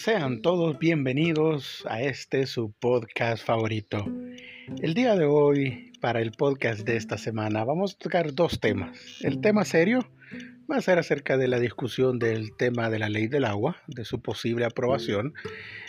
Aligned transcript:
sean 0.00 0.40
todos 0.40 0.78
bienvenidos 0.78 1.84
a 1.86 2.00
este 2.00 2.46
su 2.46 2.72
podcast 2.72 3.44
favorito. 3.44 4.06
El 4.80 4.94
día 4.94 5.14
de 5.14 5.26
hoy, 5.26 5.92
para 6.00 6.22
el 6.22 6.32
podcast 6.32 6.86
de 6.86 6.96
esta 6.96 7.18
semana, 7.18 7.64
vamos 7.64 7.92
a 7.94 7.98
tocar 7.98 8.32
dos 8.32 8.60
temas. 8.60 8.98
El 9.20 9.42
tema 9.42 9.66
serio 9.66 10.10
va 10.72 10.78
a 10.78 10.80
ser 10.80 10.98
acerca 10.98 11.36
de 11.36 11.48
la 11.48 11.58
discusión 11.58 12.18
del 12.18 12.56
tema 12.56 12.88
de 12.88 12.98
la 12.98 13.10
ley 13.10 13.26
del 13.26 13.44
agua, 13.44 13.76
de 13.88 14.06
su 14.06 14.22
posible 14.22 14.64
aprobación, 14.64 15.34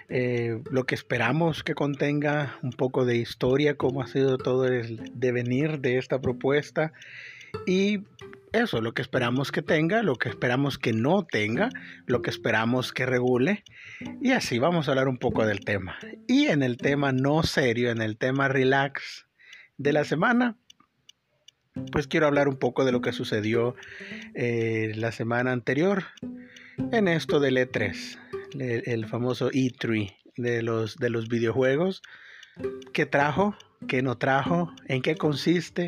eh, 0.09 0.61
lo 0.69 0.83
que 0.83 0.96
esperamos 0.96 1.64
que 1.64 1.73
contenga 1.73 2.59
un 2.64 2.71
poco 2.71 3.05
de 3.05 3.15
historia, 3.15 3.78
cómo 3.78 4.01
ha 4.01 4.07
sido 4.07 4.37
todo 4.37 4.68
el 4.68 5.09
devenir 5.14 5.79
de 5.79 5.97
esta 5.97 6.19
propuesta 6.19 6.91
y 7.65 7.99
eso, 8.54 8.81
lo 8.81 8.93
que 8.93 9.02
esperamos 9.02 9.51
que 9.51 9.61
tenga, 9.61 10.04
lo 10.04 10.18
que 10.18 10.28
esperamos 10.28 10.78
que 10.78 10.91
no 10.91 11.25
tenga, 11.25 11.69
lo 12.05 12.21
que 12.21 12.29
esperamos 12.29 12.91
que 12.91 13.05
regule. 13.05 13.64
Y 14.21 14.32
así 14.32 14.60
vamos 14.60 14.87
a 14.87 14.91
hablar 14.91 15.07
un 15.07 15.18
poco 15.18 15.46
del 15.46 15.61
tema. 15.61 15.97
Y 16.27 16.47
en 16.47 16.61
el 16.61 16.77
tema 16.77 17.14
no 17.14 17.43
serio, 17.43 17.91
en 17.91 18.01
el 18.01 18.18
tema 18.18 18.50
relax 18.50 19.25
de 19.77 19.93
la 19.93 20.04
semana, 20.04 20.57
pues 21.91 22.07
quiero 22.07 22.27
hablar 22.27 22.50
un 22.50 22.57
poco 22.57 22.83
de 22.83 22.91
lo 22.91 23.01
que 23.01 23.14
sucedió 23.14 23.75
eh, 24.36 24.91
la 24.96 25.13
semana 25.13 25.54
anterior 25.54 26.04
en 26.91 27.07
esto 27.07 27.39
del 27.39 27.55
E3, 27.55 28.83
el, 28.86 29.05
famoso 29.07 29.49
E3 29.49 30.13
de 30.36 30.61
los, 30.61 30.97
de 30.97 31.10
los 31.10 31.29
videojuegos. 31.29 32.02
¿Qué 32.94 33.05
trajo? 33.05 33.55
¿Qué 33.88 34.02
no 34.02 34.17
trajo? 34.17 34.73
¿En 34.88 35.02
qué 35.02 35.16
consiste? 35.16 35.88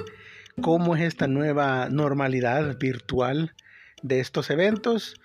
Cómo 0.62 0.96
es 0.96 1.02
esta 1.02 1.28
nueva 1.28 1.90
normalidad 1.90 2.78
virtual 2.78 3.54
de 4.02 4.20
estos 4.20 4.50
eventos 4.50 5.16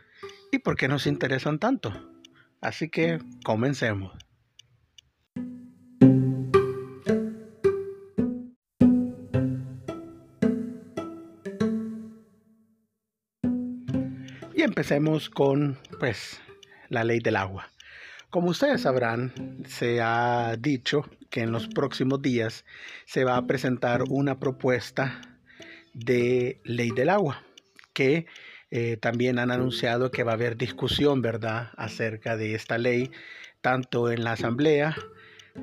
y 0.52 0.59
por 0.59 0.77
qué 0.77 0.89
nos 0.89 1.06
interesan 1.06 1.58
tanto. 1.58 1.92
Así 2.61 2.89
que 2.89 3.19
comencemos. 3.44 4.16
Y 14.55 14.62
empecemos 14.62 15.31
con 15.31 15.78
pues 16.00 16.41
la 16.88 17.05
ley 17.05 17.20
del 17.20 17.36
agua. 17.36 17.70
Como 18.31 18.51
ustedes 18.51 18.83
sabrán, 18.83 19.65
se 19.67 20.03
ha 20.03 20.55
dicho 20.59 21.09
que 21.31 21.41
en 21.41 21.51
los 21.51 21.67
próximos 21.67 22.21
días 22.21 22.67
se 23.07 23.25
va 23.25 23.39
a 23.39 23.47
presentar 23.47 24.03
una 24.11 24.39
propuesta 24.39 25.23
de 25.95 26.61
ley 26.62 26.91
del 26.91 27.09
agua, 27.09 27.43
que 27.95 28.27
eh, 28.71 28.99
también 28.99 29.39
han 29.39 29.51
anunciado 29.51 30.11
que 30.11 30.25
va 30.25 30.33
a 30.33 30.34
haber 30.34 30.59
discusión, 30.59 31.23
¿verdad?, 31.23 31.71
acerca 31.79 32.37
de 32.37 32.55
esta 32.55 32.77
ley, 32.77 33.11
tanto 33.62 34.11
en 34.11 34.25
la 34.25 34.33
Asamblea 34.33 34.95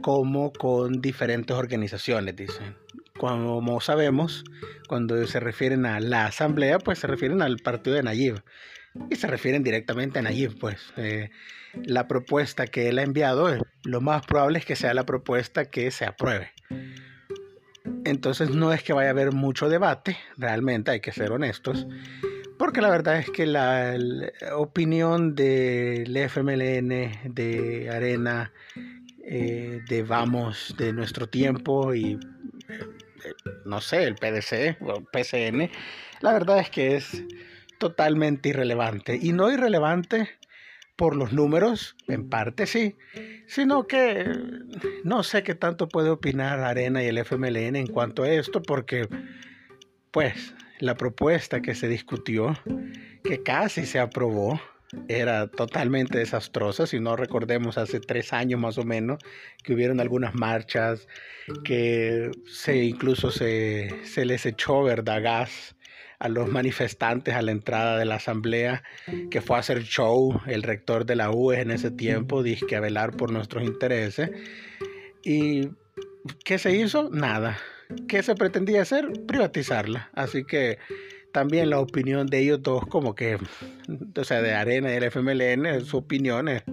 como 0.01 0.51
con 0.51 1.01
diferentes 1.01 1.55
organizaciones, 1.55 2.35
dicen. 2.35 2.75
Como 3.15 3.79
sabemos, 3.79 4.43
cuando 4.87 5.25
se 5.27 5.39
refieren 5.39 5.85
a 5.85 5.99
la 5.99 6.25
Asamblea, 6.25 6.79
pues 6.79 6.97
se 6.97 7.05
refieren 7.05 7.43
al 7.43 7.57
partido 7.57 7.95
de 7.95 8.01
Nayib 8.03 8.41
y 9.09 9.15
se 9.15 9.27
refieren 9.27 9.63
directamente 9.63 10.19
a 10.19 10.21
Nayib, 10.21 10.57
pues. 10.59 10.93
Eh, 10.97 11.29
la 11.83 12.07
propuesta 12.07 12.67
que 12.67 12.89
él 12.89 12.99
ha 12.99 13.03
enviado, 13.03 13.53
eh, 13.53 13.59
lo 13.83 14.01
más 14.01 14.25
probable 14.25 14.59
es 14.59 14.65
que 14.65 14.75
sea 14.75 14.93
la 14.93 15.05
propuesta 15.05 15.65
que 15.65 15.91
se 15.91 16.05
apruebe. 16.05 16.51
Entonces 18.05 18.49
no 18.51 18.71
es 18.71 18.83
que 18.83 18.93
vaya 18.93 19.09
a 19.09 19.11
haber 19.11 19.31
mucho 19.31 19.69
debate, 19.69 20.17
realmente 20.37 20.91
hay 20.91 20.99
que 20.99 21.11
ser 21.11 21.31
honestos, 21.31 21.87
porque 22.57 22.81
la 22.81 22.89
verdad 22.89 23.17
es 23.17 23.29
que 23.29 23.45
la, 23.45 23.97
opinión 24.53 25.35
del 25.35 26.15
FMLN, 26.15 27.33
de 27.33 27.89
Arena, 27.91 28.53
eh, 29.23 29.81
de 29.89 30.03
Vamos, 30.03 30.75
de 30.77 30.93
nuestro 30.93 31.27
tiempo 31.27 31.93
y 31.93 32.19
no 33.65 33.81
sé, 33.81 34.03
el 34.03 34.15
PDC 34.15 34.77
o 34.81 35.03
PCN, 35.03 35.69
la 36.21 36.33
verdad 36.33 36.59
es 36.59 36.69
que 36.69 36.95
es 36.95 37.23
totalmente 37.77 38.49
irrelevante. 38.49 39.17
Y 39.21 39.33
no 39.33 39.51
irrelevante 39.51 40.29
por 40.95 41.15
los 41.15 41.33
números, 41.33 41.95
en 42.07 42.29
parte 42.29 42.67
sí, 42.67 42.95
sino 43.47 43.85
que 43.85 44.25
no 45.03 45.23
sé 45.23 45.43
qué 45.43 45.55
tanto 45.55 45.89
puede 45.89 46.09
opinar 46.09 46.61
Arena 46.61 47.03
y 47.03 47.07
el 47.07 47.17
FMLN 47.17 47.75
en 47.75 47.87
cuanto 47.87 48.23
a 48.23 48.31
esto, 48.31 48.61
porque 48.61 49.09
pues 50.11 50.53
la 50.79 50.95
propuesta 50.95 51.61
que 51.61 51.75
se 51.75 51.89
discutió, 51.89 52.57
que 53.23 53.43
casi 53.43 53.85
se 53.85 53.99
aprobó, 53.99 54.59
era 55.09 55.47
totalmente 55.47 56.19
desastrosa, 56.19 56.87
si 56.87 56.99
no 56.99 57.15
recordemos 57.17 57.77
hace 57.77 57.99
tres 57.99 58.31
años 58.31 58.59
más 58.59 58.77
o 58.77 58.83
menos, 58.83 59.19
que 59.63 59.73
hubieron 59.73 59.99
algunas 59.99 60.35
marchas, 60.35 61.07
que 61.63 62.31
se 62.47 62.83
incluso 62.83 63.31
se, 63.31 63.89
se 64.05 64.25
les 64.25 64.45
echó, 64.45 64.83
¿verdad?, 64.83 65.21
gas 65.21 65.74
a 66.19 66.29
los 66.29 66.49
manifestantes 66.49 67.33
a 67.33 67.41
la 67.41 67.51
entrada 67.51 67.97
de 67.97 68.05
la 68.05 68.15
asamblea, 68.15 68.83
que 69.29 69.41
fue 69.41 69.57
a 69.57 69.59
hacer 69.59 69.83
show, 69.83 70.39
el 70.47 70.63
rector 70.63 71.05
de 71.05 71.15
la 71.15 71.31
UE 71.31 71.61
en 71.61 71.71
ese 71.71 71.91
tiempo, 71.91 72.43
que 72.43 72.75
a 72.75 72.79
velar 72.79 73.15
por 73.15 73.31
nuestros 73.31 73.63
intereses. 73.63 74.31
¿Y 75.23 75.69
qué 76.43 76.57
se 76.57 76.75
hizo? 76.75 77.09
Nada. 77.11 77.57
¿Qué 78.07 78.23
se 78.23 78.35
pretendía 78.35 78.81
hacer? 78.81 79.11
Privatizarla. 79.27 80.09
Así 80.13 80.43
que 80.43 80.79
también 81.31 81.69
la 81.69 81.79
opinión 81.79 82.27
de 82.27 82.39
ellos 82.39 82.61
dos, 82.61 82.85
como 82.87 83.13
que, 83.13 83.37
o 84.15 84.23
sea, 84.23 84.41
de 84.41 84.53
Arena 84.53 84.89
y 84.89 84.93
del 84.93 85.03
FMLN, 85.03 85.85
su 85.85 85.97
opinión 85.97 86.47
es 86.47 86.63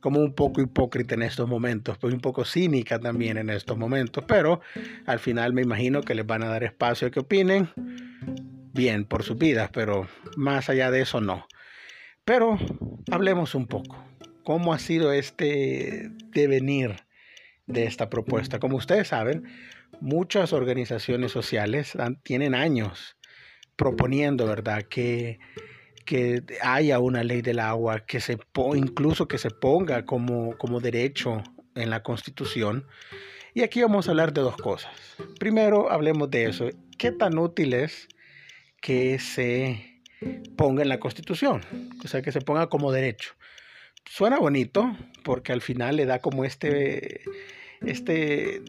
como 0.00 0.20
un 0.20 0.34
poco 0.34 0.60
hipócrita 0.60 1.14
en 1.14 1.22
estos 1.22 1.48
momentos, 1.48 1.96
pues 1.98 2.12
un 2.12 2.20
poco 2.20 2.44
cínica 2.44 2.98
también 2.98 3.38
en 3.38 3.48
estos 3.48 3.78
momentos, 3.78 4.22
pero 4.28 4.60
al 5.06 5.18
final 5.18 5.54
me 5.54 5.62
imagino 5.62 6.02
que 6.02 6.14
les 6.14 6.26
van 6.26 6.42
a 6.42 6.48
dar 6.48 6.62
espacio 6.62 7.08
a 7.08 7.10
que 7.10 7.20
opinen 7.20 7.70
bien 8.74 9.04
por 9.04 9.22
sus 9.22 9.38
vidas, 9.38 9.70
pero 9.72 10.06
más 10.36 10.68
allá 10.68 10.90
de 10.90 11.00
eso 11.00 11.20
no. 11.20 11.46
Pero 12.24 12.58
hablemos 13.10 13.54
un 13.54 13.66
poco. 13.66 14.04
¿Cómo 14.42 14.74
ha 14.74 14.78
sido 14.78 15.12
este 15.12 16.10
devenir 16.32 16.96
de 17.66 17.84
esta 17.84 18.10
propuesta? 18.10 18.58
Como 18.58 18.76
ustedes 18.76 19.08
saben, 19.08 19.44
muchas 20.00 20.52
organizaciones 20.52 21.32
sociales 21.32 21.96
tienen 22.22 22.54
años 22.54 23.16
proponiendo, 23.76 24.46
¿verdad?, 24.46 24.82
que, 24.82 25.38
que 26.04 26.42
haya 26.62 26.98
una 26.98 27.24
ley 27.24 27.42
del 27.42 27.60
agua, 27.60 28.00
que 28.00 28.20
se 28.20 28.38
incluso 28.74 29.28
que 29.28 29.38
se 29.38 29.50
ponga 29.50 30.04
como, 30.04 30.56
como 30.58 30.80
derecho 30.80 31.42
en 31.74 31.90
la 31.90 32.02
Constitución. 32.02 32.86
Y 33.54 33.62
aquí 33.62 33.80
vamos 33.82 34.08
a 34.08 34.10
hablar 34.10 34.32
de 34.32 34.42
dos 34.42 34.56
cosas. 34.56 34.92
Primero, 35.38 35.90
hablemos 35.90 36.30
de 36.30 36.46
eso. 36.46 36.68
¿Qué 36.98 37.12
tan 37.12 37.38
útil 37.38 37.72
es 37.72 38.08
que 38.84 39.18
se 39.18 40.02
ponga 40.56 40.82
en 40.82 40.90
la 40.90 41.00
Constitución, 41.00 41.62
o 42.04 42.06
sea, 42.06 42.20
que 42.20 42.32
se 42.32 42.42
ponga 42.42 42.66
como 42.66 42.92
derecho. 42.92 43.32
Suena 44.04 44.38
bonito 44.38 44.94
porque 45.22 45.54
al 45.54 45.62
final 45.62 45.96
le 45.96 46.04
da 46.04 46.18
como 46.18 46.44
este, 46.44 47.22
este 47.80 48.60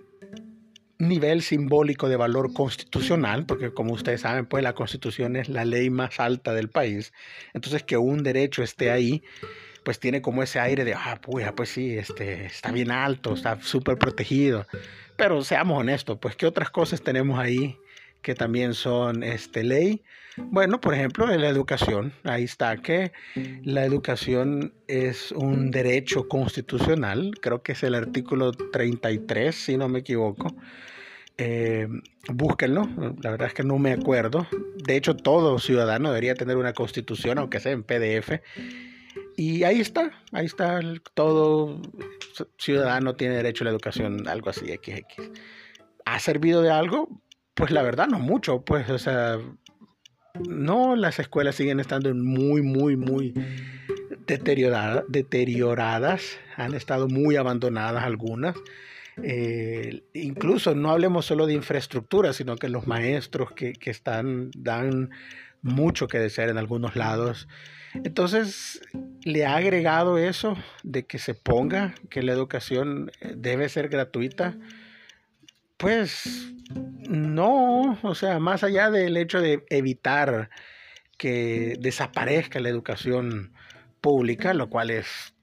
nivel 0.99 1.41
simbólico 1.41 2.07
de 2.07 2.15
valor 2.15 2.53
constitucional, 2.53 3.45
porque 3.45 3.73
como 3.73 3.91
ustedes 3.91 4.21
saben, 4.21 4.45
pues 4.45 4.63
la 4.63 4.71
Constitución 4.73 5.35
es 5.35 5.49
la 5.49 5.65
ley 5.65 5.89
más 5.89 6.17
alta 6.21 6.53
del 6.53 6.69
país. 6.69 7.11
Entonces 7.53 7.83
que 7.83 7.97
un 7.97 8.23
derecho 8.23 8.63
esté 8.63 8.91
ahí, 8.91 9.21
pues 9.83 9.99
tiene 9.99 10.21
como 10.21 10.43
ese 10.43 10.61
aire 10.61 10.85
de, 10.85 10.93
ah, 10.93 11.19
pues, 11.21 11.45
pues 11.57 11.67
sí, 11.67 11.97
este, 11.97 12.45
está 12.45 12.71
bien 12.71 12.89
alto, 12.89 13.33
está 13.33 13.61
súper 13.61 13.97
protegido. 13.97 14.65
Pero 15.17 15.43
seamos 15.43 15.77
honestos, 15.77 16.17
pues 16.21 16.37
qué 16.37 16.45
otras 16.45 16.69
cosas 16.69 17.01
tenemos 17.01 17.37
ahí 17.37 17.77
que 18.25 18.33
también 18.33 18.73
son 18.73 19.21
este, 19.21 19.63
ley. 19.63 20.01
Bueno, 20.35 20.81
por 20.81 20.95
ejemplo, 20.95 21.31
en 21.31 21.41
la 21.41 21.47
educación, 21.47 22.11
ahí 22.23 22.45
está 22.45 22.75
que 22.77 23.11
la 23.63 23.85
educación 23.85 24.73
es 24.87 25.31
un 25.31 25.69
derecho 25.69 26.27
constitucional, 26.27 27.35
creo 27.39 27.61
que 27.61 27.73
es 27.73 27.83
el 27.83 27.93
artículo 27.93 28.51
33, 28.51 29.55
si 29.55 29.77
no 29.77 29.89
me 29.89 29.99
equivoco. 29.99 30.55
Eh, 31.37 31.87
búsquenlo, 32.33 32.89
la 33.21 33.29
verdad 33.29 33.49
es 33.49 33.53
que 33.53 33.63
no 33.63 33.77
me 33.77 33.91
acuerdo. 33.93 34.47
De 34.75 34.95
hecho, 34.95 35.15
todo 35.15 35.59
ciudadano 35.59 36.09
debería 36.09 36.33
tener 36.33 36.57
una 36.57 36.73
constitución, 36.73 37.37
aunque 37.37 37.59
sea 37.59 37.73
en 37.73 37.83
PDF. 37.83 38.41
Y 39.37 39.61
ahí 39.65 39.81
está, 39.81 40.23
ahí 40.31 40.47
está, 40.47 40.79
todo 41.13 41.79
ciudadano 42.57 43.15
tiene 43.15 43.35
derecho 43.35 43.63
a 43.63 43.65
la 43.65 43.71
educación, 43.71 44.27
algo 44.27 44.49
así, 44.49 44.65
XX. 44.65 45.29
¿Ha 46.05 46.19
servido 46.19 46.63
de 46.63 46.71
algo? 46.71 47.21
Pues 47.55 47.71
la 47.71 47.81
verdad 47.81 48.07
no 48.07 48.19
mucho, 48.19 48.61
pues, 48.61 48.89
o 48.89 48.99
sea, 48.99 49.39
no, 50.47 50.95
las 50.95 51.19
escuelas 51.19 51.55
siguen 51.55 51.79
estando 51.79 52.13
muy, 52.13 52.61
muy, 52.61 52.97
muy 52.97 53.33
deterioradas, 54.27 56.37
han 56.57 56.73
estado 56.73 57.07
muy 57.07 57.37
abandonadas 57.37 58.03
algunas. 58.03 58.55
Eh, 59.23 60.03
incluso 60.13 60.75
no 60.75 60.91
hablemos 60.91 61.25
solo 61.25 61.47
de 61.47 61.53
infraestructura, 61.53 62.33
sino 62.33 62.57
que 62.57 62.67
los 62.67 62.85
maestros 62.85 63.53
que, 63.53 63.73
que 63.73 63.89
están, 63.89 64.51
dan 64.57 65.11
mucho 65.61 66.07
que 66.07 66.19
desear 66.19 66.49
en 66.49 66.57
algunos 66.57 66.95
lados. 66.95 67.47
Entonces, 68.03 68.81
le 69.23 69.45
ha 69.45 69.55
agregado 69.55 70.17
eso 70.17 70.57
de 70.83 71.05
que 71.05 71.17
se 71.17 71.33
ponga 71.33 71.95
que 72.09 72.21
la 72.21 72.33
educación 72.33 73.11
eh, 73.21 73.33
debe 73.37 73.69
ser 73.69 73.89
gratuita. 73.89 74.57
Pues 75.77 76.53
no, 77.09 77.99
o 78.01 78.15
sea, 78.15 78.39
más 78.39 78.63
allá 78.63 78.89
del 78.89 79.17
hecho 79.17 79.41
de 79.41 79.65
evitar 79.69 80.49
que 81.17 81.77
desaparezca 81.79 82.59
la 82.59 82.69
educación 82.69 83.53
pública, 84.01 84.53
lo 84.53 84.69
cual 84.69 84.91
es 84.91 85.35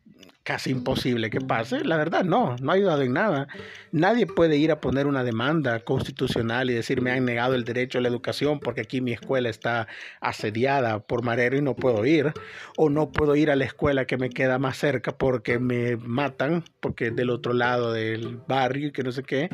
casi 0.43 0.70
imposible 0.70 1.31
que 1.31 1.40
pase. 1.40 1.84
La 1.84 1.96
verdad, 1.96 2.25
no, 2.25 2.56
no 2.61 2.73
ha 2.73 2.75
ayudado 2.75 3.02
en 3.02 3.12
nada. 3.12 3.46
Nadie 3.93 4.26
puede 4.26 4.56
ir 4.56 4.73
a 4.73 4.81
poner 4.81 5.06
una 5.06 5.25
demanda 5.25 5.81
constitucional 5.81 6.70
y 6.70 6.75
decir 6.75 7.00
me 7.00 7.12
han 7.12 7.25
negado 7.25 7.55
el 7.55 7.64
derecho 7.64 7.99
a 7.99 8.00
la 8.00 8.08
educación 8.08 8.58
porque 8.58 8.81
aquí 8.81 9.00
mi 9.00 9.12
escuela 9.12 9.49
está 9.49 9.87
asediada 10.20 11.00
por 11.00 11.23
marero 11.25 11.56
y 11.56 11.62
no 11.62 11.76
puedo 11.76 12.05
ir. 12.05 12.32
O 12.76 12.90
no 12.90 13.12
puedo 13.12 13.37
ir 13.37 13.50
a 13.50 13.56
la 13.56 13.64
escuela 13.64 14.06
que 14.06 14.17
me 14.17 14.31
queda 14.31 14.58
más 14.58 14.79
cerca 14.79 15.12
porque 15.17 15.58
me 15.58 15.96
matan, 15.96 16.64
porque 16.81 17.08
es 17.08 17.17
del 17.17 17.31
otro 17.31 17.52
lado 17.52 17.93
del 17.93 18.38
barrio 18.49 18.88
y 18.88 18.93
que 18.93 19.05
no 19.05 19.12
sé 19.12 19.23
qué. 19.23 19.49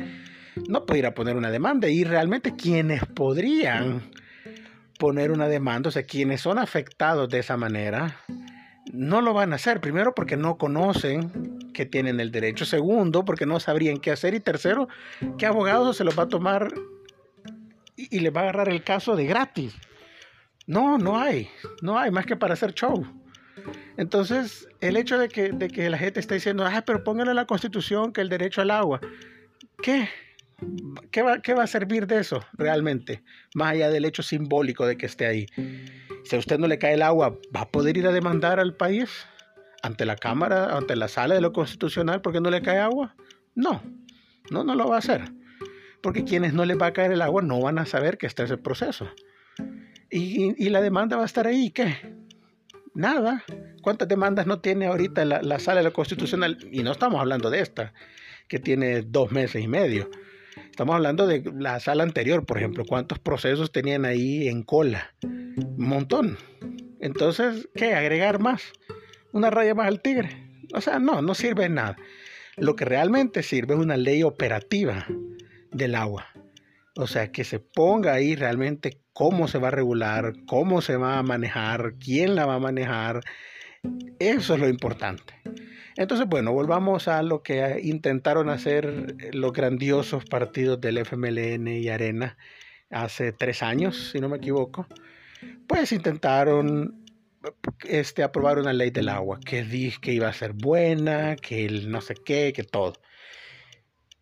No 0.67 0.85
puedo 0.85 0.99
ir 0.99 1.05
a 1.05 1.13
poner 1.13 1.35
una 1.35 1.51
demanda. 1.51 1.87
Y 1.87 2.03
realmente 2.03 2.55
quienes 2.55 3.05
podrían 3.05 4.01
poner 4.97 5.31
una 5.31 5.47
demanda, 5.47 5.87
o 5.87 5.91
sea, 5.91 6.03
quienes 6.03 6.41
son 6.41 6.59
afectados 6.59 7.29
de 7.29 7.39
esa 7.39 7.55
manera, 7.55 8.17
no 8.91 9.21
lo 9.21 9.33
van 9.33 9.53
a 9.53 9.55
hacer. 9.55 9.79
Primero, 9.79 10.13
porque 10.13 10.37
no 10.37 10.57
conocen 10.57 11.71
que 11.73 11.85
tienen 11.85 12.19
el 12.19 12.31
derecho. 12.31 12.65
Segundo, 12.65 13.23
porque 13.25 13.45
no 13.45 13.59
sabrían 13.59 13.97
qué 13.99 14.11
hacer. 14.11 14.33
Y 14.33 14.39
tercero, 14.39 14.87
¿qué 15.37 15.45
abogado 15.45 15.93
se 15.93 16.03
los 16.03 16.17
va 16.17 16.23
a 16.23 16.27
tomar 16.27 16.73
y, 17.95 18.19
les 18.19 18.35
va 18.35 18.41
a 18.41 18.43
agarrar 18.43 18.69
el 18.69 18.83
caso 18.83 19.15
de 19.15 19.25
gratis? 19.25 19.75
No, 20.67 20.97
no 20.97 21.19
hay. 21.19 21.49
No 21.81 21.97
hay 21.97 22.11
más 22.11 22.25
que 22.25 22.35
para 22.35 22.53
hacer 22.53 22.73
show. 22.73 23.05
Entonces, 23.97 24.67
el 24.81 24.97
hecho 24.97 25.17
de 25.17 25.29
que, 25.29 25.51
de 25.51 25.67
que 25.69 25.89
la 25.89 25.97
gente 25.97 26.19
está 26.19 26.35
diciendo, 26.35 26.65
ah, 26.65 26.83
pero 26.85 27.03
pónganle 27.03 27.33
la 27.33 27.45
constitución 27.45 28.13
que 28.13 28.21
el 28.21 28.29
derecho 28.29 28.61
al 28.61 28.71
agua. 28.71 28.99
¿Qué? 29.81 30.09
¿Qué 31.11 31.21
va, 31.21 31.41
¿Qué 31.41 31.53
va 31.53 31.63
a 31.63 31.67
servir 31.67 32.07
de 32.07 32.19
eso 32.19 32.43
realmente? 32.53 33.23
Más 33.55 33.71
allá 33.71 33.89
del 33.89 34.05
hecho 34.05 34.23
simbólico 34.23 34.85
de 34.85 34.97
que 34.97 35.05
esté 35.05 35.25
ahí. 35.25 35.47
Si 36.23 36.35
a 36.35 36.39
usted 36.39 36.59
no 36.59 36.67
le 36.67 36.77
cae 36.77 36.93
el 36.93 37.01
agua, 37.01 37.37
¿va 37.55 37.61
a 37.61 37.69
poder 37.69 37.97
ir 37.97 38.07
a 38.07 38.11
demandar 38.11 38.59
al 38.59 38.75
país 38.75 39.09
ante 39.81 40.05
la 40.05 40.15
Cámara, 40.15 40.77
ante 40.77 40.95
la 40.95 41.07
sala 41.07 41.35
de 41.35 41.41
lo 41.41 41.53
constitucional 41.53 42.21
porque 42.21 42.41
no 42.41 42.49
le 42.49 42.61
cae 42.61 42.79
agua? 42.79 43.15
No, 43.55 43.81
no, 44.51 44.63
no 44.63 44.75
lo 44.75 44.87
va 44.87 44.95
a 44.95 44.99
hacer. 44.99 45.31
Porque 46.01 46.23
quienes 46.23 46.53
no 46.53 46.65
les 46.65 46.77
va 46.77 46.87
a 46.87 46.93
caer 46.93 47.11
el 47.11 47.21
agua 47.21 47.41
no 47.41 47.59
van 47.61 47.79
a 47.79 47.85
saber 47.85 48.17
que 48.17 48.27
está 48.27 48.43
ese 48.43 48.57
proceso. 48.57 49.09
Y, 50.09 50.69
la 50.69 50.81
demanda 50.81 51.17
va 51.17 51.23
a 51.23 51.25
estar 51.25 51.45
ahí, 51.45 51.71
¿qué? 51.71 51.95
Nada. 52.93 53.43
¿Cuántas 53.81 54.07
demandas 54.07 54.47
no 54.47 54.59
tiene 54.59 54.87
ahorita 54.87 55.23
la, 55.25 55.41
la 55.41 55.59
sala 55.59 55.79
de 55.79 55.83
lo 55.85 55.93
constitucional? 55.93 56.57
Y 56.71 56.83
no 56.83 56.91
estamos 56.91 57.19
hablando 57.19 57.49
de 57.49 57.59
esta, 57.59 57.93
que 58.47 58.59
tiene 58.59 59.01
dos 59.01 59.31
meses 59.31 59.63
y 59.63 59.67
medio. 59.67 60.09
Estamos 60.69 60.95
hablando 60.95 61.27
de 61.27 61.43
la 61.57 61.79
sala 61.79 62.03
anterior, 62.03 62.45
por 62.45 62.57
ejemplo, 62.57 62.85
cuántos 62.85 63.19
procesos 63.19 63.71
tenían 63.71 64.05
ahí 64.05 64.47
en 64.47 64.63
cola. 64.63 65.13
Un 65.23 65.75
montón. 65.77 66.37
Entonces, 66.99 67.69
¿qué? 67.75 67.93
Agregar 67.93 68.39
más. 68.39 68.61
Una 69.31 69.49
raya 69.49 69.75
más 69.75 69.87
al 69.87 70.01
tigre. 70.01 70.29
O 70.73 70.81
sea, 70.81 70.99
no, 70.99 71.21
no 71.21 71.35
sirve 71.35 71.69
nada. 71.69 71.95
Lo 72.57 72.75
que 72.75 72.85
realmente 72.85 73.43
sirve 73.43 73.73
es 73.73 73.79
una 73.79 73.97
ley 73.97 74.23
operativa 74.23 75.05
del 75.71 75.95
agua. 75.95 76.27
O 76.95 77.07
sea, 77.07 77.31
que 77.31 77.43
se 77.43 77.59
ponga 77.59 78.13
ahí 78.13 78.35
realmente 78.35 79.01
cómo 79.13 79.47
se 79.47 79.57
va 79.57 79.69
a 79.69 79.71
regular, 79.71 80.33
cómo 80.45 80.81
se 80.81 80.97
va 80.97 81.17
a 81.17 81.23
manejar, 81.23 81.95
quién 81.99 82.35
la 82.35 82.45
va 82.45 82.55
a 82.55 82.59
manejar. 82.59 83.21
Eso 84.19 84.55
es 84.55 84.59
lo 84.59 84.67
importante. 84.67 85.33
Entonces, 85.99 86.27
bueno, 86.29 86.53
volvamos 86.53 87.09
a 87.09 87.21
lo 87.23 87.43
que 87.43 87.81
intentaron 87.83 88.47
hacer 88.47 89.17
los 89.33 89.51
grandiosos 89.51 90.23
partidos 90.23 90.79
del 90.79 90.97
FMLN 90.97 91.67
y 91.67 91.89
Arena 91.89 92.37
hace 92.89 93.33
tres 93.33 93.61
años, 93.61 94.11
si 94.13 94.21
no 94.21 94.29
me 94.29 94.37
equivoco. 94.37 94.87
Pues 95.67 95.91
intentaron 95.91 97.03
este, 97.85 98.23
aprobar 98.23 98.59
una 98.59 98.71
ley 98.71 98.91
del 98.91 99.09
agua 99.09 99.41
que 99.45 99.61
dije 99.65 99.99
que 99.99 100.13
iba 100.13 100.29
a 100.29 100.33
ser 100.33 100.53
buena, 100.53 101.35
que 101.35 101.65
el 101.65 101.91
no 101.91 101.99
sé 101.99 102.15
qué, 102.15 102.53
que 102.55 102.63
todo. 102.63 102.93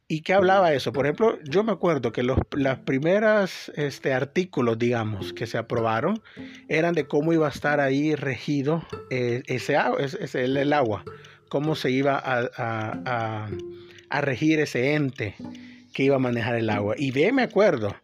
¿Y 0.07 0.21
qué 0.21 0.33
hablaba 0.33 0.73
eso? 0.73 0.91
Por 0.91 1.05
ejemplo, 1.05 1.37
yo 1.43 1.63
me 1.63 1.73
acuerdo 1.73 2.11
que 2.11 2.23
los 2.23 2.39
las 2.55 2.79
primeras 2.79 3.71
este, 3.75 4.13
artículos, 4.15 4.79
digamos, 4.79 5.31
que 5.31 5.45
se 5.45 5.59
aprobaron 5.59 6.23
eran 6.69 6.95
de 6.95 7.05
cómo 7.05 7.33
iba 7.33 7.45
a 7.45 7.51
estar 7.51 7.79
ahí 7.81 8.15
regido 8.15 8.83
eh, 9.11 9.43
ese, 9.45 9.77
ese, 9.99 10.45
el 10.45 10.73
agua 10.73 11.03
cómo 11.49 11.75
se 11.75 11.91
iba 11.91 12.21
a, 12.23 13.49
regir 14.21 14.59
ese 14.59 14.93
ente 14.93 15.35
que 15.93 16.03
iba 16.03 16.15
a 16.15 16.19
manejar 16.19 16.55
el 16.55 16.69
agua. 16.69 16.95
Y 16.97 17.11
ve, 17.11 17.31
me 17.31 17.43
acuerdo 17.43 17.95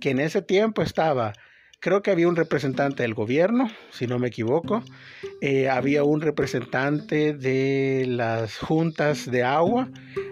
que 0.00 0.10
en 0.10 0.20
ese 0.20 0.42
tiempo 0.42 0.82
estaba, 0.82 1.32
creo 1.80 2.02
que 2.02 2.10
había 2.10 2.28
un 2.28 2.36
representante 2.36 3.02
del 3.02 3.14
gobierno, 3.14 3.70
si 3.90 4.06
no 4.06 4.18
me 4.18 4.28
equivoco, 4.28 4.82
eh, 5.40 5.68
había 5.68 6.04
un 6.04 6.20
representante 6.20 7.34
de 7.34 8.06
las 8.08 8.58
juntas 8.58 9.30
de 9.30 9.42
agua, 9.44 9.88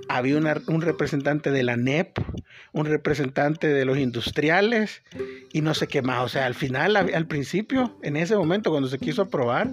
había 0.09 0.37
un 0.37 0.83
representante 0.83 1.51
de 1.51 1.63
la 1.63 1.77
NEP, 1.77 2.19
un 2.73 2.87
representante 2.87 3.69
de 3.69 3.85
los 3.85 3.99
industriales 3.99 5.03
y 5.53 5.63
no 5.63 5.75
sé 5.75 5.87
qué 5.87 6.03
más. 6.03 6.25
O 6.25 6.29
sea, 6.29 6.47
al 6.47 6.55
final, 6.55 6.97
al 6.97 7.27
principio, 7.27 7.99
en 8.03 8.17
ese 8.17 8.37
momento, 8.37 8.71
cuando 8.71 8.89
se 8.89 8.99
quiso 8.99 9.23
aprobar, 9.23 9.71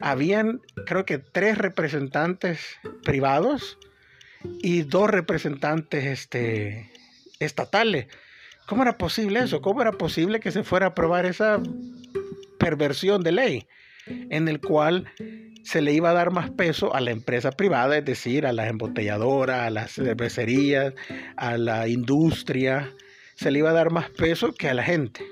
habían 0.00 0.60
creo 0.86 1.04
que 1.04 1.18
tres 1.18 1.58
representantes 1.58 2.60
privados 3.04 3.78
y 4.62 4.82
dos 4.82 5.10
representantes 5.10 6.04
este, 6.04 6.90
estatales. 7.40 8.06
¿Cómo 8.66 8.82
era 8.82 8.96
posible 8.96 9.40
eso? 9.40 9.60
¿Cómo 9.60 9.82
era 9.82 9.92
posible 9.92 10.40
que 10.40 10.50
se 10.50 10.62
fuera 10.62 10.86
a 10.86 10.88
aprobar 10.90 11.26
esa 11.26 11.60
perversión 12.58 13.22
de 13.22 13.32
ley 13.32 13.66
en 14.06 14.48
el 14.48 14.60
cual 14.60 15.06
se 15.64 15.80
le 15.80 15.92
iba 15.92 16.10
a 16.10 16.14
dar 16.14 16.30
más 16.30 16.50
peso 16.50 16.94
a 16.94 17.00
la 17.00 17.10
empresa 17.10 17.50
privada, 17.52 17.96
es 17.96 18.04
decir, 18.04 18.46
a 18.46 18.52
las 18.52 18.68
embotelladoras, 18.68 19.62
a 19.62 19.70
las 19.70 19.92
cervecerías, 19.92 20.94
a 21.36 21.56
la 21.56 21.88
industria, 21.88 22.92
se 23.34 23.50
le 23.50 23.60
iba 23.60 23.70
a 23.70 23.74
dar 23.74 23.90
más 23.90 24.10
peso 24.10 24.52
que 24.52 24.68
a 24.68 24.74
la 24.74 24.82
gente? 24.82 25.24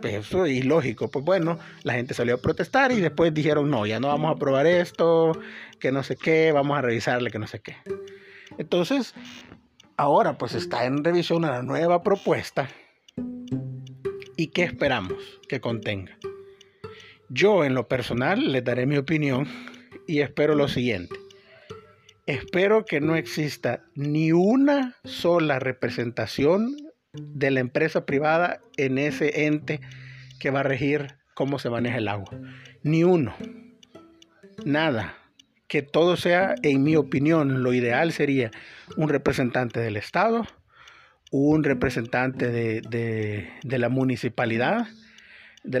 Pues 0.00 0.14
eso 0.14 0.44
es 0.44 0.52
ilógico. 0.52 1.10
Pues 1.10 1.24
bueno, 1.24 1.58
la 1.82 1.94
gente 1.94 2.14
salió 2.14 2.34
a 2.34 2.38
protestar 2.38 2.92
y 2.92 3.00
después 3.00 3.32
dijeron, 3.32 3.70
no, 3.70 3.86
ya 3.86 3.98
no 3.98 4.08
vamos 4.08 4.28
a 4.28 4.34
aprobar 4.34 4.66
esto, 4.66 5.32
que 5.80 5.90
no 5.92 6.02
sé 6.02 6.16
qué, 6.16 6.52
vamos 6.52 6.78
a 6.78 6.82
revisarle 6.82 7.30
que 7.30 7.38
no 7.38 7.46
sé 7.46 7.60
qué. 7.60 7.76
Entonces, 8.58 9.14
ahora 9.96 10.38
pues 10.38 10.54
está 10.54 10.84
en 10.84 11.02
revisión 11.02 11.44
una 11.44 11.62
nueva 11.62 12.02
propuesta. 12.02 12.68
¿Y 14.36 14.48
qué 14.48 14.64
esperamos 14.64 15.40
que 15.48 15.60
contenga? 15.60 16.18
Yo 17.28 17.64
en 17.64 17.74
lo 17.74 17.88
personal 17.88 18.52
les 18.52 18.62
daré 18.64 18.86
mi 18.86 18.98
opinión 18.98 19.48
y 20.06 20.20
espero 20.20 20.54
lo 20.54 20.68
siguiente. 20.68 21.16
Espero 22.26 22.84
que 22.84 23.00
no 23.00 23.16
exista 23.16 23.84
ni 23.94 24.32
una 24.32 24.96
sola 25.04 25.58
representación 25.58 26.76
de 27.18 27.50
la 27.50 27.60
empresa 27.60 28.06
privada 28.06 28.60
en 28.76 28.98
ese 28.98 29.46
ente 29.46 29.80
que 30.38 30.50
va 30.50 30.60
a 30.60 30.64
regir 30.64 31.16
cómo 31.34 31.58
se 31.58 31.70
maneja 31.70 31.98
el 31.98 32.08
agua. 32.08 32.30
Ni 32.82 33.04
uno. 33.04 33.34
Nada. 34.64 35.14
Que 35.68 35.82
todo 35.82 36.16
sea, 36.16 36.54
en 36.62 36.82
mi 36.82 36.96
opinión, 36.96 37.62
lo 37.62 37.72
ideal 37.72 38.12
sería 38.12 38.50
un 38.96 39.08
representante 39.08 39.80
del 39.80 39.96
Estado, 39.96 40.46
un 41.32 41.64
representante 41.64 42.48
de, 42.48 43.50
la 43.62 43.88
municipalidad, 43.88 44.86
de, 45.64 45.80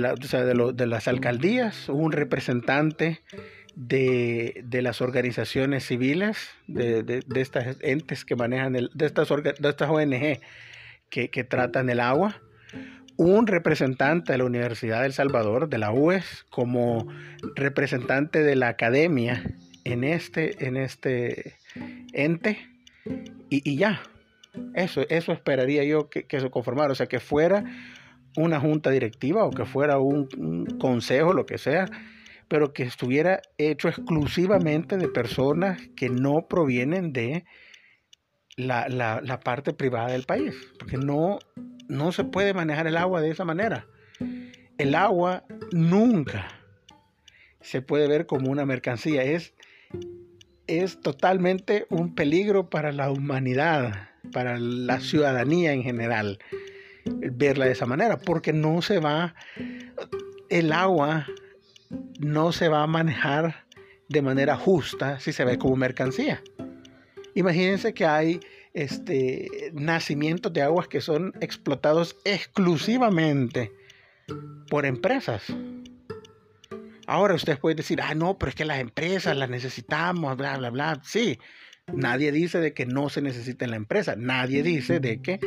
de, 0.74 0.86
las 0.86 1.08
alcaldías, 1.08 1.88
un 1.88 2.10
representante 2.10 3.20
de, 3.76 4.80
las 4.82 5.00
organizaciones 5.00 5.86
civiles, 5.86 6.50
de, 6.66 7.22
estas 7.36 7.76
entes 7.80 8.24
que 8.24 8.34
manejan, 8.34 8.72
de, 8.72 9.06
estas, 9.06 9.28
de 9.28 9.68
estas 9.68 9.88
ONG 9.88 10.40
que, 11.10 11.28
tratan 11.44 11.88
el 11.90 12.00
agua, 12.00 12.40
un 13.16 13.46
representante 13.46 14.32
de 14.32 14.38
la 14.38 14.44
Universidad 14.44 15.02
del 15.02 15.12
Salvador, 15.12 15.68
de 15.68 15.78
la 15.78 15.90
UES, 15.92 16.44
como 16.50 17.06
representante 17.54 18.42
de 18.42 18.56
la 18.56 18.68
academia 18.68 19.42
en 19.84 20.04
este, 20.04 20.66
en 20.66 20.76
este 20.76 21.54
ente, 22.12 22.58
y, 23.48 23.76
ya. 23.76 24.02
Eso, 24.74 25.02
eso 25.10 25.32
esperaría 25.32 25.84
yo 25.84 26.08
que, 26.08 26.26
se 26.28 26.50
conformara, 26.50 26.92
o 26.92 26.94
sea, 26.94 27.06
que 27.06 27.20
fuera 27.20 27.64
una 28.36 28.58
junta 28.58 28.90
directiva 28.90 29.44
o 29.44 29.50
que 29.50 29.64
fuera 29.64 29.98
un, 29.98 30.28
un 30.36 30.64
consejo, 30.78 31.32
lo 31.32 31.46
que 31.46 31.58
sea, 31.58 31.86
pero 32.48 32.72
que 32.72 32.84
estuviera 32.84 33.42
hecho 33.58 33.88
exclusivamente 33.88 34.96
de 34.96 35.08
personas 35.08 35.80
que 35.96 36.08
no 36.08 36.46
provienen 36.48 37.12
de 37.12 37.44
la, 38.56 38.88
la, 38.88 39.40
parte 39.40 39.72
privada 39.72 40.08
del 40.08 40.24
país, 40.24 40.54
porque 40.78 40.96
no, 40.96 41.38
no 41.88 42.12
se 42.12 42.24
puede 42.24 42.54
manejar 42.54 42.86
el 42.86 42.96
agua 42.96 43.20
de 43.20 43.30
esa 43.30 43.44
manera. 43.44 43.86
el 44.78 44.94
agua 44.94 45.44
nunca 45.72 46.48
se 47.60 47.82
puede 47.82 48.08
ver 48.08 48.26
como 48.26 48.50
una 48.50 48.64
mercancía. 48.64 49.22
Es, 49.24 49.54
es 50.66 51.00
totalmente 51.00 51.86
un 51.90 52.14
peligro 52.14 52.70
para 52.70 52.92
la 52.92 53.10
humanidad, 53.10 54.08
para 54.32 54.58
la 54.58 55.00
ciudadanía 55.00 55.72
en 55.72 55.82
general, 55.82 56.38
verla 57.04 57.66
de 57.66 57.72
esa 57.72 57.86
manera, 57.86 58.18
porque 58.18 58.52
no 58.52 58.80
se 58.82 59.00
va, 59.00 59.34
el 60.48 60.72
agua 60.72 61.26
no 62.20 62.52
se 62.52 62.68
va 62.68 62.82
a 62.82 62.86
manejar 62.86 63.66
de 64.08 64.22
manera 64.22 64.56
justa 64.56 65.20
si 65.20 65.32
se 65.32 65.44
ve 65.44 65.58
como 65.58 65.76
mercancía. 65.76 66.42
Imagínense 67.36 67.92
que 67.92 68.06
hay 68.06 68.40
este, 68.72 69.70
nacimientos 69.74 70.52
de 70.54 70.62
aguas 70.62 70.88
que 70.88 71.02
son 71.02 71.34
explotados 71.42 72.16
exclusivamente 72.24 73.70
por 74.70 74.86
empresas. 74.86 75.44
Ahora 77.06 77.34
usted 77.34 77.58
puede 77.58 77.76
decir, 77.76 78.00
ah, 78.00 78.14
no, 78.14 78.38
pero 78.38 78.48
es 78.48 78.56
que 78.56 78.64
las 78.64 78.80
empresas 78.80 79.36
las 79.36 79.50
necesitamos, 79.50 80.34
bla, 80.38 80.56
bla, 80.56 80.70
bla. 80.70 81.02
Sí, 81.04 81.38
nadie 81.92 82.32
dice 82.32 82.58
de 82.58 82.72
que 82.72 82.86
no 82.86 83.10
se 83.10 83.20
necesita 83.20 83.66
en 83.66 83.72
la 83.72 83.76
empresa. 83.76 84.16
Nadie 84.16 84.62
dice 84.62 84.98
de 84.98 85.20
que 85.20 85.38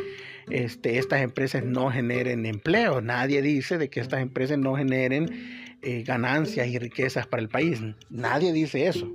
este, 0.48 0.98
estas 0.98 1.22
empresas 1.22 1.64
no 1.64 1.90
generen 1.90 2.46
empleo. 2.46 3.00
Nadie 3.00 3.42
dice 3.42 3.78
de 3.78 3.90
que 3.90 3.98
estas 3.98 4.20
empresas 4.22 4.58
no 4.58 4.76
generen 4.76 5.76
eh, 5.82 6.04
ganancias 6.04 6.68
y 6.68 6.78
riquezas 6.78 7.26
para 7.26 7.42
el 7.42 7.48
país. 7.48 7.80
Nadie 8.10 8.52
dice 8.52 8.86
eso. 8.86 9.12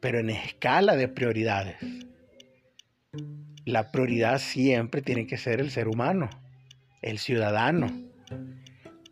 Pero 0.00 0.20
en 0.20 0.30
escala 0.30 0.96
de 0.96 1.08
prioridades. 1.08 1.76
La 3.64 3.90
prioridad 3.90 4.38
siempre 4.38 5.02
tiene 5.02 5.26
que 5.26 5.36
ser 5.36 5.60
el 5.60 5.70
ser 5.70 5.88
humano, 5.88 6.30
el 7.02 7.18
ciudadano 7.18 8.08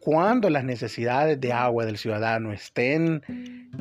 cuando 0.07 0.50
las 0.50 0.62
necesidades 0.62 1.40
de 1.40 1.52
agua 1.52 1.85
del 1.85 1.99
ciudadano 1.99 2.52
estén 2.52 3.21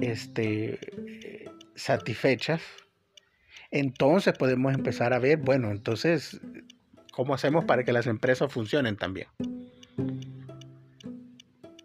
este, 0.02 1.52
satisfechas, 1.76 2.64
entonces 3.70 4.36
podemos 4.36 4.74
empezar 4.74 5.14
a 5.14 5.20
ver, 5.20 5.38
bueno, 5.38 5.70
entonces, 5.70 6.42
¿cómo 7.12 7.36
hacemos 7.36 7.66
para 7.66 7.84
que 7.84 7.94
las 7.94 8.08
empresas 8.08 8.52
funcionen 8.52 8.98
también? 8.98 9.28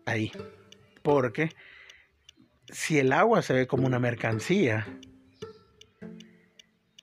Ahí. 0.07 0.33
Porque 1.03 1.51
si 2.73 2.99
el 2.99 3.13
agua 3.13 3.43
se 3.43 3.53
ve 3.53 3.67
como 3.67 3.87
una 3.87 3.99
mercancía, 3.99 4.87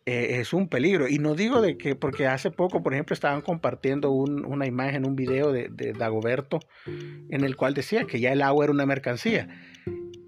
eh, 0.07 0.39
es 0.39 0.53
un 0.53 0.69
peligro. 0.69 1.09
Y 1.09 1.19
no 1.19 1.35
digo 1.35 1.59
de 1.59 1.77
que, 1.77 1.93
porque 1.93 2.27
hace 2.27 2.49
poco, 2.49 2.81
por 2.81 2.93
ejemplo, 2.93 3.13
estaban 3.13 3.41
compartiendo 3.41 4.11
una 4.11 4.65
imagen, 4.65 5.05
un 5.05 5.17
video 5.17 5.51
de, 5.51 5.67
Dagoberto, 5.97 6.61
en 6.85 7.43
el 7.43 7.57
cual 7.57 7.73
decía 7.73 8.05
que 8.05 8.21
ya 8.21 8.31
el 8.31 8.41
agua 8.41 8.63
era 8.63 8.71
una 8.71 8.85
mercancía. 8.85 9.49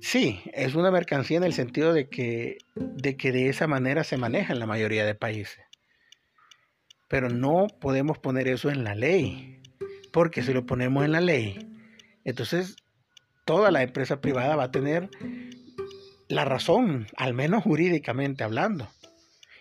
Sí, 0.02 0.42
es 0.52 0.76
una 0.76 0.92
mercancía 0.92 1.38
en 1.38 1.46
el 1.46 1.54
sentido 1.54 1.94
de 1.94 2.10
que, 2.10 2.58
de 2.76 3.16
que 3.16 3.32
de 3.32 3.48
esa 3.48 3.68
manera 3.68 4.04
se 4.04 4.18
maneja 4.18 4.52
en 4.52 4.60
la 4.60 4.66
mayoría 4.66 5.06
de 5.06 5.16
países. 5.16 5.64
Pero 7.08 7.30
no 7.30 7.68
podemos 7.80 8.18
poner 8.18 8.50
eso 8.50 8.70
en 8.70 8.84
la 8.84 8.96
ley, 8.96 9.62
porque 10.12 10.44
si 10.44 10.52
lo 10.54 10.66
ponemos 10.66 11.06
en 11.06 11.14
la 11.14 11.22
ley, 11.22 11.58
entonces 12.26 12.76
toda 13.46 13.72
la 13.72 13.82
empresa 13.82 14.20
privada 14.20 14.58
va 14.58 14.66
a 14.66 14.72
tener 14.72 15.10
la 16.28 16.44
razón, 16.44 17.08
al 17.16 17.34
menos 17.34 17.64
jurídicamente 17.64 18.44
hablando 18.44 18.90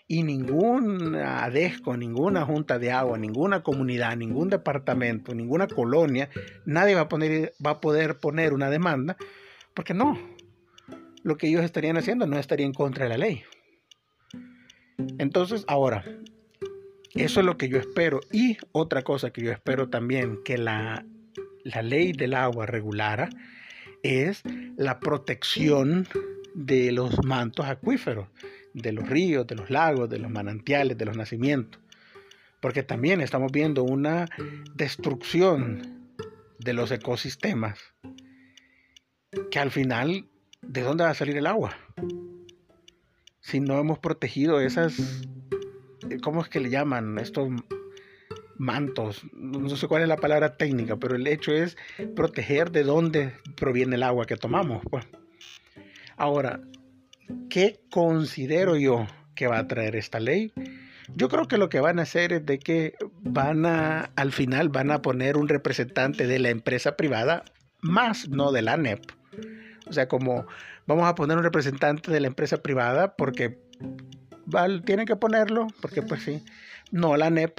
y 0.08 0.22
ningún 0.22 1.14
ADESCO, 1.14 1.98
ninguna 1.98 2.46
junta 2.46 2.78
de 2.78 2.90
agua, 2.90 3.18
ninguna 3.18 3.62
comunidad, 3.62 4.16
ningún 4.16 4.48
departamento, 4.48 5.34
ninguna 5.34 5.68
colonia, 5.68 6.30
nadie 6.64 6.94
va 6.94 7.02
a, 7.02 7.08
poner, 7.08 7.52
va 7.64 7.72
a 7.72 7.80
poder 7.82 8.18
poner 8.18 8.54
una 8.54 8.70
demanda, 8.70 9.18
porque 9.74 9.92
no, 9.92 10.18
lo 11.22 11.36
que 11.36 11.48
ellos 11.48 11.62
estarían 11.62 11.98
haciendo 11.98 12.26
no 12.26 12.38
estaría 12.38 12.64
en 12.64 12.72
contra 12.72 13.04
de 13.04 13.10
la 13.10 13.18
ley. 13.18 13.42
Entonces, 15.18 15.64
ahora, 15.68 16.04
eso 17.14 17.40
es 17.40 17.46
lo 17.46 17.58
que 17.58 17.68
yo 17.68 17.76
espero. 17.76 18.20
Y 18.32 18.56
otra 18.72 19.02
cosa 19.02 19.30
que 19.30 19.42
yo 19.42 19.52
espero 19.52 19.90
también 19.90 20.38
que 20.42 20.56
la, 20.56 21.04
la 21.64 21.82
ley 21.82 22.12
del 22.12 22.32
agua 22.32 22.64
regulara 22.64 23.28
es 24.02 24.42
la 24.76 25.00
protección 25.00 26.08
de 26.54 26.92
los 26.92 27.24
mantos 27.24 27.66
acuíferos 27.66 28.26
de 28.78 28.92
los 28.92 29.08
ríos, 29.08 29.47
de 29.47 29.54
los 29.54 29.70
lagos, 29.70 30.08
de 30.08 30.18
los 30.18 30.30
manantiales, 30.30 30.97
de 30.97 31.04
los 31.04 31.16
nacimientos. 31.16 31.80
Porque 32.61 32.82
también 32.82 33.20
estamos 33.20 33.52
viendo 33.52 33.85
una 33.85 34.28
destrucción 34.75 36.14
de 36.58 36.73
los 36.73 36.90
ecosistemas 36.90 37.78
que 39.50 39.58
al 39.58 39.70
final, 39.70 40.26
¿de 40.62 40.82
dónde 40.82 41.04
va 41.04 41.11
a 41.11 41.14
salir 41.14 41.37
el 41.37 41.47
agua? 41.47 41.76
Si 43.40 43.61
no 43.61 43.78
hemos 43.78 43.99
protegido 43.99 44.61
esas, 44.61 45.23
¿cómo 46.23 46.42
es 46.42 46.49
que 46.49 46.61
le 46.61 46.70
llaman? 46.70 47.18
Estos 47.18 47.49
mantos, 48.58 49.23
no 49.32 49.68
sé 49.76 49.87
cuál 49.87 50.02
es 50.02 50.08
la 50.08 50.16
palabra 50.16 50.56
técnica, 50.56 50.97
pero 50.97 51.14
el 51.14 51.26
hecho 51.26 51.52
es 51.52 51.76
proteger 52.16 52.73
de 52.73 52.82
dónde 52.82 53.35
proviene 53.56 53.97
el 53.97 54.02
agua 54.02 54.26
que 54.26 54.37
tomamos. 54.37 54.82
Pues. 54.90 55.06
Ahora, 56.16 56.61
¿Qué 57.50 57.80
considero 57.90 58.76
yo 58.76 59.06
que 59.35 59.47
va 59.47 59.58
a 59.58 59.68
traer 59.68 59.97
esta 59.97 60.20
ley? 60.20 60.52
Yo 61.14 61.28
creo 61.28 61.49
que 61.49 61.58
lo 61.58 61.68
que 61.68 61.80
van 61.80 61.99
a 61.99 62.02
hacer 62.02 62.32
es 62.32 62.44
de 62.44 62.58
que 62.58 62.94
van 63.20 63.64
a, 63.66 64.11
al 64.16 64.32
final 64.32 64.68
van 64.68 64.90
a 64.90 65.00
poner 65.00 65.37
un 65.37 65.49
representante 65.49 66.26
de 66.26 66.38
la 66.38 66.50
empresa 66.50 66.97
privada, 66.97 67.44
más 67.80 68.28
no 68.28 68.52
de 68.52 68.62
la 68.62 68.76
NEP. 68.76 69.04
O 69.88 69.92
sea, 69.92 70.08
como 70.08 70.47
vamos 70.87 71.08
a 71.08 71.14
poner 71.14 71.37
un 71.37 71.42
representante 71.42 72.11
de 72.11 72.20
la 72.20 72.26
empresa 72.26 72.58
privada 72.58 73.16
porque 73.16 73.58
tienen 74.85 75.06
que 75.06 75.16
ponerlo, 75.16 75.66
porque 75.80 76.02
pues 76.02 76.23
sí, 76.23 76.42
no 76.90 77.16
la 77.16 77.30
NEP. 77.30 77.58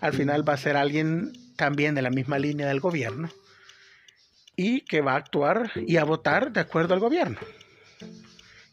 Al 0.00 0.12
final 0.12 0.48
va 0.48 0.54
a 0.54 0.58
ser 0.58 0.76
alguien 0.76 1.32
también 1.56 1.94
de 1.94 2.02
la 2.02 2.10
misma 2.10 2.38
línea 2.38 2.66
del 2.66 2.80
gobierno 2.80 3.28
y 4.56 4.82
que 4.82 5.00
va 5.00 5.12
a 5.12 5.16
actuar 5.16 5.70
y 5.86 5.96
a 5.96 6.04
votar 6.04 6.52
de 6.52 6.60
acuerdo 6.60 6.94
al 6.94 7.00
gobierno. 7.00 7.38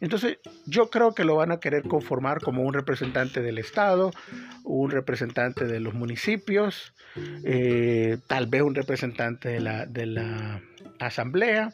Entonces, 0.01 0.37
yo 0.65 0.89
creo 0.89 1.13
que 1.13 1.25
lo 1.25 1.35
van 1.35 1.51
a 1.51 1.59
querer 1.59 1.83
conformar 1.83 2.41
como 2.41 2.63
un 2.63 2.73
representante 2.73 3.41
del 3.41 3.57
Estado, 3.57 4.11
un 4.63 4.91
representante 4.91 5.65
de 5.65 5.79
los 5.79 5.93
municipios, 5.93 6.93
eh, 7.43 8.17
tal 8.27 8.47
vez 8.47 8.61
un 8.61 8.75
representante 8.75 9.49
de 9.49 10.05
la, 10.05 10.61
asamblea, 10.99 11.73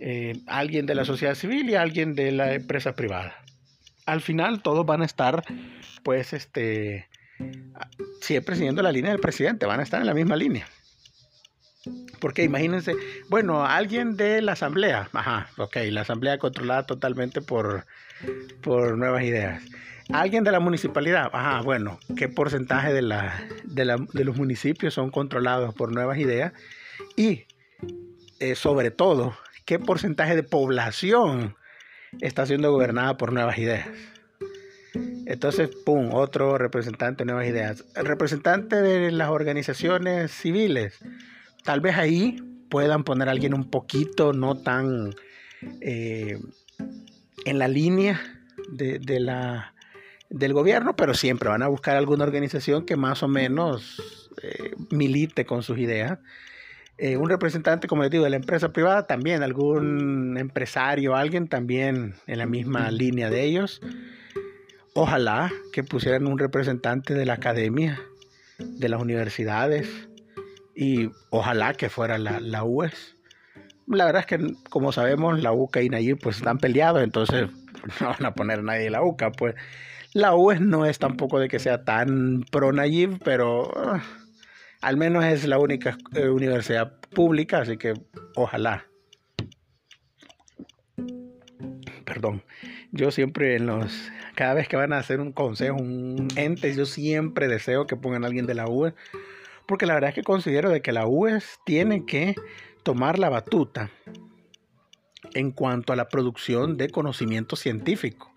eh, 0.00 0.38
alguien 0.46 0.86
de 0.86 0.94
la 0.94 1.04
sociedad 1.04 1.34
civil 1.34 1.68
y 1.70 1.74
alguien 1.74 2.14
de 2.14 2.32
la 2.32 2.54
empresa 2.54 2.94
privada. 2.94 3.34
Al 4.06 4.20
final, 4.20 4.62
todos 4.62 4.84
van 4.86 5.02
a 5.02 5.04
estar, 5.04 5.44
pues, 6.02 6.32
este, 6.32 7.08
siempre 8.20 8.56
siguiendo 8.56 8.82
la 8.82 8.92
línea 8.92 9.10
del 9.10 9.20
presidente, 9.20 9.66
van 9.66 9.80
a 9.80 9.82
estar 9.82 10.00
en 10.00 10.06
la 10.06 10.14
misma 10.14 10.36
línea. 10.36 10.66
Porque 12.20 12.44
imagínense, 12.44 12.94
bueno, 13.28 13.64
alguien 13.64 14.16
de 14.16 14.42
la 14.42 14.52
asamblea, 14.52 15.08
ajá, 15.12 15.48
ok, 15.56 15.76
la 15.90 16.02
asamblea 16.02 16.38
controlada 16.38 16.84
totalmente 16.84 17.40
por, 17.40 17.86
por 18.60 18.98
nuevas 18.98 19.22
ideas. 19.24 19.62
Alguien 20.12 20.44
de 20.44 20.50
la 20.50 20.60
municipalidad, 20.60 21.30
ajá, 21.32 21.62
bueno, 21.62 21.98
¿qué 22.16 22.28
porcentaje 22.28 22.92
de, 22.92 23.02
la, 23.02 23.48
de, 23.64 23.84
la, 23.84 23.96
de 24.12 24.24
los 24.24 24.36
municipios 24.36 24.92
son 24.92 25.10
controlados 25.10 25.74
por 25.74 25.92
nuevas 25.92 26.18
ideas? 26.18 26.52
Y 27.16 27.44
eh, 28.40 28.56
sobre 28.56 28.90
todo, 28.90 29.36
¿qué 29.64 29.78
porcentaje 29.78 30.36
de 30.36 30.42
población 30.42 31.54
está 32.20 32.44
siendo 32.44 32.72
gobernada 32.72 33.16
por 33.16 33.32
nuevas 33.32 33.56
ideas? 33.56 33.88
Entonces, 35.26 35.70
¡pum!, 35.86 36.12
otro 36.12 36.58
representante 36.58 37.22
de 37.22 37.32
nuevas 37.32 37.48
ideas. 37.48 37.84
El 37.94 38.04
representante 38.04 38.76
de 38.76 39.12
las 39.12 39.30
organizaciones 39.30 40.32
civiles 40.32 40.98
tal 41.64 41.80
vez 41.80 41.96
ahí 41.96 42.38
puedan 42.68 43.04
poner 43.04 43.28
a 43.28 43.32
alguien 43.32 43.54
un 43.54 43.70
poquito 43.70 44.32
no 44.32 44.56
tan 44.56 45.14
eh, 45.80 46.38
en 47.44 47.58
la 47.58 47.68
línea 47.68 48.20
de, 48.70 49.20
la, 49.20 49.74
del 50.28 50.52
gobierno, 50.52 50.96
pero 50.96 51.14
siempre 51.14 51.48
van 51.48 51.62
a 51.62 51.68
buscar 51.68 51.96
alguna 51.96 52.24
organización 52.24 52.86
que 52.86 52.96
más 52.96 53.22
o 53.22 53.28
menos 53.28 54.30
eh, 54.42 54.72
milite 54.90 55.44
con 55.44 55.62
sus 55.62 55.78
ideas. 55.78 56.18
Eh, 56.98 57.16
un 57.16 57.30
representante, 57.30 57.88
como 57.88 58.02
les 58.02 58.10
digo, 58.10 58.24
de 58.24 58.30
la 58.30 58.36
empresa 58.36 58.72
privada, 58.72 59.06
también 59.06 59.42
algún 59.42 60.36
empresario, 60.36 61.16
alguien 61.16 61.48
también 61.48 62.14
en 62.26 62.38
la 62.38 62.46
misma 62.46 62.90
línea 62.90 63.30
de 63.30 63.42
ellos. 63.42 63.80
Ojalá 64.94 65.50
que 65.72 65.82
pusieran 65.82 66.26
un 66.26 66.38
representante 66.38 67.14
de 67.14 67.24
la 67.24 67.34
academia, 67.34 68.00
de 68.58 68.88
las 68.88 69.00
universidades, 69.00 70.09
y 70.80 71.10
ojalá 71.28 71.74
que 71.74 71.90
fuera 71.90 72.16
la, 72.16 72.40
la 72.40 72.64
UES. 72.64 73.14
La 73.86 74.06
verdad 74.06 74.20
es 74.20 74.26
que, 74.26 74.54
como 74.70 74.92
sabemos, 74.92 75.38
la 75.42 75.52
UCA 75.52 75.82
y 75.82 75.90
Nayib 75.90 76.18
pues 76.18 76.38
están 76.38 76.56
peleados, 76.56 77.02
entonces 77.02 77.50
no 78.00 78.08
van 78.08 78.24
a 78.24 78.34
poner 78.34 78.62
nadie 78.64 78.86
en 78.86 78.92
la 78.92 79.02
UCA. 79.02 79.30
Pues 79.30 79.56
la 80.14 80.34
UES 80.34 80.62
no 80.62 80.86
es 80.86 80.98
tampoco 80.98 81.38
de 81.38 81.48
que 81.48 81.58
sea 81.58 81.84
tan 81.84 82.44
pro 82.50 82.72
Nayib, 82.72 83.18
pero 83.22 83.70
ah, 83.76 84.02
Al 84.80 84.96
menos 84.96 85.22
es 85.26 85.46
la 85.46 85.58
única 85.58 85.98
eh, 86.14 86.30
universidad 86.30 86.98
pública, 87.14 87.58
así 87.58 87.76
que 87.76 87.92
ojalá. 88.34 88.86
Perdón. 92.06 92.42
Yo 92.90 93.10
siempre 93.10 93.56
en 93.56 93.66
los 93.66 94.10
cada 94.34 94.54
vez 94.54 94.66
que 94.66 94.76
van 94.76 94.94
a 94.94 94.98
hacer 94.98 95.20
un 95.20 95.32
consejo, 95.32 95.76
un 95.76 96.28
ente, 96.36 96.74
yo 96.74 96.86
siempre 96.86 97.48
deseo 97.48 97.86
que 97.86 97.96
pongan 97.96 98.24
a 98.24 98.28
alguien 98.28 98.46
de 98.46 98.54
la 98.54 98.66
UE, 98.66 98.94
porque 99.70 99.86
la 99.86 99.94
verdad 99.94 100.08
es 100.08 100.16
que 100.16 100.24
considero 100.24 100.68
de 100.68 100.82
que 100.82 100.90
la 100.90 101.06
UE 101.06 101.38
tiene 101.64 102.04
que 102.04 102.34
tomar 102.82 103.20
la 103.20 103.28
batuta 103.28 103.88
en 105.32 105.52
cuanto 105.52 105.92
a 105.92 105.96
la 105.96 106.08
producción 106.08 106.76
de 106.76 106.90
conocimiento 106.90 107.54
científico. 107.54 108.34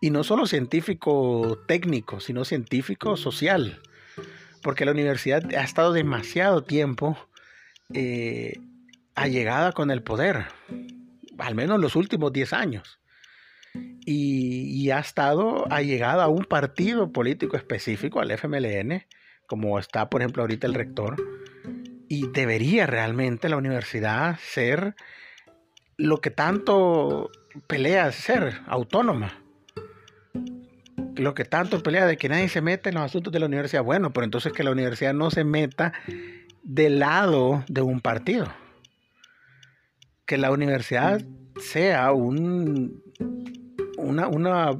Y 0.00 0.10
no 0.10 0.22
solo 0.22 0.46
científico 0.46 1.58
técnico, 1.66 2.20
sino 2.20 2.44
científico 2.44 3.16
social. 3.16 3.82
Porque 4.62 4.84
la 4.84 4.92
universidad 4.92 5.52
ha 5.52 5.64
estado 5.64 5.92
demasiado 5.92 6.62
tiempo 6.62 7.18
eh, 7.92 8.60
allegada 9.16 9.72
con 9.72 9.90
el 9.90 10.04
poder, 10.04 10.44
al 11.38 11.56
menos 11.56 11.80
los 11.80 11.96
últimos 11.96 12.32
10 12.32 12.52
años. 12.52 13.00
Y, 13.74 14.80
y, 14.80 14.92
ha 14.92 15.00
estado 15.00 15.66
allegada 15.72 16.22
a 16.22 16.28
un 16.28 16.44
partido 16.44 17.10
político 17.10 17.56
específico, 17.56 18.20
al 18.20 18.30
FMLN, 18.30 19.02
como 19.48 19.78
está, 19.78 20.08
por 20.08 20.20
ejemplo, 20.20 20.42
ahorita 20.42 20.68
el 20.68 20.74
rector. 20.74 21.16
Y 22.06 22.28
debería 22.28 22.86
realmente 22.86 23.48
la 23.48 23.56
universidad 23.56 24.38
ser 24.40 24.94
lo 25.96 26.20
que 26.20 26.30
tanto 26.30 27.30
pelea 27.66 28.12
ser, 28.12 28.60
autónoma. 28.66 29.42
Lo 31.16 31.34
que 31.34 31.44
tanto 31.44 31.82
pelea 31.82 32.06
de 32.06 32.16
que 32.16 32.28
nadie 32.28 32.48
se 32.48 32.60
mete 32.60 32.90
en 32.90 32.94
los 32.94 33.04
asuntos 33.04 33.32
de 33.32 33.40
la 33.40 33.46
universidad. 33.46 33.82
Bueno, 33.82 34.12
pero 34.12 34.24
entonces 34.24 34.52
que 34.52 34.62
la 34.62 34.70
universidad 34.70 35.14
no 35.14 35.30
se 35.30 35.42
meta 35.42 35.92
del 36.62 37.00
lado 37.00 37.64
de 37.68 37.80
un 37.80 38.00
partido. 38.00 38.46
Que 40.26 40.38
la 40.38 40.52
universidad 40.52 41.22
sea 41.60 42.12
un 42.12 43.02
una, 43.96 44.28
una 44.28 44.70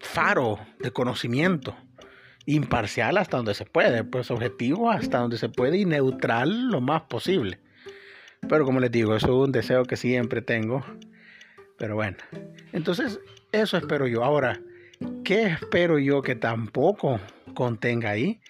faro 0.00 0.58
de 0.80 0.90
conocimiento 0.92 1.76
imparcial 2.46 3.18
hasta 3.18 3.36
donde 3.36 3.54
se 3.54 3.64
puede, 3.64 4.04
pues 4.04 4.30
objetivo 4.30 4.90
hasta 4.90 5.18
donde 5.18 5.36
se 5.36 5.48
puede 5.48 5.78
y 5.78 5.84
neutral 5.84 6.68
lo 6.68 6.80
más 6.80 7.02
posible. 7.02 7.58
Pero 8.48 8.64
como 8.64 8.80
les 8.80 8.92
digo, 8.92 9.16
eso 9.16 9.26
es 9.26 9.46
un 9.48 9.52
deseo 9.52 9.84
que 9.84 9.96
siempre 9.96 10.40
tengo. 10.40 10.84
Pero 11.76 11.96
bueno, 11.96 12.16
entonces 12.72 13.20
eso 13.52 13.76
espero 13.76 14.06
yo. 14.06 14.24
Ahora, 14.24 14.60
¿qué 15.24 15.46
espero 15.46 15.98
yo 15.98 16.22
que 16.22 16.36
tampoco 16.36 17.20
contenga 17.54 18.10
ahí? 18.10 18.40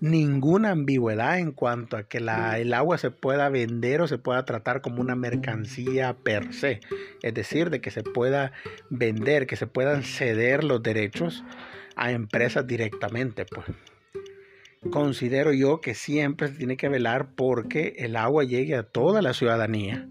Ninguna 0.00 0.70
ambigüedad 0.70 1.38
en 1.38 1.52
cuanto 1.52 1.96
a 1.96 2.04
que 2.04 2.20
la, 2.20 2.58
el 2.58 2.72
agua 2.72 2.98
se 2.98 3.10
pueda 3.10 3.48
vender 3.48 4.00
o 4.00 4.08
se 4.08 4.18
pueda 4.18 4.44
tratar 4.44 4.80
como 4.80 5.00
una 5.00 5.14
mercancía 5.14 6.14
per 6.14 6.52
se. 6.52 6.80
Es 7.22 7.34
decir, 7.34 7.70
de 7.70 7.80
que 7.80 7.90
se 7.90 8.02
pueda 8.02 8.52
vender, 8.90 9.46
que 9.46 9.56
se 9.56 9.66
puedan 9.66 10.02
ceder 10.02 10.64
los 10.64 10.82
derechos 10.82 11.44
a 11.98 12.12
empresas 12.12 12.66
directamente. 12.66 13.44
Pues 13.44 13.66
considero 14.90 15.52
yo 15.52 15.80
que 15.80 15.94
siempre 15.94 16.48
se 16.48 16.54
tiene 16.54 16.76
que 16.76 16.88
velar 16.88 17.34
porque 17.34 17.94
el 17.98 18.16
agua 18.16 18.44
llegue 18.44 18.76
a 18.76 18.84
toda 18.84 19.20
la 19.20 19.34
ciudadanía 19.34 20.08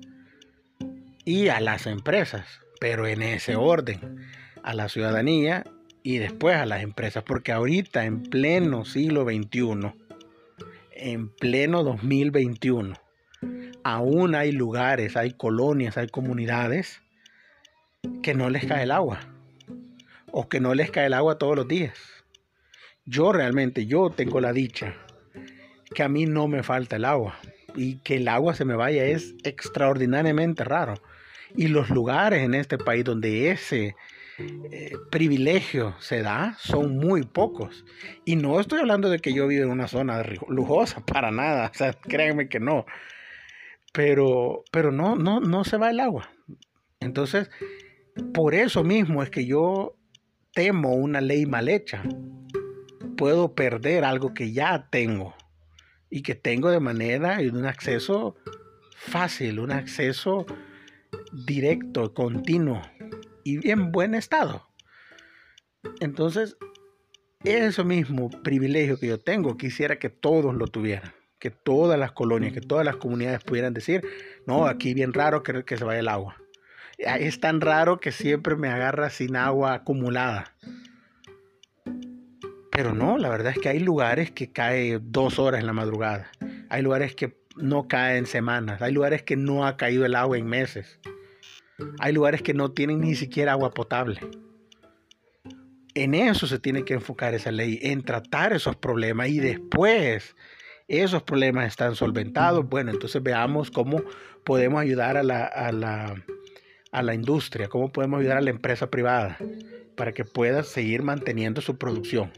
y 1.25 1.47
a 1.47 1.59
las 1.59 1.87
empresas, 1.87 2.45
pero 2.79 3.07
en 3.07 3.21
ese 3.21 3.55
orden, 3.55 4.17
a 4.63 4.73
la 4.73 4.89
ciudadanía 4.89 5.63
y 6.03 6.17
después 6.17 6.57
a 6.57 6.65
las 6.65 6.83
empresas, 6.83 7.23
porque 7.23 7.53
ahorita 7.53 8.05
en 8.05 8.23
pleno 8.23 8.85
siglo 8.85 9.23
XXI, 9.23 9.93
en 10.91 11.29
pleno 11.29 11.83
2021, 11.83 12.95
aún 13.83 14.35
hay 14.35 14.51
lugares, 14.51 15.15
hay 15.15 15.31
colonias, 15.31 15.97
hay 15.97 16.09
comunidades 16.09 17.01
que 18.21 18.33
no 18.33 18.49
les 18.49 18.65
cae 18.65 18.83
el 18.83 18.91
agua 18.91 19.36
o 20.31 20.49
que 20.49 20.59
no 20.59 20.73
les 20.73 20.91
cae 20.91 21.07
el 21.07 21.13
agua 21.13 21.37
todos 21.37 21.55
los 21.55 21.67
días 21.67 22.17
yo 23.07 23.31
realmente, 23.31 23.85
yo 23.85 24.09
tengo 24.09 24.41
la 24.41 24.53
dicha 24.53 24.93
que 25.95 26.03
a 26.03 26.09
mí 26.09 26.25
no 26.25 26.47
me 26.47 26.61
falta 26.61 26.97
el 26.97 27.05
agua 27.05 27.39
y 27.73 27.99
que 27.99 28.17
el 28.17 28.27
agua 28.27 28.53
se 28.53 28.65
me 28.65 28.75
vaya 28.75 29.05
es 29.05 29.33
extraordinariamente 29.43 30.65
raro. 30.65 30.95
Y 31.55 31.69
los 31.69 31.89
lugares 31.89 32.43
en 32.43 32.53
este 32.53 32.77
país 32.77 33.05
donde 33.05 33.49
ese 33.51 33.95
eh, 34.37 34.91
privilegio 35.09 35.95
se 35.99 36.21
da 36.21 36.57
son 36.59 36.97
muy 36.97 37.23
pocos. 37.23 37.85
Y 38.25 38.35
no 38.35 38.59
estoy 38.59 38.81
hablando 38.81 39.09
de 39.09 39.19
que 39.19 39.33
yo 39.33 39.47
vivo 39.47 39.63
en 39.63 39.71
una 39.71 39.87
zona 39.87 40.21
lujosa, 40.49 40.99
para 41.05 41.31
nada. 41.31 41.71
O 41.73 41.77
sea, 41.77 41.93
créanme 41.93 42.49
que 42.49 42.59
no. 42.59 42.85
Pero, 43.93 44.65
pero 44.69 44.91
no, 44.91 45.15
no, 45.15 45.39
no 45.39 45.63
se 45.63 45.77
va 45.77 45.91
el 45.91 46.01
agua. 46.01 46.29
Entonces, 46.99 47.49
por 48.33 48.53
eso 48.53 48.83
mismo 48.83 49.23
es 49.23 49.29
que 49.29 49.45
yo 49.45 49.96
temo 50.57 50.95
una 50.95 51.21
ley 51.21 51.45
mal 51.45 51.69
hecha 51.69 52.01
puedo 53.15 53.53
perder 53.53 54.03
algo 54.03 54.33
que 54.33 54.53
ya 54.53 54.87
tengo 54.89 55.35
y 56.09 56.23
que 56.23 56.33
tengo 56.33 56.71
de 56.71 56.79
manera 56.79 57.43
y 57.43 57.49
un 57.49 57.67
acceso 57.67 58.35
fácil, 58.95 59.59
un 59.59 59.71
acceso 59.71 60.47
directo, 61.31 62.11
continuo 62.15 62.81
y 63.43 63.69
en 63.69 63.91
buen 63.91 64.15
estado. 64.15 64.67
Entonces, 65.99 66.57
eso 67.43 67.85
mismo 67.85 68.31
privilegio 68.41 68.99
que 68.99 69.09
yo 69.09 69.19
tengo, 69.19 69.57
quisiera 69.57 69.99
que 69.99 70.09
todos 70.09 70.55
lo 70.55 70.65
tuvieran, 70.65 71.13
que 71.37 71.51
todas 71.51 71.99
las 71.99 72.13
colonias, 72.13 72.51
que 72.51 72.61
todas 72.61 72.83
las 72.83 72.95
comunidades 72.95 73.43
pudieran 73.43 73.75
decir, 73.75 74.01
no, 74.47 74.65
aquí 74.65 74.95
bien 74.95 75.13
raro 75.13 75.43
que 75.43 75.77
se 75.77 75.83
vaya 75.83 75.99
el 75.99 76.07
agua. 76.07 76.35
Es 76.97 77.39
tan 77.39 77.61
raro 77.61 77.99
que 77.99 78.11
siempre 78.11 78.55
me 78.55 78.69
agarra 78.69 79.09
sin 79.09 79.35
agua 79.35 79.73
acumulada. 79.73 80.55
Pero 82.71 82.93
no, 82.93 83.17
la 83.17 83.29
verdad 83.29 83.53
es 83.55 83.59
que 83.59 83.69
hay 83.69 83.79
lugares 83.79 84.31
que 84.31 84.51
cae 84.51 84.99
dos 85.01 85.39
horas 85.39 85.61
en 85.61 85.67
la 85.67 85.73
madrugada. 85.73 86.29
Hay 86.69 86.81
lugares 86.81 87.15
que 87.15 87.37
no 87.55 87.87
caen 87.87 88.25
semanas. 88.25 88.81
Hay 88.81 88.93
lugares 88.93 89.23
que 89.23 89.35
no 89.35 89.65
ha 89.65 89.77
caído 89.77 90.05
el 90.05 90.15
agua 90.15 90.37
en 90.37 90.47
meses. 90.47 90.99
Hay 91.99 92.13
lugares 92.13 92.41
que 92.41 92.53
no 92.53 92.71
tienen 92.71 93.01
ni 93.01 93.15
siquiera 93.15 93.53
agua 93.53 93.71
potable. 93.71 94.19
En 95.93 96.13
eso 96.13 96.45
se 96.45 96.59
tiene 96.59 96.83
que 96.83 96.93
enfocar 96.93 97.33
esa 97.33 97.51
ley, 97.51 97.79
en 97.81 98.03
tratar 98.03 98.53
esos 98.53 98.75
problemas 98.75 99.29
y 99.29 99.39
después 99.39 100.35
esos 100.87 101.23
problemas 101.23 101.67
están 101.67 101.95
solventados. 101.95 102.67
Bueno, 102.67 102.91
entonces 102.91 103.21
veamos 103.21 103.71
cómo 103.71 104.03
podemos 104.43 104.81
ayudar 104.81 105.17
a 105.17 105.23
la, 105.23 105.45
a 105.45 105.71
la, 105.71 106.15
a 106.91 107.03
la 107.03 107.13
industria, 107.13 107.67
cómo 107.67 107.91
podemos 107.91 108.19
ayudar 108.19 108.37
a 108.37 108.41
la 108.41 108.49
empresa 108.49 108.89
privada 108.89 109.37
para 109.95 110.13
que 110.13 110.25
pueda 110.25 110.63
seguir 110.63 111.03
manteniendo 111.03 111.61
su 111.61 111.77
producción. 111.77 112.31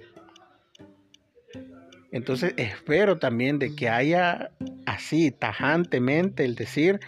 Entonces 2.12 2.54
espero 2.58 3.20
también 3.20 3.60
de 3.60 3.76
que 3.76 3.90
haya 3.90 4.52
así 4.86 5.32
tajantemente 5.32 6.44
el 6.44 6.56
decir 6.56 7.00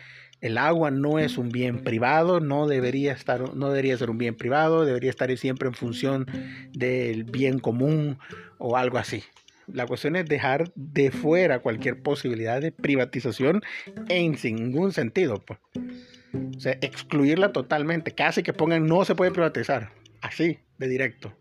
el 0.41 0.57
agua 0.57 0.89
no 0.89 1.19
es 1.19 1.37
un 1.37 1.49
bien 1.49 1.83
privado, 1.83 2.39
no 2.39 2.67
debería 2.67 3.13
estar, 3.13 3.55
no 3.55 3.69
debería 3.69 3.95
ser 3.97 4.09
un 4.09 4.17
bien 4.17 4.35
privado, 4.35 4.85
debería 4.85 5.11
estar 5.11 5.35
siempre 5.37 5.67
en 5.67 5.75
función 5.75 6.25
del 6.73 7.23
bien 7.25 7.59
común 7.59 8.17
o 8.57 8.75
algo 8.75 8.97
así. 8.97 9.23
La 9.67 9.85
cuestión 9.85 10.15
es 10.15 10.25
dejar 10.25 10.71
de 10.75 11.11
fuera 11.11 11.59
cualquier 11.59 12.01
posibilidad 12.01 12.59
de 12.59 12.71
privatización 12.71 13.61
en 14.09 14.35
ningún 14.43 14.91
sentido. 14.91 15.39
Pues. 15.45 15.59
O 16.33 16.59
sea, 16.59 16.77
excluirla 16.81 17.51
totalmente, 17.51 18.13
casi 18.13 18.43
que 18.43 18.53
pongan 18.53 18.87
no 18.87 19.03
se 19.05 19.15
puede 19.15 19.31
privatizar, 19.31 19.91
así, 20.21 20.59
de 20.77 20.87
directo. 20.87 21.33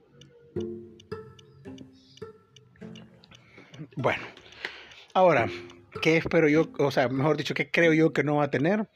Bueno, 3.97 4.23
ahora, 5.15 5.49
¿qué 6.03 6.17
espero 6.17 6.49
yo? 6.49 6.71
O 6.79 6.91
sea, 6.91 7.09
mejor 7.09 7.37
dicho, 7.37 7.55
¿qué 7.55 7.71
creo 7.71 7.93
yo 7.93 8.13
que 8.13 8.25
no 8.25 8.37
va 8.37 8.45
a 8.45 8.51
tener? 8.51 8.89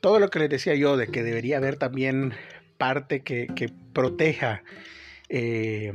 Todo 0.00 0.18
lo 0.18 0.30
que 0.30 0.38
les 0.38 0.48
decía 0.48 0.74
yo 0.74 0.96
de 0.96 1.08
que 1.08 1.22
debería 1.22 1.58
haber 1.58 1.76
también 1.76 2.32
parte 2.78 3.22
que, 3.22 3.48
proteja 3.92 4.62
eh, 5.28 5.92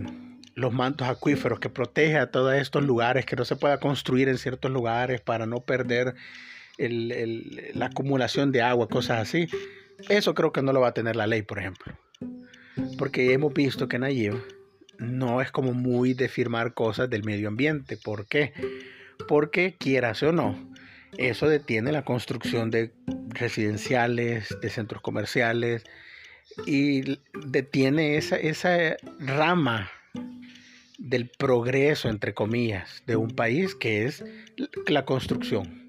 los 0.55 0.73
mantos 0.73 1.07
acuíferos, 1.07 1.59
que 1.59 1.69
proteja 1.69 2.29
todos 2.29 2.53
estos 2.55 2.83
lugares, 2.83 3.25
que 3.25 3.35
no 3.35 3.45
se 3.45 3.55
pueda 3.55 3.79
construir 3.79 4.29
en 4.29 4.37
ciertos 4.37 4.71
lugares 4.71 5.21
para 5.21 5.45
no 5.45 5.61
perder 5.61 6.15
la 6.77 7.86
acumulación 7.86 8.51
de 8.51 8.62
agua, 8.62 8.88
cosas 8.88 9.19
así. 9.19 9.47
Eso 10.09 10.33
creo 10.33 10.51
que 10.51 10.62
no 10.62 10.73
lo 10.73 10.81
va 10.81 10.89
a 10.89 10.93
tener 10.93 11.15
la 11.15 11.27
ley, 11.27 11.41
por 11.41 11.59
ejemplo. 11.59 11.93
Porque 12.97 13.33
hemos 13.33 13.53
visto 13.53 13.88
que 13.88 13.99
Nayib 13.99 14.36
no 14.97 15.41
es 15.41 15.51
como 15.51 15.73
muy 15.73 16.13
de 16.13 16.29
firmar 16.29 16.73
cosas 16.73 17.09
del 17.09 17.23
medio 17.23 17.47
ambiente. 17.47 17.97
¿Por 17.97 18.25
qué? 18.25 18.53
Porque 19.27 19.75
quieras 19.77 20.23
o 20.23 20.31
no, 20.31 20.73
eso 21.17 21.47
detiene 21.47 21.91
la 21.91 22.03
construcción 22.03 22.71
de 22.71 22.91
residenciales, 23.29 24.55
de 24.62 24.69
centros 24.69 25.01
comerciales 25.01 25.83
y 26.65 27.19
detiene 27.45 28.17
esa, 28.17 28.38
esa 28.38 28.97
rama 29.19 29.91
del 30.97 31.29
progreso, 31.29 32.09
entre 32.09 32.33
comillas, 32.33 33.03
de 33.05 33.15
un 33.15 33.31
país, 33.31 33.75
que 33.75 34.05
es 34.05 34.23
la 34.88 35.05
construcción. 35.05 35.82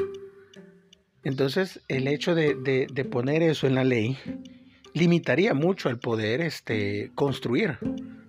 Entonces, 1.25 1.81
el 1.89 2.07
hecho 2.07 2.35
de, 2.35 3.07
poner 3.11 3.43
eso 3.43 3.67
en 3.67 3.75
la 3.75 3.85
ley 3.85 4.19
limitaría 4.93 5.55
mucho 5.55 5.89
el 5.89 5.99
poder 5.99 6.41
este, 6.41 7.11
construir. 7.15 7.79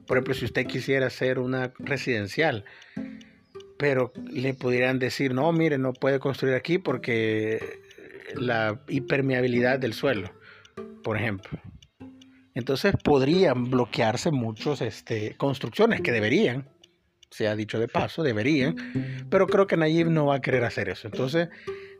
Por 0.07 0.17
ejemplo, 0.17 0.33
si 0.33 0.45
usted 0.45 0.65
quisiera 0.65 1.07
hacer 1.07 1.39
una 1.39 1.73
residencial, 1.79 2.65
pero 3.77 4.13
le 4.31 4.53
pudieran 4.53 4.99
decir, 4.99 5.33
no, 5.33 5.51
mire, 5.51 5.77
no 5.77 5.93
puede 5.93 6.19
construir 6.19 6.55
aquí 6.55 6.77
porque 6.77 7.59
la 8.35 8.79
hipermeabilidad 8.87 9.79
del 9.79 9.93
suelo, 9.93 10.31
por 11.03 11.17
ejemplo. 11.17 11.59
Entonces 12.53 12.95
podrían 13.03 13.69
bloquearse 13.69 14.31
muchas 14.31 14.81
este, 14.81 15.35
construcciones 15.35 16.01
que 16.01 16.13
deberían, 16.13 16.69
se 17.29 17.49
ha 17.49 17.55
dicho 17.55 17.79
de 17.79 17.89
paso, 17.89 18.23
deberían, 18.23 19.27
pero 19.29 19.45
creo 19.45 19.67
que 19.67 19.75
Nayib 19.75 20.09
no 20.09 20.27
va 20.27 20.35
a 20.35 20.41
querer 20.41 20.63
hacer 20.63 20.87
eso. 20.87 21.07
Entonces, 21.07 21.49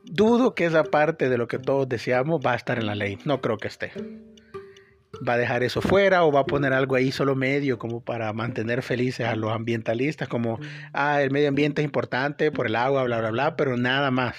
dudo 0.06 0.56
que 0.56 0.66
esa 0.66 0.84
parte 0.84 1.30
de 1.30 1.38
lo 1.38 1.48
que 1.48 1.60
todos 1.60 1.88
deseamos 1.90 2.42
va 2.46 2.54
a 2.54 2.56
estar 2.56 2.78
en 2.80 2.86
la 2.86 2.96
ley. 2.96 3.18
No 3.26 3.42
creo 3.42 3.58
que 3.58 3.68
esté. 3.68 3.92
Va 5.28 5.34
a 5.34 5.38
dejar 5.38 5.64
eso 5.64 5.82
fuera 5.82 6.26
o 6.26 6.32
va 6.32 6.42
a 6.42 6.46
poner 6.46 6.74
algo 6.74 6.96
ahí 6.96 7.12
solo 7.12 7.36
medio 7.36 7.80
como 7.80 8.02
para 8.02 8.32
mantener 8.34 8.82
felices 8.82 9.26
a 9.26 9.36
los 9.36 9.52
ambientalistas, 9.52 10.28
como, 10.28 10.60
ah, 10.94 11.22
el 11.22 11.32
medio 11.32 11.48
ambiente 11.48 11.82
es 11.82 11.86
importante 11.86 12.52
por 12.52 12.68
el 12.68 12.76
agua, 12.76 13.04
bla, 13.04 13.20
bla, 13.20 13.32
bla, 13.32 13.56
pero 13.56 13.78
nada 13.78 14.12
más. 14.12 14.36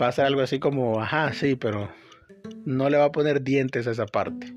Va 0.00 0.08
a 0.08 0.12
ser 0.12 0.26
algo 0.26 0.42
así 0.42 0.60
como, 0.60 1.00
ajá, 1.00 1.32
sí, 1.32 1.56
pero 1.56 1.90
no 2.64 2.88
le 2.88 2.98
va 2.98 3.06
a 3.06 3.12
poner 3.12 3.42
dientes 3.42 3.86
a 3.86 3.90
esa 3.90 4.06
parte. 4.06 4.54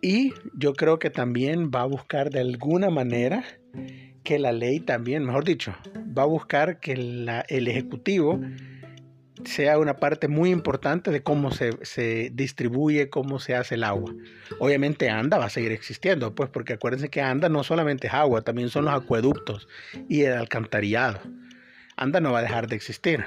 Y 0.00 0.32
yo 0.54 0.72
creo 0.72 0.98
que 0.98 1.10
también 1.10 1.70
va 1.72 1.82
a 1.82 1.86
buscar 1.86 2.30
de 2.30 2.40
alguna 2.40 2.90
manera 2.90 3.44
que 4.24 4.38
la 4.38 4.52
ley 4.52 4.80
también, 4.80 5.24
mejor 5.24 5.44
dicho, 5.44 5.74
va 6.16 6.22
a 6.22 6.26
buscar 6.26 6.80
que 6.80 6.92
el 6.92 7.68
Ejecutivo 7.68 8.40
sea 9.44 9.78
una 9.78 9.96
parte 9.96 10.28
muy 10.28 10.50
importante 10.50 11.10
de 11.10 11.22
cómo 11.22 11.50
se, 11.50 12.30
distribuye, 12.32 13.10
cómo 13.10 13.38
se 13.38 13.54
hace 13.54 13.74
el 13.74 13.84
agua. 13.84 14.12
Obviamente 14.58 15.10
ANDA 15.10 15.38
va 15.38 15.46
a 15.46 15.50
seguir 15.50 15.72
existiendo, 15.72 16.34
pues 16.34 16.50
porque 16.50 16.74
acuérdense 16.74 17.08
que 17.08 17.20
ANDA 17.20 17.48
no 17.48 17.64
solamente 17.64 18.08
es 18.08 18.14
agua, 18.14 18.42
también 18.42 18.68
son 18.68 18.84
los 18.84 18.94
acueductos 18.94 19.68
y 20.08 20.22
el 20.22 20.34
alcantarillado. 20.34 21.20
ANDA 21.96 22.20
no 22.20 22.32
va 22.32 22.40
a 22.40 22.42
dejar 22.42 22.68
de 22.68 22.76
existir. 22.76 23.24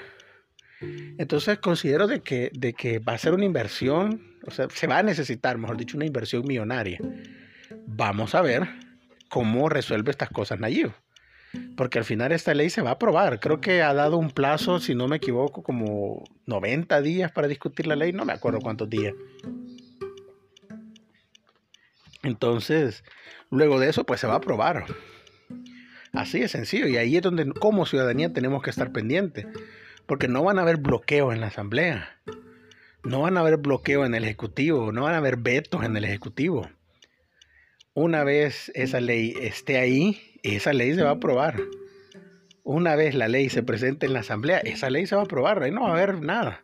Entonces 1.17 1.57
considero 1.59 2.07
de 2.07 2.21
que, 2.21 2.51
de 2.53 2.73
que 2.73 2.99
va 2.99 3.13
a 3.13 3.17
ser 3.17 3.33
una 3.33 3.45
inversión, 3.45 4.21
o 4.45 4.51
sea, 4.51 4.67
se 4.69 4.87
va 4.87 4.99
a 4.99 5.03
necesitar, 5.03 5.57
mejor 5.57 5.77
dicho, 5.77 5.97
una 5.97 6.05
inversión 6.05 6.43
millonaria. 6.45 6.99
Vamos 7.87 8.35
a 8.35 8.41
ver 8.41 8.67
cómo 9.29 9.69
resuelve 9.69 10.11
estas 10.11 10.29
cosas 10.29 10.59
Nayib. 10.59 10.91
Porque 11.75 11.99
al 11.99 12.05
final 12.05 12.31
esta 12.31 12.53
ley 12.53 12.69
se 12.69 12.81
va 12.81 12.91
a 12.91 12.93
aprobar. 12.93 13.39
Creo 13.39 13.59
que 13.59 13.81
ha 13.81 13.93
dado 13.93 14.17
un 14.17 14.31
plazo, 14.31 14.79
si 14.79 14.95
no 14.95 15.07
me 15.07 15.17
equivoco, 15.17 15.61
como 15.63 16.23
90 16.45 17.01
días 17.01 17.31
para 17.31 17.47
discutir 17.47 17.87
la 17.87 17.95
ley. 17.95 18.13
No 18.13 18.25
me 18.25 18.33
acuerdo 18.33 18.59
cuántos 18.59 18.89
días. 18.89 19.13
Entonces, 22.23 23.03
luego 23.49 23.79
de 23.79 23.89
eso, 23.89 24.05
pues 24.05 24.19
se 24.19 24.27
va 24.27 24.33
a 24.33 24.37
aprobar. 24.37 24.85
Así 26.13 26.39
de 26.39 26.47
sencillo. 26.47 26.87
Y 26.87 26.97
ahí 26.97 27.17
es 27.17 27.21
donde 27.21 27.51
como 27.51 27.85
ciudadanía 27.85 28.31
tenemos 28.31 28.63
que 28.63 28.69
estar 28.69 28.91
pendientes. 28.91 29.45
Porque 30.05 30.27
no 30.27 30.43
van 30.43 30.59
a 30.59 30.61
haber 30.61 30.77
bloqueo 30.77 31.33
en 31.33 31.41
la 31.41 31.47
Asamblea. 31.47 32.19
No 33.03 33.21
van 33.21 33.37
a 33.37 33.41
haber 33.41 33.57
bloqueo 33.57 34.05
en 34.05 34.15
el 34.15 34.23
Ejecutivo. 34.23 34.91
No 34.91 35.03
van 35.03 35.13
a 35.13 35.17
haber 35.17 35.37
vetos 35.37 35.83
en 35.83 35.97
el 35.97 36.05
Ejecutivo. 36.05 36.69
Una 37.93 38.23
vez 38.23 38.71
esa 38.75 38.99
ley 38.99 39.33
esté 39.39 39.77
ahí, 39.77 40.34
esa 40.53 40.73
ley 40.73 40.93
se 40.93 41.03
va 41.03 41.09
a 41.09 41.13
aprobar. 41.13 41.59
Una 42.63 42.95
vez 42.95 43.15
la 43.15 43.27
ley 43.27 43.49
se 43.49 43.63
presente 43.63 44.05
en 44.05 44.13
la 44.13 44.19
Asamblea, 44.19 44.59
esa 44.59 44.89
ley 44.89 45.07
se 45.07 45.15
va 45.15 45.21
a 45.21 45.25
aprobar. 45.25 45.63
Ahí 45.63 45.71
no 45.71 45.83
va 45.83 45.89
a 45.89 45.93
haber 45.93 46.21
nada. 46.21 46.63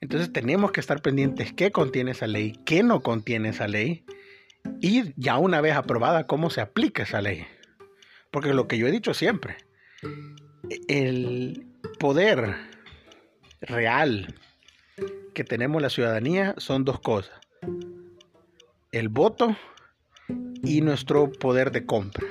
Entonces 0.00 0.32
tenemos 0.32 0.72
que 0.72 0.80
estar 0.80 1.02
pendientes 1.02 1.52
qué 1.52 1.72
contiene 1.72 2.12
esa 2.12 2.26
ley, 2.26 2.58
qué 2.64 2.82
no 2.82 3.02
contiene 3.02 3.50
esa 3.50 3.66
ley. 3.66 4.04
Y 4.80 5.12
ya 5.16 5.38
una 5.38 5.60
vez 5.60 5.74
aprobada, 5.74 6.26
cómo 6.26 6.50
se 6.50 6.60
aplica 6.60 7.04
esa 7.04 7.20
ley. 7.22 7.46
Porque 8.30 8.54
lo 8.54 8.68
que 8.68 8.78
yo 8.78 8.86
he 8.86 8.92
dicho 8.92 9.14
siempre, 9.14 9.56
el 10.88 11.66
poder 11.98 12.54
real 13.60 14.34
que 15.34 15.44
tenemos 15.44 15.82
la 15.82 15.90
ciudadanía 15.90 16.54
son 16.58 16.84
dos 16.84 17.00
cosas. 17.00 17.38
El 18.92 19.08
voto 19.08 19.56
y 20.66 20.80
nuestro 20.80 21.30
poder 21.30 21.70
de 21.70 21.86
compra. 21.86 22.26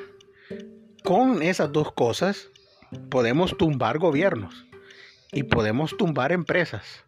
Con 1.03 1.41
esas 1.41 1.71
dos 1.71 1.93
cosas 1.93 2.49
podemos 3.09 3.57
tumbar 3.57 3.97
gobiernos 3.97 4.65
y 5.31 5.43
podemos 5.43 5.95
tumbar 5.97 6.31
empresas. 6.31 7.05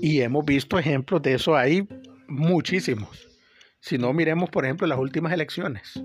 Y 0.00 0.20
hemos 0.20 0.44
visto 0.44 0.78
ejemplos 0.78 1.22
de 1.22 1.34
eso 1.34 1.56
ahí 1.56 1.86
muchísimos. 2.26 3.28
Si 3.80 3.98
no, 3.98 4.12
miremos 4.12 4.50
por 4.50 4.64
ejemplo 4.64 4.86
las 4.86 4.98
últimas 4.98 5.32
elecciones 5.32 6.00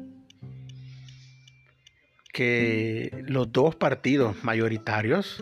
que 2.35 3.23
los 3.29 3.49
dos 3.53 3.77
partidos 3.77 4.43
mayoritarios 4.43 5.41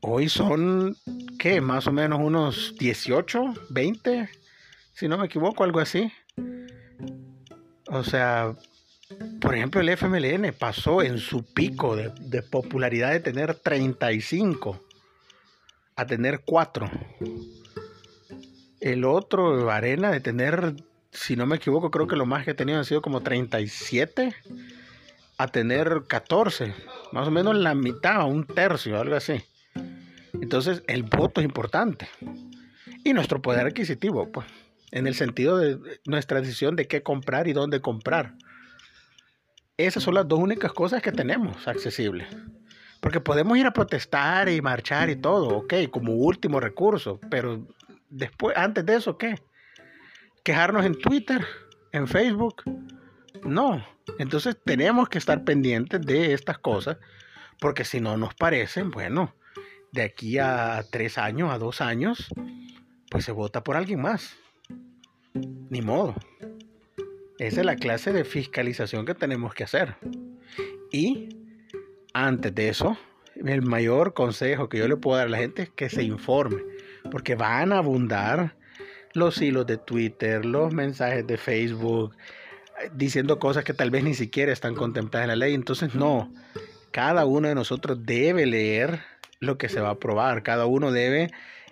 hoy 0.00 0.28
son, 0.28 0.94
¿qué? 1.38 1.62
Más 1.62 1.86
o 1.86 1.92
menos 1.92 2.20
unos 2.22 2.74
18, 2.78 3.54
20, 3.70 4.28
si 4.92 5.08
no 5.08 5.16
me 5.16 5.24
equivoco, 5.24 5.64
algo 5.64 5.80
así. 5.80 6.12
O 7.90 8.04
sea, 8.04 8.54
por 9.40 9.54
ejemplo, 9.54 9.80
el 9.80 9.88
FMLN 9.88 10.52
pasó 10.56 11.02
en 11.02 11.18
su 11.18 11.44
pico 11.44 11.96
de, 11.96 12.42
popularidad 12.42 13.10
de 13.10 13.20
tener 13.20 13.54
35 13.54 14.80
a 15.96 16.06
tener 16.06 16.42
4. 16.44 16.90
El 18.80 19.04
otro, 19.04 19.70
Arena, 19.70 20.12
de 20.12 20.20
tener, 20.20 20.74
si 21.10 21.34
no 21.34 21.46
me 21.46 21.56
equivoco, 21.56 21.90
creo 21.90 22.06
que 22.06 22.16
lo 22.16 22.26
más 22.26 22.44
que 22.44 22.52
ha 22.52 22.56
tenido 22.56 22.78
han 22.78 22.84
sido 22.84 23.02
como 23.02 23.22
37 23.22 24.34
a 25.36 25.48
tener 25.48 26.04
14, 26.06 26.74
más 27.12 27.26
o 27.26 27.30
menos 27.30 27.56
la 27.56 27.74
mitad, 27.74 28.24
un 28.26 28.46
tercio, 28.46 29.00
algo 29.00 29.16
así. 29.16 29.42
Entonces 30.34 30.84
el 30.86 31.02
voto 31.02 31.40
es 31.40 31.44
importante. 31.44 32.08
Y 33.02 33.12
nuestro 33.14 33.42
poder 33.42 33.66
adquisitivo, 33.66 34.30
pues, 34.30 34.46
en 34.92 35.06
el 35.06 35.14
sentido 35.14 35.58
de 35.58 35.78
nuestra 36.04 36.40
decisión 36.40 36.76
de 36.76 36.86
qué 36.86 37.02
comprar 37.02 37.48
y 37.48 37.52
dónde 37.52 37.80
comprar. 37.80 38.34
Esas 39.76 40.02
son 40.02 40.14
las 40.14 40.28
dos 40.28 40.38
únicas 40.38 40.72
cosas 40.72 41.02
que 41.02 41.12
tenemos 41.12 41.66
accesibles. 41.66 42.28
Porque 43.00 43.20
podemos 43.20 43.56
ir 43.56 43.66
a 43.66 43.72
protestar 43.72 44.48
y 44.48 44.60
marchar 44.60 45.08
y 45.08 45.16
todo, 45.16 45.48
ok, 45.58 45.74
como 45.90 46.12
último 46.12 46.60
recurso, 46.60 47.18
pero 47.30 47.66
después, 48.10 48.56
antes 48.56 48.84
de 48.84 48.96
eso, 48.96 49.16
¿qué? 49.16 49.36
Quejarnos 50.44 50.84
en 50.84 50.98
Twitter, 50.98 51.44
en 51.92 52.06
Facebook, 52.06 52.62
no, 53.42 53.82
entonces 54.18 54.56
tenemos 54.64 55.08
que 55.08 55.18
estar 55.18 55.44
pendientes 55.44 56.02
de 56.02 56.34
estas 56.34 56.58
cosas, 56.58 56.98
porque 57.58 57.84
si 57.84 58.00
no 58.00 58.16
nos 58.16 58.34
parecen, 58.34 58.90
bueno, 58.90 59.34
de 59.92 60.02
aquí 60.02 60.38
a 60.38 60.84
tres 60.90 61.16
años, 61.18 61.50
a 61.50 61.58
dos 61.58 61.80
años, 61.80 62.28
pues 63.10 63.24
se 63.24 63.32
vota 63.32 63.62
por 63.62 63.76
alguien 63.76 64.02
más. 64.02 64.36
Ni 65.34 65.82
modo. 65.82 66.14
Esa 67.38 67.60
es 67.60 67.66
la 67.66 67.76
clase 67.76 68.12
de 68.12 68.24
fiscalización 68.24 69.06
que 69.06 69.14
tenemos 69.14 69.54
que 69.54 69.64
hacer. 69.64 69.96
Y 70.92 71.28
antes 72.12 72.54
de 72.54 72.68
eso, 72.68 72.98
el 73.36 73.62
mayor 73.62 74.12
consejo 74.12 74.68
que 74.68 74.78
yo 74.78 74.88
le 74.88 74.96
puedo 74.96 75.16
dar 75.16 75.28
a 75.28 75.30
la 75.30 75.38
gente 75.38 75.62
es 75.62 75.70
que 75.70 75.88
se 75.88 76.02
informe, 76.02 76.62
porque 77.10 77.34
van 77.34 77.72
a 77.72 77.78
abundar 77.78 78.56
los 79.14 79.40
hilos 79.40 79.66
de 79.66 79.78
Twitter, 79.78 80.44
los 80.44 80.72
mensajes 80.72 81.26
de 81.26 81.36
Facebook, 81.36 82.14
diciendo 82.94 83.38
cosas 83.38 83.64
que 83.64 83.74
tal 83.74 83.90
vez 83.90 84.04
ni 84.04 84.14
siquiera 84.14 84.52
están 84.52 84.74
contempladas 84.74 85.24
en 85.24 85.28
la 85.28 85.36
ley. 85.36 85.54
Entonces, 85.54 85.94
no, 85.94 86.32
cada 86.90 87.24
uno 87.24 87.48
de 87.48 87.54
nosotros 87.54 88.04
debe 88.04 88.46
leer 88.46 89.00
lo 89.38 89.56
que 89.58 89.68
se 89.68 89.80
va 89.80 89.88
a 89.88 89.92
aprobar, 89.92 90.42
cada 90.42 90.66
uno 90.66 90.92
debe 90.92 91.30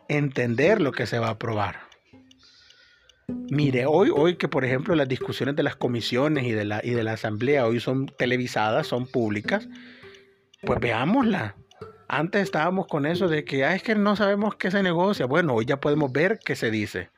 entender 0.09 0.81
lo 0.81 0.93
que 0.93 1.07
se 1.07 1.19
va 1.19 1.29
a 1.29 1.33
aprobar. 1.33 1.88
Mire, 3.51 3.87
hoy, 3.87 4.11
hoy 4.15 4.37
que 4.37 4.49
por 4.49 4.65
ejemplo 4.65 4.95
las 4.95 5.09
discusiones 5.09 5.57
de 5.57 5.63
las 5.63 5.77
comisiones 5.77 6.45
y 6.45 6.53
de 6.53 6.65
la, 6.65 6.81
y 6.83 6.91
de 6.91 7.03
la 7.03 7.13
asamblea 7.13 7.67
hoy 7.67 7.81
son 7.81 8.07
televisadas, 8.07 8.87
son 8.87 9.07
públicas, 9.07 9.69
pues 10.63 10.81
veámosla. 10.81 11.57
Antes 12.09 12.43
estábamos 12.43 12.87
con 12.87 13.05
eso 13.05 13.29
de 13.29 13.45
que 13.45 13.71
es 13.75 13.83
que 13.83 13.95
no 13.95 14.17
sabemos 14.17 14.57
qué 14.57 14.71
se 14.71 14.83
negocia. 14.83 15.27
Bueno, 15.27 15.55
hoy 15.55 15.67
ya 15.67 15.79
podemos 15.79 16.11
ver 16.11 16.39
qué 16.45 16.57
se 16.57 16.71
dice 16.71 17.11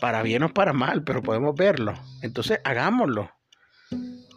para 0.00 0.22
bien 0.22 0.42
o 0.42 0.48
para 0.48 0.72
mal, 0.72 1.04
pero 1.04 1.22
podemos 1.22 1.54
verlo. 1.54 1.94
Entonces, 2.22 2.60
hagámoslo. 2.64 3.30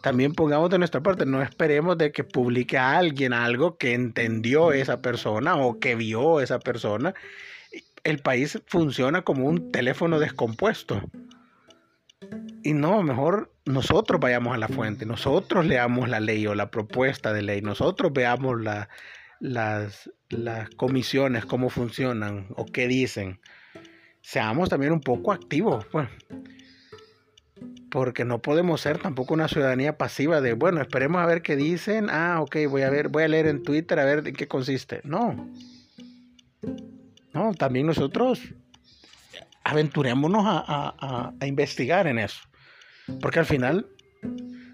También 0.02 0.34
pongamos 0.34 0.68
de 0.68 0.78
nuestra 0.78 1.02
parte, 1.02 1.24
no 1.24 1.42
esperemos 1.42 1.96
de 1.96 2.12
que 2.12 2.24
publique 2.24 2.76
alguien 2.76 3.32
algo 3.32 3.78
que 3.78 3.94
entendió 3.94 4.72
esa 4.72 5.00
persona 5.00 5.56
o 5.56 5.80
que 5.80 5.94
vio 5.94 6.40
esa 6.40 6.58
persona. 6.58 7.14
El 8.04 8.18
país 8.18 8.62
funciona 8.66 9.22
como 9.22 9.46
un 9.46 9.72
teléfono 9.72 10.18
descompuesto. 10.18 11.02
Y 12.62 12.72
no, 12.72 13.02
mejor 13.02 13.52
nosotros 13.64 14.20
vayamos 14.20 14.54
a 14.54 14.58
la 14.58 14.68
fuente, 14.68 15.06
nosotros 15.06 15.66
leamos 15.66 16.08
la 16.08 16.20
ley 16.20 16.46
o 16.46 16.54
la 16.54 16.70
propuesta 16.70 17.32
de 17.32 17.42
ley, 17.42 17.62
nosotros 17.62 18.12
veamos 18.12 18.60
las, 19.40 20.10
las 20.28 20.70
comisiones, 20.70 21.44
cómo 21.46 21.70
funcionan 21.70 22.48
o 22.56 22.66
qué 22.66 22.88
dicen. 22.88 23.40
Seamos 24.20 24.70
también 24.70 24.92
un 24.92 25.00
poco 25.00 25.32
activos, 25.32 25.84
pues. 25.92 26.08
Porque 27.90 28.24
no 28.24 28.40
podemos 28.40 28.80
ser 28.80 28.98
tampoco 28.98 29.34
una 29.34 29.48
ciudadanía 29.48 29.98
pasiva 29.98 30.40
de, 30.40 30.54
bueno, 30.54 30.80
esperemos 30.80 31.22
a 31.22 31.26
ver 31.26 31.42
qué 31.42 31.56
dicen. 31.56 32.08
Ah, 32.10 32.40
ok, 32.40 32.56
voy 32.68 32.82
a 32.82 32.90
ver, 32.90 33.08
voy 33.08 33.22
a 33.22 33.28
leer 33.28 33.46
en 33.46 33.62
Twitter 33.62 34.00
a 34.00 34.04
ver 34.04 34.26
en 34.26 34.34
qué 34.34 34.48
consiste. 34.48 35.00
No. 35.04 35.50
No, 37.34 37.52
también 37.52 37.86
nosotros 37.86 38.40
aventurémonos 39.64 40.44
a, 40.46 41.32
investigar 41.44 42.06
en 42.06 42.18
eso. 42.18 42.40
Porque 43.20 43.40
al 43.40 43.46
final 43.46 43.86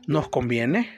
nos 0.06 0.28
conviene, 0.28 0.88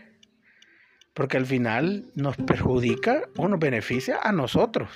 porque 1.14 1.36
al 1.36 1.46
final 1.46 2.10
nos 2.14 2.36
perjudica 2.36 3.28
o 3.36 3.48
nos 3.48 3.60
beneficia 3.60 4.18
a 4.22 4.32
nosotros. 4.32 4.90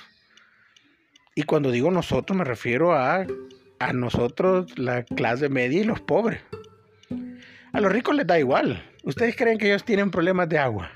Y 1.35 1.43
cuando 1.43 1.71
digo 1.71 1.89
nosotros 1.89 2.37
me 2.37 2.43
refiero 2.43 2.93
a 2.93 3.25
nosotros, 3.93 4.77
la 4.77 5.03
clase 5.03 5.49
media 5.49 5.81
y 5.81 5.85
los 5.85 6.01
pobres. 6.01 6.41
A 7.71 7.79
los 7.79 7.91
ricos 7.91 8.15
les 8.15 8.27
da 8.27 8.39
igual. 8.39 8.83
¿Ustedes 9.03 9.35
creen 9.35 9.57
que 9.57 9.67
ellos 9.67 9.85
tienen 9.85 10.11
problemas 10.11 10.49
de 10.49 10.57
agua? 10.57 10.91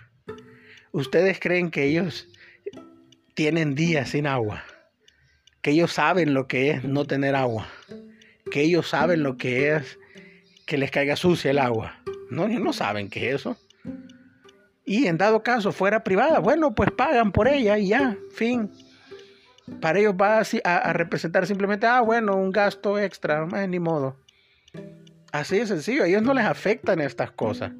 ¿Ustedes 0.91 1.39
creen 1.39 1.71
que 1.71 1.85
ellos 1.85 2.27
tienen 3.35 3.75
días 3.75 4.09
sin 4.09 4.27
agua? 4.27 4.63
Que 5.61 5.71
ellos 5.71 5.93
saben 5.93 6.33
lo 6.33 6.47
que 6.47 6.71
es 6.71 6.83
no 6.83 7.05
tener 7.05 7.35
agua. 7.35 7.67
Que 8.51 8.61
ellos 8.61 8.89
saben 8.89 9.23
lo 9.23 9.37
que 9.37 9.75
es 9.75 9.99
que 10.65 10.77
les 10.77 10.91
caiga 10.91 11.15
sucia 11.15 11.51
el 11.51 11.59
agua. 11.59 12.01
No, 12.29 12.47
ellos 12.47 12.61
no 12.61 12.73
saben 12.73 13.09
qué 13.09 13.29
es 13.29 13.41
eso. 13.41 13.57
Y 14.85 15.07
en 15.07 15.17
dado 15.17 15.43
caso 15.43 15.71
fuera 15.71 16.03
privada, 16.03 16.39
bueno, 16.39 16.73
pues 16.73 16.91
pagan 16.91 17.31
por 17.31 17.47
ella 17.47 17.77
y 17.77 17.89
ya, 17.89 18.17
fin. 18.31 18.71
Para 19.79 19.99
ellos 19.99 20.15
va 20.19 20.41
a, 20.63 20.93
representar 20.93 21.45
simplemente, 21.45 21.85
ah, 21.87 22.01
bueno, 22.01 22.35
un 22.35 22.51
gasto 22.51 22.97
extra, 22.99 23.45
ni 23.67 23.79
modo. 23.79 24.17
Así 25.31 25.59
de 25.59 25.67
sencillo, 25.67 26.03
a 26.03 26.07
ellos 26.07 26.23
no 26.23 26.33
les 26.33 26.45
afectan 26.45 26.99
estas 26.99 27.31
cosas. 27.31 27.71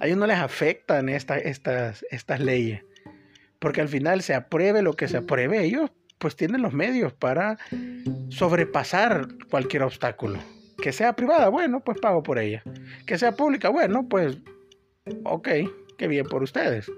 A 0.00 0.06
ellos 0.06 0.18
no 0.18 0.26
les 0.26 0.38
afectan 0.38 1.08
estas, 1.08 2.04
estas 2.10 2.40
leyes. 2.40 2.84
Porque 3.58 3.80
al 3.80 3.88
final 3.88 4.22
se 4.22 4.34
apruebe 4.34 4.82
lo 4.82 4.94
que 4.94 5.08
se 5.08 5.16
apruebe, 5.16 5.64
ellos 5.64 5.90
pues 6.18 6.36
tienen 6.36 6.62
los 6.62 6.72
medios 6.72 7.12
para 7.12 7.58
sobrepasar 8.30 9.28
cualquier 9.50 9.82
obstáculo. 9.82 10.38
Que 10.82 10.92
sea 10.92 11.14
privada, 11.14 11.48
bueno, 11.48 11.80
pues 11.80 11.98
pago 11.98 12.22
por 12.22 12.38
ella. 12.38 12.62
Que 13.06 13.18
sea 13.18 13.32
pública, 13.32 13.68
bueno, 13.68 14.08
pues 14.08 14.38
ok, 15.24 15.48
qué 15.98 16.08
bien 16.08 16.26
por 16.26 16.42
ustedes. 16.42 16.90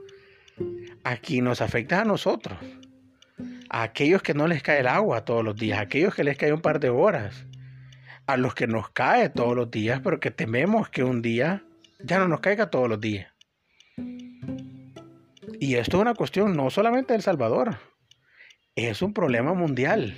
Aquí 1.04 1.40
nos 1.40 1.60
afecta 1.60 2.00
a 2.00 2.04
nosotros. 2.04 2.58
A 3.68 3.82
aquellos 3.82 4.22
que 4.22 4.34
no 4.34 4.46
les 4.46 4.62
cae 4.62 4.80
el 4.80 4.86
agua 4.86 5.24
todos 5.24 5.44
los 5.44 5.56
días, 5.56 5.78
a 5.78 5.82
aquellos 5.82 6.14
que 6.14 6.24
les 6.24 6.36
cae 6.36 6.52
un 6.52 6.60
par 6.60 6.80
de 6.80 6.88
horas, 6.88 7.46
a 8.26 8.36
los 8.36 8.54
que 8.54 8.66
nos 8.66 8.90
cae 8.90 9.28
todos 9.28 9.56
los 9.56 9.70
días, 9.70 10.00
pero 10.02 10.20
que 10.20 10.30
tememos 10.30 10.88
que 10.88 11.04
un 11.04 11.20
día 11.22 11.64
ya 12.00 12.18
no 12.18 12.28
nos 12.28 12.40
caiga 12.40 12.70
todos 12.70 12.88
los 12.88 13.00
días. 13.00 13.32
Y 15.58 15.74
esto 15.76 15.96
es 15.96 16.02
una 16.02 16.14
cuestión 16.14 16.56
no 16.56 16.70
solamente 16.70 17.12
de 17.12 17.16
El 17.16 17.22
Salvador, 17.22 17.78
es 18.76 19.02
un 19.02 19.12
problema 19.12 19.54
mundial 19.54 20.14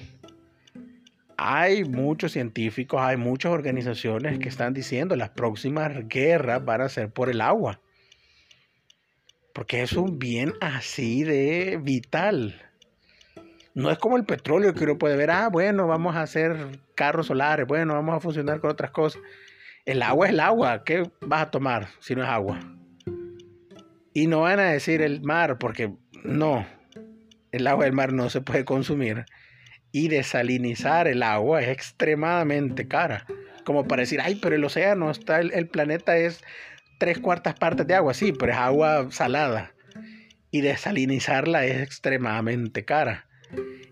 hay 1.40 1.84
muchos 1.84 2.32
científicos, 2.32 3.00
hay 3.00 3.16
muchas 3.16 3.52
organizaciones 3.52 4.40
que 4.40 4.48
están 4.48 4.74
diciendo 4.74 5.14
las 5.14 5.30
próximas 5.30 6.08
guerras 6.08 6.64
van 6.64 6.80
a 6.80 6.88
ser 6.88 7.10
por 7.12 7.30
el 7.30 7.40
agua. 7.40 7.80
Porque 9.54 9.82
es 9.82 9.92
un 9.92 10.18
bien 10.18 10.54
así 10.60 11.22
de 11.22 11.78
vital. 11.80 12.60
No 13.72 13.88
es 13.92 13.98
como 13.98 14.16
el 14.16 14.24
petróleo 14.24 14.74
que 14.74 14.82
uno 14.82 14.98
puede 14.98 15.16
ver, 15.16 15.30
ah, 15.30 15.48
bueno, 15.48 15.86
vamos 15.86 16.16
a 16.16 16.22
hacer 16.22 16.80
carros 16.96 17.28
solares, 17.28 17.68
bueno, 17.68 17.94
vamos 17.94 18.16
a 18.16 18.20
funcionar 18.20 18.60
con 18.60 18.70
otras 18.70 18.90
cosas. 18.90 19.22
El 19.84 20.02
agua 20.02 20.26
es 20.26 20.32
el 20.32 20.40
agua, 20.40 20.82
¿qué 20.82 21.08
vas 21.20 21.42
a 21.42 21.50
tomar 21.52 21.88
si 22.00 22.16
no 22.16 22.24
es 22.24 22.28
agua? 22.28 22.58
Y 24.12 24.26
no 24.26 24.40
van 24.40 24.58
a 24.58 24.70
decir 24.70 25.02
el 25.02 25.22
mar, 25.22 25.56
porque 25.58 25.94
no, 26.24 26.66
el 27.52 27.66
agua 27.66 27.84
del 27.84 27.94
mar 27.94 28.12
no 28.12 28.30
se 28.30 28.40
puede 28.40 28.64
consumir 28.64 29.26
y 29.92 30.08
desalinizar 30.08 31.08
el 31.08 31.22
agua 31.22 31.62
es 31.62 31.68
extremadamente 31.68 32.88
cara. 32.88 33.26
Como 33.64 33.86
para 33.86 34.00
decir, 34.00 34.20
ay, 34.22 34.36
pero 34.36 34.54
el 34.54 34.64
océano 34.64 35.10
está, 35.10 35.40
el, 35.40 35.68
planeta 35.68 36.16
es 36.16 36.42
tres 36.98 37.18
cuartas 37.18 37.54
partes 37.54 37.86
de 37.86 37.94
agua, 37.94 38.14
sí, 38.14 38.32
pero 38.32 38.52
es 38.52 38.58
agua 38.58 39.08
salada. 39.10 39.72
Y 40.50 40.62
desalinizarla 40.62 41.64
es 41.66 41.82
extremadamente 41.82 42.84
cara. 42.84 43.26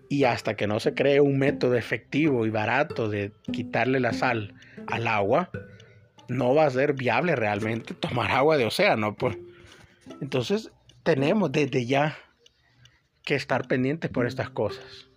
Y 0.09 0.23
hasta 0.23 0.55
que 0.55 0.67
no 0.67 0.79
se 0.79 0.93
cree 0.93 1.19
un 1.19 1.37
método 1.37 1.75
efectivo 1.75 2.45
y 2.45 2.49
barato 2.49 3.09
de 3.09 3.31
quitarle 3.51 3.99
la 3.99 4.13
sal 4.13 4.53
al 4.87 5.07
agua, 5.07 5.51
no 6.27 6.55
va 6.55 6.65
a 6.65 6.69
ser 6.69 6.93
viable 6.93 7.35
realmente 7.35 7.93
tomar 7.93 8.31
agua 8.31 8.57
de 8.57 8.65
océano. 8.65 9.15
Pues. 9.15 9.37
Entonces 10.21 10.71
tenemos 11.03 11.51
desde 11.51 11.85
ya 11.85 12.17
que 13.27 13.35
estar 13.35 13.67
pendientes 13.67 14.09
por 14.09 14.25
estas 14.25 14.49
cosas 14.49 15.07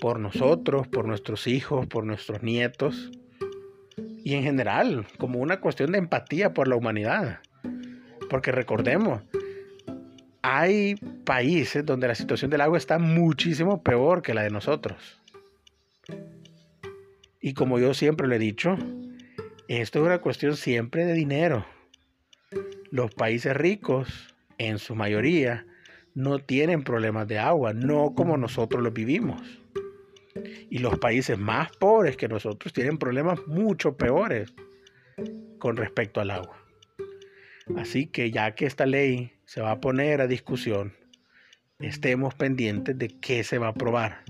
por 0.00 0.18
nosotros, 0.18 0.88
por 0.88 1.06
nuestros 1.06 1.46
hijos, 1.46 1.86
por 1.86 2.04
nuestros 2.04 2.42
nietos 2.42 3.10
y 4.24 4.34
en 4.34 4.42
general 4.42 5.06
como 5.18 5.40
una 5.40 5.60
cuestión 5.60 5.92
de 5.92 5.98
empatía 5.98 6.54
por 6.54 6.68
la 6.68 6.76
humanidad. 6.76 7.40
Porque 8.30 8.52
recordemos, 8.52 9.22
hay 10.42 10.96
países 11.24 11.84
donde 11.84 12.08
la 12.08 12.14
situación 12.14 12.50
del 12.50 12.60
agua 12.60 12.78
está 12.78 12.98
muchísimo 12.98 13.82
peor 13.82 14.22
que 14.22 14.34
la 14.34 14.42
de 14.42 14.50
nosotros. 14.50 15.20
Y 17.40 17.54
como 17.54 17.78
yo 17.78 17.94
siempre 17.94 18.26
lo 18.26 18.34
he 18.34 18.38
dicho, 18.38 18.76
esto 19.68 19.98
es 19.98 20.04
una 20.04 20.18
cuestión 20.18 20.56
siempre 20.56 21.04
de 21.04 21.14
dinero. 21.14 21.66
Los 22.90 23.14
países 23.14 23.54
ricos, 23.56 24.34
en 24.58 24.78
su 24.78 24.94
mayoría, 24.94 25.66
no 26.18 26.40
tienen 26.40 26.82
problemas 26.82 27.28
de 27.28 27.38
agua, 27.38 27.72
no 27.72 28.12
como 28.12 28.36
nosotros 28.36 28.82
los 28.82 28.92
vivimos. 28.92 29.40
Y 30.68 30.78
los 30.78 30.98
países 30.98 31.38
más 31.38 31.70
pobres 31.76 32.16
que 32.16 32.26
nosotros 32.26 32.72
tienen 32.72 32.98
problemas 32.98 33.38
mucho 33.46 33.96
peores 33.96 34.52
con 35.60 35.76
respecto 35.76 36.20
al 36.20 36.32
agua. 36.32 36.60
Así 37.76 38.06
que 38.06 38.32
ya 38.32 38.56
que 38.56 38.66
esta 38.66 38.84
ley 38.84 39.30
se 39.44 39.60
va 39.60 39.70
a 39.70 39.80
poner 39.80 40.20
a 40.20 40.26
discusión, 40.26 40.92
estemos 41.78 42.34
pendientes 42.34 42.98
de 42.98 43.08
qué 43.20 43.44
se 43.44 43.58
va 43.58 43.68
a 43.68 43.70
aprobar. 43.70 44.24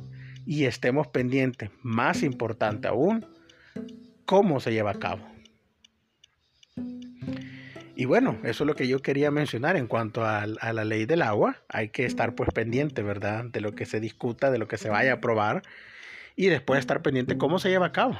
Y 0.45 0.65
estemos 0.65 1.09
pendientes, 1.09 1.71
más 1.81 2.23
importante 2.23 2.89
aún, 2.89 3.25
cómo 4.27 4.61
se 4.61 4.73
lleva 4.73 4.91
a 4.91 4.99
cabo. 4.99 5.27
Y 7.99 8.05
bueno, 8.05 8.39
eso 8.45 8.63
es 8.63 8.69
lo 8.69 8.77
que 8.77 8.87
yo 8.87 9.01
quería 9.01 9.33
mencionar 9.33 9.77
en 9.77 9.89
cuanto 9.89 10.25
a, 10.25 10.43
a, 10.43 10.73
la 10.73 10.85
ley 10.85 11.05
del 11.05 11.21
agua. 11.21 11.57
Hay 11.69 11.89
que 11.89 12.05
estar 12.05 12.37
pues 12.37 12.49
pendiente, 12.55 13.03
¿verdad? 13.03 13.47
De 13.47 13.61
lo 13.61 13.73
que 13.73 13.87
se 13.87 13.99
discuta, 13.99 14.53
de 14.53 14.59
lo 14.59 14.69
que 14.69 14.77
se 14.79 14.89
vaya 14.89 15.11
a 15.11 15.15
aprobar 15.17 15.65
y 16.37 16.47
después 16.47 16.79
estar 16.79 17.03
pendiente 17.03 17.37
cómo 17.37 17.59
se 17.59 17.71
lleva 17.71 17.87
a 17.87 17.93
cabo. 17.93 18.17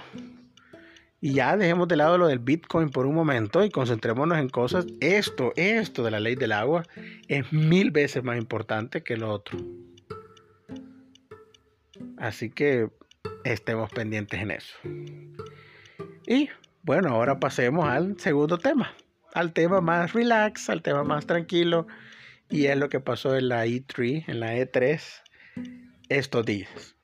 Y 1.21 1.35
ya 1.35 1.57
dejemos 1.57 1.87
de 1.87 1.95
lado 1.95 2.19
lo 2.19 2.27
del 2.27 2.41
Bitcoin 2.41 2.91
por 2.91 3.07
un 3.07 3.15
momento 3.15 3.63
y 3.63 3.71
concentrémonos 3.71 4.39
en 4.39 4.49
cosas. 4.49 4.85
Esto, 4.99 5.53
esto 5.55 6.03
de 6.03 6.11
la 6.11 6.19
ley 6.19 6.35
del 6.35 6.51
agua 6.51 6.83
es 7.29 7.53
mil 7.53 7.93
veces 7.93 8.25
más 8.25 8.37
importante 8.37 9.05
que 9.05 9.17
lo 9.17 9.31
otro. 9.31 9.61
Así 12.17 12.51
que 12.51 12.89
estemos 13.45 13.91
pendientes 13.91 14.41
en 14.41 14.51
eso. 14.51 14.75
Y 16.27 16.51
bueno, 16.83 17.11
ahora 17.11 17.39
pasemos 17.39 17.89
al 17.89 18.19
segundo 18.19 18.59
tema, 18.59 18.93
al 19.35 19.53
tema 19.53 19.81
más 19.81 20.13
relax, 20.13 20.71
al 20.71 20.83
tema 20.83 21.05
más 21.05 21.27
tranquilo. 21.27 21.87
Y 22.51 22.67
es 22.67 22.77
lo 22.77 22.89
que 22.89 23.01
pasó 23.01 23.37
en 23.37 23.49
la 23.49 23.67
E3, 23.67 24.25
en 24.27 24.41
la 24.41 24.57
E3 24.57 25.01
estos 26.09 26.47
días. 26.47 26.97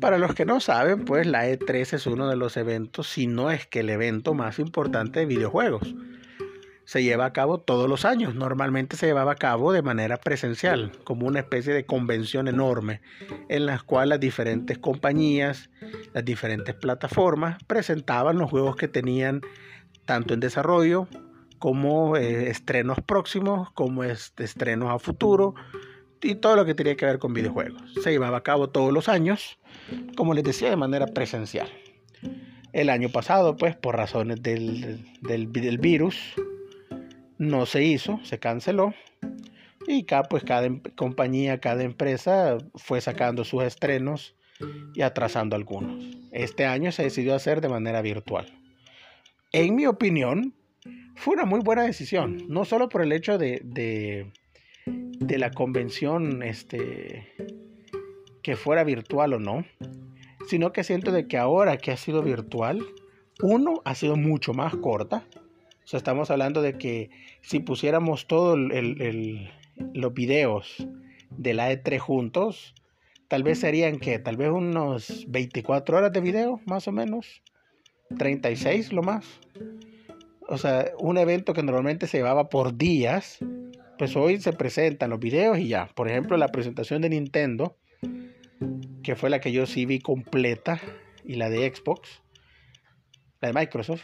Para 0.00 0.18
los 0.18 0.34
que 0.34 0.44
no 0.44 0.60
saben, 0.60 1.04
pues 1.04 1.26
la 1.26 1.46
E3 1.46 1.94
es 1.94 2.06
uno 2.06 2.28
de 2.28 2.36
los 2.36 2.56
eventos, 2.56 3.08
si 3.08 3.26
no 3.26 3.50
es 3.50 3.66
que 3.66 3.80
el 3.80 3.90
evento 3.90 4.34
más 4.34 4.58
importante 4.58 5.20
de 5.20 5.26
videojuegos. 5.26 5.94
Se 6.84 7.02
lleva 7.02 7.24
a 7.24 7.32
cabo 7.32 7.60
todos 7.60 7.88
los 7.88 8.04
años. 8.04 8.34
Normalmente 8.34 8.96
se 8.96 9.06
llevaba 9.06 9.32
a 9.32 9.36
cabo 9.36 9.72
de 9.72 9.80
manera 9.80 10.18
presencial, 10.18 10.92
como 11.04 11.26
una 11.26 11.40
especie 11.40 11.72
de 11.72 11.86
convención 11.86 12.46
enorme, 12.46 13.00
en 13.48 13.64
la 13.64 13.78
cual 13.78 14.10
las 14.10 14.20
diferentes 14.20 14.78
compañías, 14.78 15.70
las 16.12 16.24
diferentes 16.24 16.74
plataformas 16.74 17.62
presentaban 17.66 18.36
los 18.36 18.50
juegos 18.50 18.76
que 18.76 18.88
tenían 18.88 19.40
tanto 20.04 20.34
en 20.34 20.40
desarrollo 20.40 21.08
como 21.64 22.14
eh, 22.18 22.50
estrenos 22.50 22.98
próximos, 23.00 23.70
como 23.70 24.04
estrenos 24.04 24.90
a 24.90 24.98
futuro 24.98 25.54
y 26.20 26.34
todo 26.34 26.56
lo 26.56 26.66
que 26.66 26.74
tenía 26.74 26.94
que 26.94 27.06
ver 27.06 27.18
con 27.18 27.32
videojuegos. 27.32 27.80
Se 28.02 28.10
llevaba 28.10 28.36
a 28.36 28.42
cabo 28.42 28.68
todos 28.68 28.92
los 28.92 29.08
años 29.08 29.58
como 30.14 30.34
les 30.34 30.44
decía, 30.44 30.68
de 30.68 30.76
manera 30.76 31.06
presencial. 31.06 31.66
El 32.74 32.90
año 32.90 33.08
pasado, 33.08 33.56
pues 33.56 33.76
por 33.76 33.96
razones 33.96 34.42
del, 34.42 35.06
del, 35.22 35.78
virus, 35.78 36.34
no 37.38 37.64
se 37.64 37.82
hizo, 37.82 38.20
se 38.24 38.38
canceló. 38.38 38.92
Y 39.86 40.04
cada, 40.04 40.24
pues 40.24 40.44
cada 40.44 40.66
em, 40.66 40.82
compañía, 40.96 41.60
cada 41.60 41.82
empresa 41.82 42.58
fue 42.74 43.00
sacando 43.00 43.42
sus 43.42 43.62
estrenos 43.62 44.36
y 44.94 45.00
atrasando 45.00 45.56
algunos. 45.56 46.04
Este 46.30 46.66
año 46.66 46.92
se 46.92 47.04
decidió 47.04 47.34
hacer 47.34 47.62
de 47.62 47.70
manera 47.70 48.02
virtual. 48.02 48.52
En 49.50 49.76
mi 49.76 49.86
opinión, 49.86 50.52
fue 51.14 51.34
una 51.34 51.44
muy 51.44 51.60
buena 51.60 51.82
decisión, 51.82 52.44
no 52.48 52.64
solo 52.64 52.88
por 52.88 53.02
el 53.02 53.12
hecho 53.12 53.38
de, 53.38 53.60
de, 53.64 54.30
de 54.86 55.38
la 55.38 55.50
convención 55.50 56.42
este, 56.42 57.28
que 58.42 58.56
fuera 58.56 58.84
virtual 58.84 59.34
o 59.34 59.38
no, 59.38 59.64
sino 60.46 60.72
que 60.72 60.84
siento 60.84 61.12
de 61.12 61.26
que 61.26 61.38
ahora 61.38 61.78
que 61.78 61.90
ha 61.92 61.96
sido 61.96 62.22
virtual, 62.22 62.80
uno 63.42 63.80
ha 63.84 63.94
sido 63.94 64.16
mucho 64.16 64.52
más 64.52 64.76
corta. 64.76 65.24
O 65.84 65.86
sea, 65.86 65.98
estamos 65.98 66.30
hablando 66.30 66.62
de 66.62 66.78
que 66.78 67.10
si 67.42 67.60
pusiéramos 67.60 68.26
todos 68.26 68.58
los 68.58 70.14
videos 70.14 70.86
de 71.30 71.54
la 71.54 71.72
E3 71.72 71.98
juntos, 71.98 72.74
tal 73.28 73.42
vez 73.42 73.60
serían 73.60 73.98
que, 73.98 74.18
tal 74.18 74.36
vez 74.36 74.50
unos 74.50 75.26
24 75.28 75.96
horas 75.96 76.12
de 76.12 76.20
video, 76.20 76.60
más 76.66 76.88
o 76.88 76.92
menos. 76.92 77.42
36 78.18 78.92
lo 78.92 79.02
más. 79.02 79.40
O 80.48 80.58
sea, 80.58 80.90
un 80.98 81.18
evento 81.18 81.54
que 81.54 81.62
normalmente 81.62 82.06
se 82.06 82.18
llevaba 82.18 82.48
por 82.48 82.76
días, 82.76 83.38
pues 83.98 84.14
hoy 84.16 84.40
se 84.40 84.52
presentan 84.52 85.10
los 85.10 85.20
videos 85.20 85.58
y 85.58 85.68
ya. 85.68 85.88
Por 85.94 86.08
ejemplo, 86.08 86.36
la 86.36 86.48
presentación 86.48 87.02
de 87.02 87.08
Nintendo 87.10 87.76
que 89.04 89.14
fue 89.14 89.30
la 89.30 89.40
que 89.40 89.52
yo 89.52 89.66
sí 89.66 89.86
vi 89.86 90.00
completa, 90.00 90.80
y 91.24 91.34
la 91.34 91.48
de 91.48 91.72
Xbox, 91.72 92.22
la 93.40 93.48
de 93.48 93.54
Microsoft. 93.54 94.02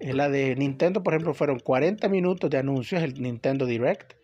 La 0.00 0.28
de 0.28 0.54
Nintendo, 0.54 1.02
por 1.02 1.14
ejemplo, 1.14 1.34
fueron 1.34 1.58
40 1.58 2.08
minutos 2.08 2.48
de 2.50 2.58
anuncios, 2.58 3.02
el 3.02 3.20
Nintendo 3.20 3.66
Direct, 3.66 4.14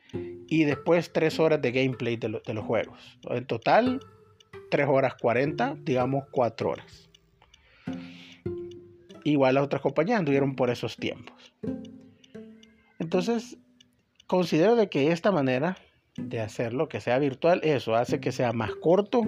y 0.49 0.65
después 0.65 1.13
3 1.13 1.41
horas 1.41 1.63
de 1.63 1.73
gameplay 1.73 2.17
de, 2.17 2.41
de 2.45 2.55
los 2.55 2.65
juegos. 2.65 3.19
En 3.29 3.47
total, 3.47 4.01
3 4.71 4.87
horas 4.89 5.15
40, 5.15 5.77
digamos 5.81 6.25
4 6.31 6.71
horas. 6.71 7.02
Igual 9.25 9.55
las 9.55 9.65
otras 9.65 9.83
compañías 9.83 10.19
anduvieron 10.19 10.57
por 10.57 10.71
esos 10.71 10.97
tiempos. 10.97 11.53
Entonces, 12.99 13.59
considero 14.27 14.77
de 14.77 14.89
que 14.89 15.13
esta 15.13 15.33
manera 15.33 15.77
de 16.17 16.41
hacerlo, 16.41 16.89
que 16.89 17.01
sea 17.01 17.19
virtual, 17.19 17.61
eso 17.63 17.95
hace 17.95 18.21
que 18.21 18.33
sea 18.33 18.53
más 18.53 18.75
corto, 18.75 19.23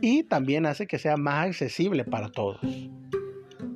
y 0.00 0.24
también 0.24 0.66
hace 0.66 0.86
que 0.86 0.98
sea 0.98 1.16
más 1.16 1.46
accesible 1.46 2.04
para 2.04 2.28
todos. 2.28 2.60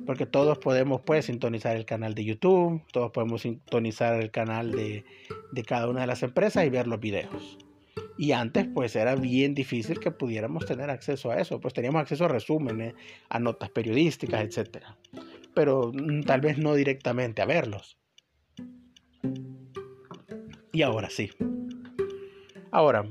Porque 0.05 0.25
todos 0.25 0.57
podemos 0.57 1.01
pues 1.01 1.25
sintonizar 1.25 1.75
el 1.75 1.85
canal 1.85 2.15
de 2.15 2.25
YouTube, 2.25 2.81
todos 2.91 3.11
podemos 3.11 3.41
sintonizar 3.41 4.19
el 4.21 4.31
canal 4.31 4.71
de, 4.71 5.05
de 5.51 5.63
cada 5.63 5.87
una 5.87 6.01
de 6.01 6.07
las 6.07 6.23
empresas 6.23 6.65
y 6.65 6.69
ver 6.69 6.87
los 6.87 6.99
videos. 6.99 7.57
Y 8.19 8.33
antes 8.33 8.67
pues 8.67 8.97
era 8.97 9.15
bien 9.15 9.55
difícil 9.55 9.97
que 10.01 10.11
pudiéramos 10.11 10.65
tener 10.65 10.89
acceso 10.89 11.31
a 11.31 11.39
eso, 11.39 11.61
pues 11.61 11.73
teníamos 11.73 12.01
acceso 12.01 12.25
a 12.25 12.27
resúmenes, 12.27 12.93
a 13.29 13.39
notas 13.39 13.69
periodísticas, 13.69 14.41
etc. 14.43 14.83
Pero 15.53 15.93
mm, 15.93 16.23
tal 16.23 16.41
vez 16.41 16.57
no 16.57 16.75
directamente 16.75 17.41
a 17.41 17.45
verlos. 17.45 17.97
Y 20.73 20.81
ahora 20.81 21.09
sí. 21.09 21.31
Ahora, 22.71 23.05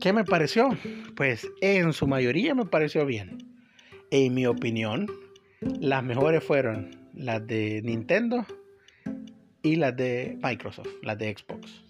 ¿Qué 0.00 0.14
me 0.14 0.24
pareció? 0.24 0.70
Pues 1.14 1.46
en 1.60 1.92
su 1.92 2.06
mayoría 2.06 2.54
me 2.54 2.64
pareció 2.64 3.04
bien. 3.04 3.38
En 4.10 4.32
mi 4.32 4.46
opinión, 4.46 5.06
las 5.60 6.02
mejores 6.02 6.42
fueron 6.42 6.90
las 7.14 7.46
de 7.46 7.82
Nintendo 7.84 8.46
y 9.62 9.76
las 9.76 9.94
de 9.94 10.38
Microsoft, 10.42 10.88
las 11.02 11.18
de 11.18 11.36
Xbox. 11.36 11.89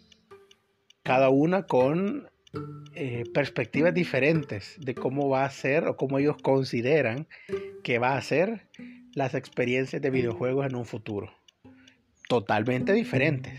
Cada 1.11 1.29
una 1.29 1.65
con 1.65 2.31
eh, 2.95 3.25
perspectivas 3.35 3.93
diferentes 3.93 4.77
de 4.79 4.95
cómo 4.95 5.29
va 5.29 5.45
a 5.45 5.51
ser 5.51 5.89
o 5.89 5.97
cómo 5.97 6.21
ellos 6.21 6.37
consideran 6.41 7.27
que 7.83 7.99
va 7.99 8.17
a 8.17 8.23
ser 8.23 8.69
las 9.15 9.35
experiencias 9.35 10.01
de 10.01 10.09
videojuegos 10.11 10.67
en 10.67 10.77
un 10.77 10.85
futuro. 10.85 11.35
Totalmente 12.29 12.93
diferentes, 12.93 13.59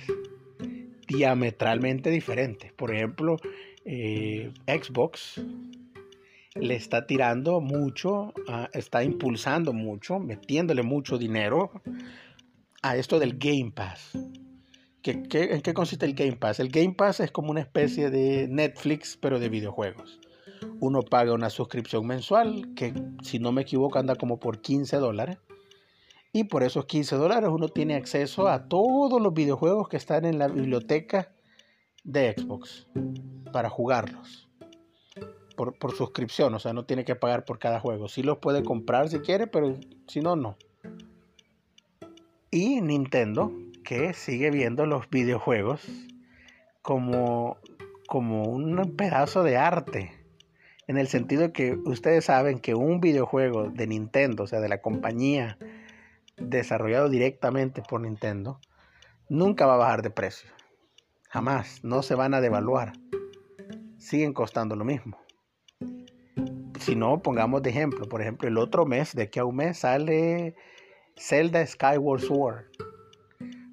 diametralmente 1.10 2.10
diferentes. 2.10 2.72
Por 2.72 2.96
ejemplo, 2.96 3.36
eh, 3.84 4.54
Xbox 4.66 5.44
le 6.56 6.76
está 6.76 7.06
tirando 7.06 7.60
mucho, 7.60 8.34
está 8.72 9.04
impulsando 9.04 9.74
mucho, 9.74 10.20
metiéndole 10.20 10.84
mucho 10.84 11.18
dinero 11.18 11.82
a 12.82 12.96
esto 12.96 13.20
del 13.20 13.38
Game 13.38 13.74
Pass. 13.76 14.18
¿Qué, 15.02 15.24
en 15.32 15.62
qué 15.62 15.74
consiste 15.74 16.06
el 16.06 16.14
Game 16.14 16.38
Pass? 16.38 16.60
El 16.60 16.70
Game 16.70 16.94
Pass 16.94 17.20
es 17.22 17.32
como 17.32 17.52
una 17.52 17.62
especie 17.62 18.10
de 18.10 18.48
Netflix, 18.48 19.18
pero 19.20 19.40
de 19.40 19.50
videojuegos. 19.50 20.20
Uno 20.80 21.02
paga 21.02 21.34
una 21.34 21.50
suscripción 21.50 22.06
mensual, 22.06 22.74
que 22.76 22.94
si 23.24 23.40
no 23.40 23.52
me 23.52 23.64
equivoco 23.64 23.98
anda 23.98 24.16
como 24.16 24.40
por 24.40 24.62
15 24.62 24.98
dólares. 24.98 25.38
Y 26.34 26.46
por 26.46 26.64
esos 26.64 26.86
15 26.86 27.16
dólares 27.16 27.50
uno 27.52 27.68
tiene 27.68 27.96
acceso 27.96 28.48
a 28.48 28.68
todos 28.68 29.22
los 29.22 29.34
videojuegos 29.34 29.90
que 29.90 29.98
están 29.98 30.24
en 30.26 30.40
la 30.40 30.48
biblioteca 30.48 31.34
de 32.04 32.34
Xbox 32.38 32.88
para 33.52 33.70
jugarlos. 33.70 34.48
Por, 35.56 35.96
suscripción, 35.96 36.56
o 36.56 36.60
sea, 36.60 36.74
no 36.74 36.86
tiene 36.86 37.06
que 37.06 37.16
pagar 37.16 37.46
por 37.46 37.60
cada 37.60 37.80
juego. 37.80 38.08
Si 38.08 38.24
los 38.24 38.40
puede 38.40 38.64
comprar 38.64 39.10
si 39.10 39.20
quiere, 39.20 39.46
pero 39.46 39.78
si 40.08 40.22
no, 40.22 40.36
no. 40.36 40.58
Y 42.50 42.82
Nintendo, 42.82 43.52
que 43.84 44.14
sigue 44.14 44.52
viendo 44.52 44.86
los 44.86 45.10
videojuegos 45.10 45.88
como, 46.82 47.58
como 48.08 48.44
un 48.44 48.96
pedazo 48.96 49.44
de 49.44 49.58
arte. 49.58 50.12
En 50.88 50.98
el 50.98 51.08
sentido 51.08 51.54
que 51.54 51.78
ustedes 51.86 52.26
saben 52.26 52.60
que 52.60 52.76
un 52.76 53.00
videojuego 53.00 53.70
de 53.70 53.88
Nintendo, 53.88 54.44
o 54.44 54.48
sea, 54.48 54.60
de 54.60 54.70
la 54.70 54.82
compañía 54.82 55.58
desarrollado 56.38 57.10
directamente 57.10 57.82
por 57.82 58.02
Nintendo, 58.02 58.60
nunca 59.30 59.66
va 59.66 59.76
a 59.76 59.78
bajar 59.78 60.02
de 60.02 60.10
precio. 60.10 60.50
Jamás, 61.30 61.84
no 61.84 62.04
se 62.04 62.16
van 62.16 62.34
a 62.34 62.42
devaluar. 62.42 62.94
Siguen 63.98 64.34
costando 64.34 64.76
lo 64.76 64.84
mismo. 64.84 65.18
Si 66.80 66.96
no, 66.96 67.22
pongamos 67.22 67.62
de 67.62 67.70
ejemplo. 67.70 68.10
Por 68.10 68.22
ejemplo, 68.22 68.48
el 68.48 68.58
otro 68.58 68.86
mes, 68.86 69.16
de 69.16 69.24
aquí 69.24 69.40
a 69.40 69.46
un 69.46 69.56
mes, 69.56 69.80
sale 69.80 70.56
Zelda 71.16 71.66
Skyward 71.66 72.22
Sword. 72.22 72.66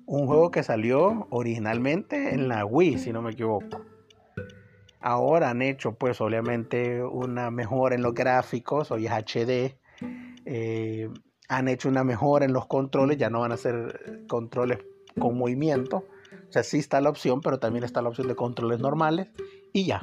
Un 0.09 0.27
juego 0.27 0.51
que 0.51 0.63
salió 0.63 1.27
originalmente 1.31 2.35
en 2.35 2.49
la 2.49 2.65
Wii, 2.65 2.99
si 2.99 3.13
no 3.13 3.23
me 3.23 3.33
equivoco. 3.33 3.85
Ahora 5.01 5.51
han 5.51 5.63
hecho, 5.63 5.93
pues, 5.93 6.21
obviamente, 6.21 7.05
una 7.05 7.51
mejora 7.51 7.95
en 7.95 8.03
los 8.03 8.15
gráficos, 8.15 8.91
hoy 8.91 9.07
es 9.07 9.13
HD. 9.13 9.77
Eh, 10.45 11.09
han 11.49 11.69
hecho 11.69 11.89
una 11.89 12.05
mejora 12.05 12.45
en 12.45 12.53
los 12.53 12.67
controles, 12.67 13.19
ya 13.19 13.31
no 13.31 13.41
van 13.41 13.53
a 13.53 13.57
ser 13.57 14.27
controles 14.27 14.79
con 15.19 15.37
movimiento 15.37 16.05
o 16.49 16.53
sea, 16.53 16.63
sí 16.63 16.79
está 16.79 17.01
la 17.01 17.11
opción, 17.11 17.41
pero 17.41 17.59
también 17.59 17.85
está 17.85 18.01
la 18.01 18.09
opción 18.09 18.27
de 18.27 18.35
controles 18.35 18.81
normales 18.81 19.29
y 19.73 19.85
ya. 19.85 20.03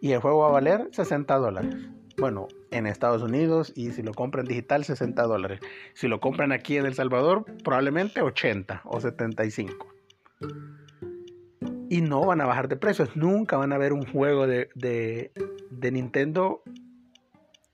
Y 0.00 0.12
el 0.12 0.20
juego 0.20 0.40
va 0.40 0.48
a 0.48 0.52
valer 0.52 0.88
60 0.90 1.36
dólares. 1.36 1.76
Bueno, 2.20 2.48
en 2.70 2.86
Estados 2.86 3.22
Unidos 3.22 3.72
y 3.74 3.92
si 3.92 4.02
lo 4.02 4.12
compran 4.12 4.44
digital 4.44 4.84
60 4.84 5.22
dólares. 5.22 5.60
Si 5.94 6.06
lo 6.06 6.20
compran 6.20 6.52
aquí 6.52 6.76
en 6.76 6.84
El 6.84 6.92
Salvador, 6.92 7.46
probablemente 7.64 8.20
80 8.20 8.82
o 8.84 9.00
75. 9.00 9.86
Y 11.88 12.02
no 12.02 12.26
van 12.26 12.42
a 12.42 12.46
bajar 12.46 12.68
de 12.68 12.76
precios. 12.76 13.16
Nunca 13.16 13.56
van 13.56 13.72
a 13.72 13.78
ver 13.78 13.94
un 13.94 14.04
juego 14.04 14.46
de, 14.46 14.68
de, 14.74 15.32
de 15.70 15.92
Nintendo 15.92 16.62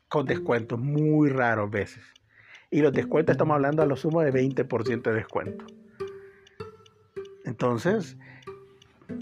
con 0.09 0.27
descuentos. 0.27 0.79
Muy 0.79 1.29
raros 1.29 1.69
veces. 1.69 2.05
Y 2.71 2.83
los 2.83 2.93
descuentos 2.93 3.33
estamos 3.33 3.57
hablando 3.57 3.83
a 3.83 3.87
lo 3.87 3.97
sumo 3.97 4.21
de 4.23 4.33
20% 4.33 5.03
de 5.03 5.13
descuento. 5.13 5.67
Entonces, 7.45 8.17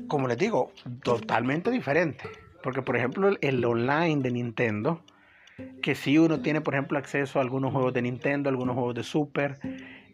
como 0.06 0.28
les 0.28 0.36
digo, 0.36 0.70
totalmente 1.02 1.70
diferente. 1.70 2.28
Porque, 2.64 2.80
por 2.80 2.96
ejemplo, 2.96 3.30
el, 3.42 3.64
online 3.64 4.22
de 4.22 4.30
Nintendo, 4.30 5.02
que 5.82 5.94
si 5.94 6.18
uno 6.18 6.40
tiene, 6.40 6.60
por 6.60 6.74
ejemplo, 6.74 6.98
acceso 6.98 7.38
a 7.38 7.42
algunos 7.42 7.72
juegos 7.72 7.92
de 7.92 8.02
Nintendo, 8.02 8.48
algunos 8.48 8.74
juegos 8.74 8.94
de 8.94 9.02
Super, 9.02 9.58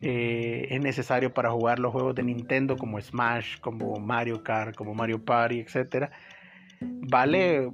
eh, 0.02 0.68
es 0.70 0.80
necesario 0.80 1.32
para 1.32 1.50
jugar 1.50 1.78
los 1.78 1.92
juegos 1.92 2.14
de 2.14 2.22
Nintendo 2.22 2.76
como 2.76 3.00
Smash, 3.00 3.58
como 3.60 3.96
Mario 3.96 4.42
Kart, 4.42 4.74
como 4.74 4.94
Mario 4.94 5.24
Party, 5.24 5.60
etc. 5.60 6.10
Vale 6.80 7.72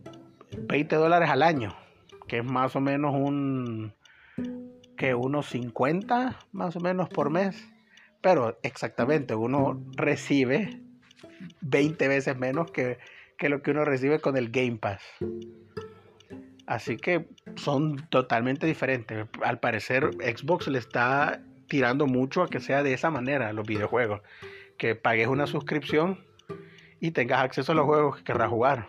20 0.58 0.96
dólares 0.96 1.30
al 1.30 1.42
año, 1.42 1.76
que 2.26 2.38
es 2.38 2.44
más 2.44 2.74
o 2.76 2.80
menos 2.80 3.14
un 3.14 3.92
que 4.96 5.14
unos 5.14 5.46
50 5.50 6.36
más 6.52 6.76
o 6.76 6.80
menos 6.80 7.08
por 7.08 7.30
mes. 7.30 7.68
Pero 8.20 8.58
exactamente, 8.62 9.34
uno 9.34 9.80
recibe 9.94 10.80
20 11.60 12.08
veces 12.08 12.36
menos 12.36 12.70
que, 12.70 12.98
lo 13.40 13.62
que 13.62 13.70
uno 13.70 13.84
recibe 13.84 14.20
con 14.20 14.36
el 14.36 14.50
Game 14.50 14.78
Pass. 14.78 15.02
Así 16.66 16.96
que 16.96 17.28
son 17.54 18.08
totalmente 18.08 18.66
diferentes. 18.66 19.26
Al 19.42 19.60
parecer 19.60 20.10
Xbox 20.14 20.66
le 20.68 20.78
está 20.78 21.40
tirando 21.68 22.06
mucho 22.06 22.42
a 22.42 22.48
que 22.48 22.60
sea 22.60 22.82
de 22.82 22.92
esa 22.92 23.10
manera 23.10 23.52
los 23.52 23.66
videojuegos. 23.66 24.20
Que 24.76 24.94
pagues 24.94 25.28
una 25.28 25.46
suscripción 25.46 26.18
y 27.00 27.12
tengas 27.12 27.42
acceso 27.42 27.72
a 27.72 27.74
los 27.74 27.86
juegos 27.86 28.16
que 28.16 28.24
querrás 28.24 28.50
jugar. 28.50 28.88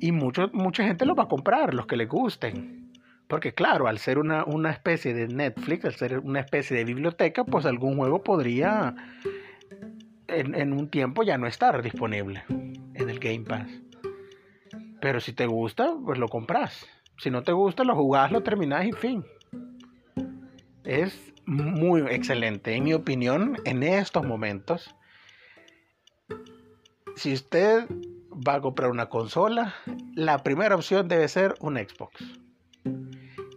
Y 0.00 0.12
mucho, 0.12 0.48
mucha 0.52 0.84
gente 0.84 1.04
los 1.04 1.18
va 1.18 1.24
a 1.24 1.28
comprar, 1.28 1.74
los 1.74 1.86
que 1.86 1.96
les 1.96 2.08
gusten. 2.08 2.92
Porque 3.28 3.52
claro, 3.52 3.88
al 3.88 3.98
ser 3.98 4.18
una, 4.18 4.44
una, 4.44 4.70
especie 4.70 5.12
de 5.12 5.26
Netflix, 5.26 5.84
al 5.84 5.94
ser 5.94 6.18
una 6.20 6.40
especie 6.40 6.76
de 6.76 6.84
biblioteca, 6.84 7.44
pues 7.44 7.66
algún 7.66 7.96
juego 7.96 8.22
podría 8.22 8.94
en, 10.28 10.54
en 10.54 10.72
un 10.72 10.88
tiempo 10.88 11.24
ya 11.24 11.36
no 11.36 11.46
estar 11.46 11.82
disponible 11.82 12.44
en 12.48 13.10
el 13.10 13.18
Game 13.18 13.40
Pass. 13.40 13.85
Pero 15.00 15.20
si 15.20 15.32
te 15.32 15.46
gusta, 15.46 15.94
pues 16.04 16.18
lo 16.18 16.28
compras. 16.28 16.86
Si 17.18 17.30
no 17.30 17.42
te 17.42 17.52
gusta, 17.52 17.84
lo 17.84 17.94
jugás, 17.94 18.30
lo 18.30 18.42
terminás 18.42 18.86
y 18.86 18.92
fin. 18.92 19.24
Es 20.84 21.32
muy 21.46 22.02
excelente, 22.02 22.74
en 22.74 22.84
mi 22.84 22.92
opinión, 22.92 23.56
en 23.64 23.82
estos 23.82 24.24
momentos. 24.24 24.94
Si 27.14 27.32
usted 27.32 27.86
va 28.46 28.54
a 28.54 28.60
comprar 28.60 28.90
una 28.90 29.08
consola, 29.08 29.74
la 30.14 30.42
primera 30.42 30.74
opción 30.74 31.08
debe 31.08 31.28
ser 31.28 31.54
un 31.60 31.76
Xbox. 31.76 32.22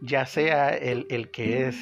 Ya 0.02 0.26
sea 0.26 0.70
el, 0.70 1.30
que 1.32 1.68
es 1.68 1.76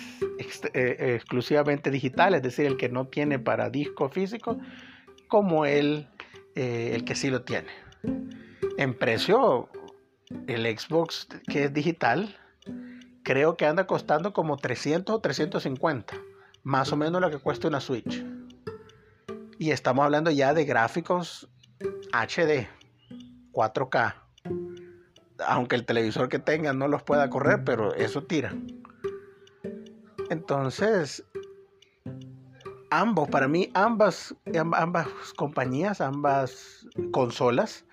eh, 0.74 1.14
exclusivamente 1.16 1.92
digital, 1.92 2.34
es 2.34 2.42
decir, 2.42 2.66
el 2.66 2.78
que 2.78 2.90
no 2.90 3.08
tiene 3.08 3.38
para 3.38 3.70
disco 3.70 4.10
físico, 4.10 4.58
como 5.28 5.66
el, 5.66 6.08
eh, 6.56 6.92
el 6.96 7.06
que 7.06 7.16
sí 7.16 7.30
lo 7.30 7.44
tiene. 7.44 7.70
En 8.78 8.94
precio, 8.94 9.70
el 10.46 10.78
Xbox 10.78 11.28
que 11.48 11.64
es 11.64 11.74
digital, 11.74 12.38
creo 13.24 13.58
que 13.58 13.66
anda 13.66 13.88
costando 13.88 14.34
como 14.34 14.56
300 14.58 15.16
o 15.16 15.20
350, 15.20 16.14
más 16.62 16.92
o 16.92 16.96
menos 16.96 17.20
lo 17.20 17.32
que 17.32 17.40
cuesta 17.40 17.68
una 17.68 17.82
Switch. 17.82 18.24
Y 19.58 19.72
estamos 19.72 20.06
hablando 20.06 20.30
ya 20.30 20.54
de 20.54 20.66
gráficos 20.66 21.50
HD, 22.14 22.68
4K. 23.52 24.14
Aunque 25.48 25.76
el 25.76 25.84
televisor 25.84 26.30
que 26.30 26.38
tenga 26.38 26.72
no 26.72 26.88
los 26.88 27.02
pueda 27.02 27.32
correr, 27.32 27.64
pero 27.64 27.96
eso 27.96 28.26
tira. 28.26 28.54
Entonces, 30.30 31.26
ambos, 32.92 33.28
para 33.30 33.48
mí, 33.48 33.72
ambas, 33.74 34.36
ambas 34.74 35.08
compañías, 35.36 36.00
ambas 36.00 36.86
consolas, 37.12 37.87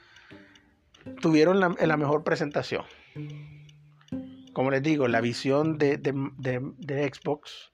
tuvieron 1.20 1.60
la, 1.60 1.96
mejor 1.96 2.24
presentación. 2.24 2.84
Como 4.52 4.70
les 4.70 4.82
digo, 4.82 5.08
la 5.08 5.20
visión 5.20 5.78
de, 5.78 5.98
de 5.98 7.12
Xbox 7.12 7.72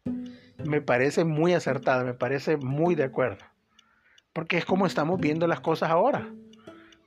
me 0.64 0.80
parece 0.80 1.24
muy 1.24 1.52
acertada, 1.54 2.04
me 2.04 2.14
parece 2.14 2.56
muy 2.56 2.94
de 2.94 3.04
acuerdo. 3.04 3.44
Porque 4.32 4.58
es 4.58 4.64
como 4.64 4.86
estamos 4.86 5.20
viendo 5.20 5.46
las 5.46 5.60
cosas 5.60 5.90
ahora 5.90 6.30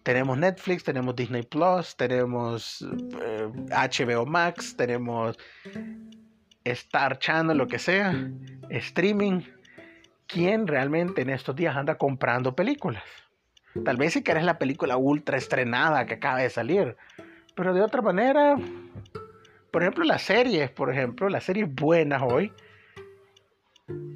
tenemos 0.04 0.38
Netflix, 0.38 0.84
tenemos 0.84 1.16
Disney 1.16 1.44
Plus, 1.44 1.96
tenemos 1.96 2.82
HBO 2.82 4.24
eh, 4.24 4.26
Max, 4.28 4.76
tenemos 4.76 5.38
Star 6.66 7.18
Channel, 7.20 7.58
lo 7.58 7.68
que 7.68 7.80
sea, 7.80 8.14
streaming. 8.70 9.42
¿Quién 10.28 10.68
realmente 10.68 11.22
en 11.22 11.30
estos 11.30 11.56
días 11.56 11.76
anda 11.76 11.98
comprando 11.98 12.56
películas? 12.56 13.04
Tal 13.86 13.98
vez 13.98 14.14
si 14.14 14.24
querés 14.24 14.44
la 14.44 14.60
película 14.60 14.98
ultra 14.98 15.38
estrenada 15.38 16.06
que 16.06 16.16
acaba 16.16 16.40
de 16.40 16.50
salir, 16.50 16.96
pero 17.56 17.74
de 17.74 17.82
otra 17.82 18.02
manera, 18.02 18.58
por 19.72 19.82
ejemplo, 19.82 20.04
las 20.04 20.22
series, 20.22 20.70
por 20.70 20.92
ejemplo, 20.92 21.30
las 21.30 21.44
series 21.44 21.74
buenas 21.74 22.22
hoy, 22.22 22.54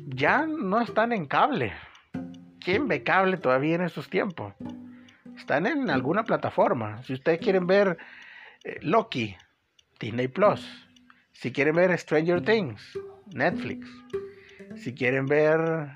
ya 0.08 0.46
no 0.46 0.82
están 0.82 1.12
en 1.12 1.26
cable. 1.26 1.74
¿Quién 2.60 2.88
ve 2.88 3.04
cable 3.04 3.38
todavía 3.38 3.76
en 3.76 3.82
estos 3.82 4.10
tiempos? 4.10 4.54
Están 5.38 5.66
en 5.68 5.90
alguna 5.90 6.24
plataforma. 6.24 7.02
Si 7.04 7.14
ustedes 7.14 7.40
quieren 7.40 7.68
ver 7.68 7.98
eh, 8.64 8.78
Loki, 8.82 9.36
Disney 10.00 10.28
Plus. 10.28 10.88
Si 11.32 11.52
quieren 11.52 11.76
ver 11.76 11.98
Stranger 11.98 12.42
Things, 12.42 12.98
Netflix. 13.34 13.88
Si 14.76 14.94
quieren 14.94 15.26
ver, 15.28 15.90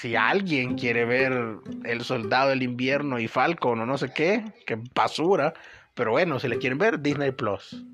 si 0.00 0.14
alguien 0.14 0.76
quiere 0.76 1.04
ver 1.04 1.58
El 1.84 2.04
Soldado 2.04 2.50
del 2.50 2.62
Invierno 2.62 3.18
y 3.18 3.26
Falcon 3.26 3.80
o 3.80 3.86
no 3.86 3.98
sé 3.98 4.12
qué, 4.14 4.44
que 4.66 4.78
basura. 4.94 5.54
Pero 5.94 6.12
bueno, 6.12 6.38
si 6.38 6.48
le 6.48 6.58
quieren 6.58 6.78
ver, 6.78 7.00
Disney 7.00 7.32
Plus. 7.32 7.84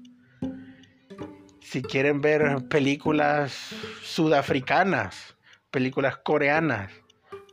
Si 1.60 1.82
quieren 1.82 2.20
ver 2.20 2.68
películas 2.68 3.74
sudafricanas, 4.02 5.36
películas 5.70 6.18
coreanas, 6.18 6.92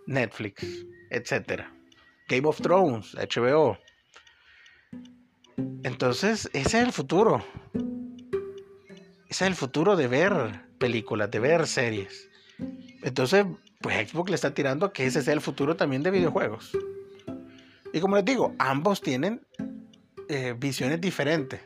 Netflix, 0.05 0.85
etcétera. 1.09 1.73
Game 2.27 2.47
of 2.47 2.61
Thrones, 2.61 3.15
HBO. 3.15 3.77
Entonces, 5.83 6.49
ese 6.53 6.79
es 6.79 6.83
el 6.85 6.91
futuro. 6.91 7.43
Ese 9.29 9.45
es 9.45 9.49
el 9.49 9.55
futuro 9.55 9.95
de 9.95 10.07
ver 10.07 10.33
películas, 10.77 11.31
de 11.31 11.39
ver 11.39 11.67
series. 11.67 12.30
Entonces, 13.03 13.45
pues 13.79 14.09
Xbox 14.09 14.29
le 14.29 14.35
está 14.35 14.53
tirando 14.53 14.93
que 14.93 15.05
ese 15.05 15.21
sea 15.21 15.33
el 15.33 15.41
futuro 15.41 15.75
también 15.75 16.03
de 16.03 16.11
videojuegos. 16.11 16.71
Y 17.93 17.99
como 17.99 18.15
les 18.15 18.25
digo, 18.25 18.53
ambos 18.59 19.01
tienen 19.01 19.45
eh, 20.29 20.55
visiones 20.57 21.01
diferentes. 21.01 21.61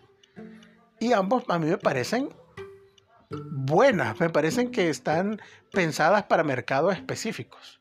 Y 1.00 1.14
ambos 1.14 1.44
a 1.50 1.60
mí 1.60 1.68
me 1.68 1.78
parecen 1.78 2.30
buenas, 3.30 4.20
me 4.20 4.30
parecen 4.30 4.72
que 4.72 4.90
están 4.90 5.42
pensadas 5.72 6.24
para 6.24 6.44
mercados 6.44 6.96
específicos. 6.96 7.80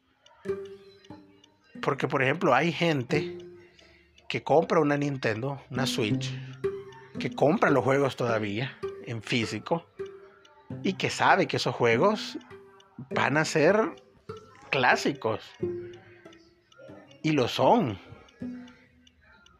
Porque, 1.80 2.08
por 2.08 2.22
ejemplo, 2.22 2.54
hay 2.54 2.72
gente 2.72 3.38
que 4.28 4.42
compra 4.42 4.80
una 4.80 4.96
Nintendo, 4.96 5.62
una 5.70 5.86
Switch, 5.86 6.32
que 7.18 7.30
compra 7.30 7.70
los 7.70 7.84
juegos 7.84 8.16
todavía 8.16 8.76
en 9.06 9.22
físico 9.22 9.86
y 10.82 10.94
que 10.94 11.10
sabe 11.10 11.46
que 11.46 11.58
esos 11.58 11.74
juegos 11.74 12.38
van 13.10 13.36
a 13.36 13.44
ser 13.44 13.76
clásicos. 14.70 15.40
Y 17.22 17.32
lo 17.32 17.48
son. 17.48 17.98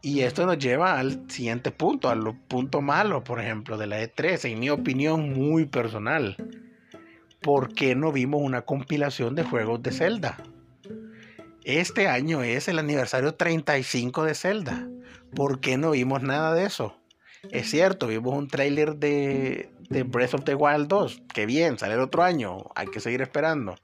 Y 0.03 0.20
esto 0.20 0.45
nos 0.45 0.59
lleva 0.59 0.99
al 0.99 1.30
siguiente 1.30 1.70
punto, 1.70 2.11
al 2.11 2.39
punto 2.47 2.82
malo, 2.82 3.24
por 3.24 3.41
ejemplo, 3.41 3.78
de 3.78 3.87
la 3.87 4.03
E3, 4.03 4.51
en 4.51 4.61
mi 4.61 4.68
opinión 4.68 5.32
muy 5.32 5.64
personal. 5.64 6.37
¿Por 7.41 7.74
qué 7.74 7.95
no 7.95 8.12
vimos 8.12 8.43
una 8.43 8.62
compilación 8.62 9.35
de 9.35 9.45
juegos 9.45 9.82
de 9.82 9.93
Zelda? 9.93 10.37
Este 11.64 12.09
año 12.09 12.43
es 12.43 12.68
el 12.68 12.78
aniversario 12.78 13.35
35 13.35 14.24
de 14.24 14.35
Zelda. 14.35 14.87
¿Por 15.35 15.61
qué 15.61 15.78
no 15.78 15.93
vimos 15.93 16.22
nada 16.22 16.53
de 16.55 16.66
eso? 16.66 16.99
Es 17.51 17.70
cierto, 17.70 18.07
vimos 18.07 18.37
un 18.37 18.49
tráiler 18.49 18.97
de, 18.97 19.70
Breath 19.89 20.35
of 20.35 20.45
the 20.45 20.55
Wild 20.55 20.89
2. 20.89 21.22
Qué 21.32 21.47
bien, 21.47 21.78
sale 21.78 21.95
el 21.95 22.01
otro 22.01 22.22
año. 22.22 22.59
Hay 22.74 22.87
que 22.89 23.01
seguir 23.01 23.22
esperando. 23.22 23.76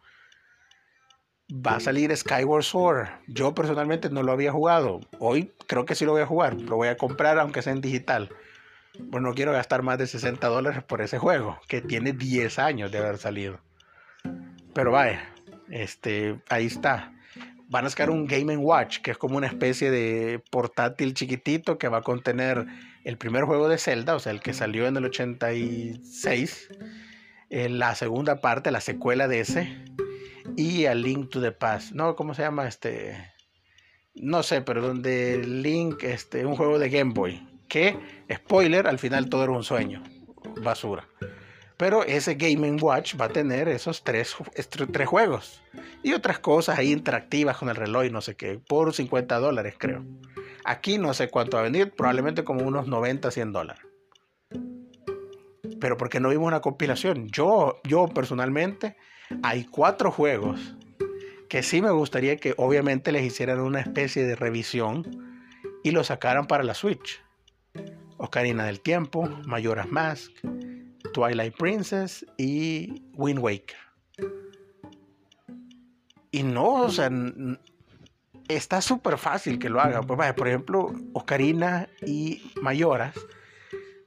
Va 1.51 1.77
a 1.77 1.81
salir 1.81 2.17
Skyward 2.17 2.63
Sword. 2.63 3.09
Yo 3.27 3.55
personalmente 3.55 4.09
no 4.11 4.23
lo 4.23 4.33
había 4.33 4.53
jugado. 4.53 5.01
Hoy 5.19 5.53
creo 5.67 5.85
que 5.85 5.95
sí 5.95 6.05
lo 6.05 6.13
voy 6.13 6.23
a 6.23 6.27
jugar. 6.27 6.55
Lo 6.55 6.77
voy 6.77 6.89
a 6.89 6.97
comprar 6.97 7.39
aunque 7.39 7.63
sea 7.63 7.73
en 7.73 7.81
digital. 7.81 8.31
Pues 9.11 9.23
no 9.23 9.35
quiero 9.35 9.53
gastar 9.53 9.83
más 9.83 9.99
de 9.99 10.07
60 10.07 10.47
dólares 10.49 10.83
por 10.85 11.01
ese 11.01 11.19
juego, 11.19 11.59
que 11.69 11.81
tiene 11.81 12.13
10 12.13 12.59
años 12.59 12.93
de 12.93 12.99
haber 12.99 13.19
salido. 13.19 13.61
Pero 14.75 14.93
vaya, 14.93 15.29
este, 15.69 16.41
ahí 16.49 16.67
está 16.67 17.13
van 17.71 17.87
a 17.87 17.91
sacar 17.91 18.11
un 18.11 18.27
Game 18.27 18.57
Watch, 18.57 18.99
que 18.99 19.12
es 19.12 19.18
como 19.18 19.37
una 19.37 19.47
especie 19.47 19.93
de 19.93 20.43
portátil 20.51 21.14
chiquitito 21.14 21.79
que 21.79 21.89
va 21.89 21.99
a 21.99 22.03
contener 22.03 22.66
el 23.05 23.16
primer 23.16 23.45
juego 23.45 23.68
de 23.68 23.79
Zelda, 23.79 24.16
o 24.16 24.18
sea, 24.18 24.33
el 24.33 24.41
que 24.41 24.53
salió 24.53 24.89
en 24.89 24.97
el 24.97 25.05
86, 25.05 26.68
eh, 27.49 27.68
la 27.68 27.95
segunda 27.95 28.41
parte, 28.41 28.73
la 28.73 28.81
secuela 28.81 29.29
de 29.29 29.41
ese, 29.41 29.85
y 30.57 30.87
a 30.87 30.95
Link 30.95 31.31
to 31.31 31.41
the 31.41 31.53
Past. 31.53 31.93
No, 31.93 32.16
¿cómo 32.16 32.35
se 32.35 32.43
llama 32.43 32.66
este? 32.66 33.33
No 34.14 34.43
sé, 34.43 34.62
pero 34.62 34.83
donde 34.83 35.39
Link, 35.39 36.03
este, 36.03 36.45
un 36.45 36.57
juego 36.57 36.81
de 36.81 36.91
Game 36.91 37.12
Boy, 37.14 37.41
que, 37.68 37.97
spoiler, 38.33 38.89
al 38.89 38.99
final 38.99 39.31
todo 39.31 39.45
era 39.45 39.53
un 39.53 39.62
sueño, 39.62 40.03
basura. 40.61 41.09
Pero 41.81 42.05
ese 42.05 42.35
Game 42.35 42.72
Watch 42.72 43.18
va 43.18 43.24
a 43.24 43.28
tener 43.31 43.66
esos 43.66 44.05
tres, 44.05 44.37
tres 44.93 45.09
juegos. 45.09 45.62
Y 46.03 46.12
otras 46.12 46.39
cosas 46.39 46.78
ahí 46.78 46.93
interactivas 46.93 47.57
con 47.57 47.70
el 47.70 47.76
reloj 47.76 48.05
y 48.05 48.11
no 48.11 48.20
sé 48.20 48.37
qué. 48.37 48.59
Por 48.59 48.93
50 48.93 49.39
dólares 49.39 49.76
creo. 49.78 50.05
Aquí 50.66 50.99
no 50.99 51.14
sé 51.14 51.31
cuánto 51.31 51.57
va 51.57 51.62
a 51.62 51.64
venir. 51.64 51.93
Probablemente 51.93 52.45
como 52.45 52.66
unos 52.66 52.87
90, 52.87 53.31
100 53.31 53.53
dólares. 53.53 53.83
Pero 55.81 55.97
porque 55.97 56.20
no 56.20 56.28
vimos 56.28 56.49
una 56.49 56.61
compilación. 56.61 57.28
Yo, 57.28 57.81
yo 57.85 58.09
personalmente, 58.09 58.99
hay 59.43 59.64
cuatro 59.64 60.11
juegos 60.11 60.76
que 61.49 61.62
sí 61.62 61.81
me 61.81 61.93
gustaría 61.93 62.37
que 62.37 62.53
obviamente 62.59 63.11
les 63.11 63.24
hicieran 63.24 63.59
una 63.59 63.81
especie 63.81 64.26
de 64.26 64.37
revisión 64.37 65.07
y 65.83 65.93
lo 65.93 66.05
sacaran 66.05 66.47
para 66.47 66.62
la 66.62 66.74
Switch. 66.74 67.22
Ocarina 68.18 68.66
del 68.66 68.81
Tiempo, 68.81 69.26
Majora's 69.47 69.91
Mask, 69.91 70.31
Twilight 71.13 71.57
Princess 71.57 72.25
y 72.37 73.03
Wind 73.15 73.39
Waker. 73.39 73.77
Y 76.33 76.43
no, 76.43 76.75
o 76.75 76.91
sea, 76.91 77.11
está 78.49 78.81
súper 78.81 79.19
fácil 79.19 79.59
que 79.59 79.69
lo 79.69 79.81
haga. 79.81 80.03
Pues, 80.03 80.33
por 80.35 80.49
ejemplo, 80.49 80.93
Ocarina 81.13 81.89
y 82.07 82.53
Mayoras 82.61 83.15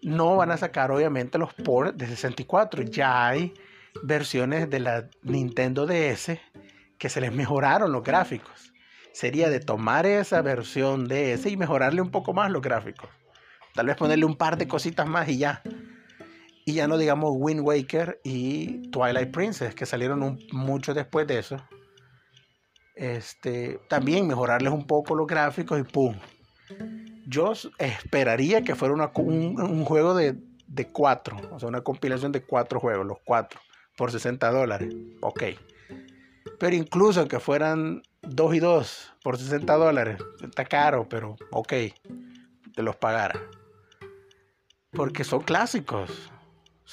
no 0.01 0.35
van 0.37 0.51
a 0.51 0.57
sacar 0.57 0.91
obviamente 0.91 1.37
los 1.37 1.53
ports 1.53 1.97
de 1.97 2.07
64. 2.07 2.83
Ya 2.83 3.27
hay 3.27 3.53
versiones 4.03 4.69
de 4.69 4.79
la 4.79 5.09
Nintendo 5.21 5.85
DS 5.85 6.39
que 6.97 7.09
se 7.09 7.21
les 7.21 7.33
mejoraron 7.33 7.91
los 7.91 8.03
gráficos. 8.03 8.73
Sería 9.11 9.49
de 9.49 9.59
tomar 9.59 10.05
esa 10.05 10.41
versión 10.41 11.07
DS 11.07 11.45
y 11.45 11.57
mejorarle 11.57 12.01
un 12.01 12.09
poco 12.09 12.33
más 12.33 12.49
los 12.51 12.61
gráficos. 12.61 13.09
Tal 13.75 13.87
vez 13.87 13.95
ponerle 13.95 14.25
un 14.25 14.35
par 14.35 14.57
de 14.57 14.67
cositas 14.67 15.07
más 15.07 15.27
y 15.29 15.37
ya. 15.37 15.61
Y 16.65 16.73
ya 16.73 16.87
no 16.87 16.97
digamos 16.97 17.33
Wind 17.35 17.61
Waker 17.61 18.21
y 18.23 18.89
Twilight 18.89 19.31
Princess, 19.31 19.75
que 19.75 19.85
salieron 19.85 20.39
mucho 20.51 20.93
después 20.93 21.27
de 21.27 21.39
eso. 21.39 21.57
Este, 22.95 23.79
también 23.89 24.27
mejorarles 24.27 24.71
un 24.71 24.85
poco 24.85 25.15
los 25.15 25.27
gráficos 25.27 25.79
y 25.79 25.83
¡pum! 25.83 26.15
Yo 27.27 27.53
esperaría 27.77 28.63
que 28.63 28.75
fuera 28.75 28.93
un, 28.93 29.85
juego 29.85 30.13
de, 30.13 30.37
de 30.67 30.87
cuatro, 30.87 31.37
o 31.51 31.59
sea, 31.59 31.69
una 31.69 31.81
compilación 31.81 32.31
de 32.31 32.43
cuatro 32.43 32.79
juegos, 32.79 33.05
los 33.05 33.17
cuatro, 33.25 33.59
por 33.97 34.11
60 34.11 34.51
dólares. 34.51 34.93
Ok. 35.21 35.43
Pero 36.59 36.75
incluso 36.75 37.27
que 37.27 37.39
fueran 37.39 38.03
dos 38.21 38.55
y 38.55 38.59
dos 38.59 39.13
por 39.23 39.37
60 39.37 39.73
dólares, 39.75 40.17
está 40.41 40.65
caro, 40.65 41.07
pero 41.09 41.35
ok, 41.51 41.73
te 42.75 42.83
los 42.83 42.95
pagara. 42.95 43.39
Porque 44.91 45.23
son 45.23 45.41
clásicos, 45.41 46.31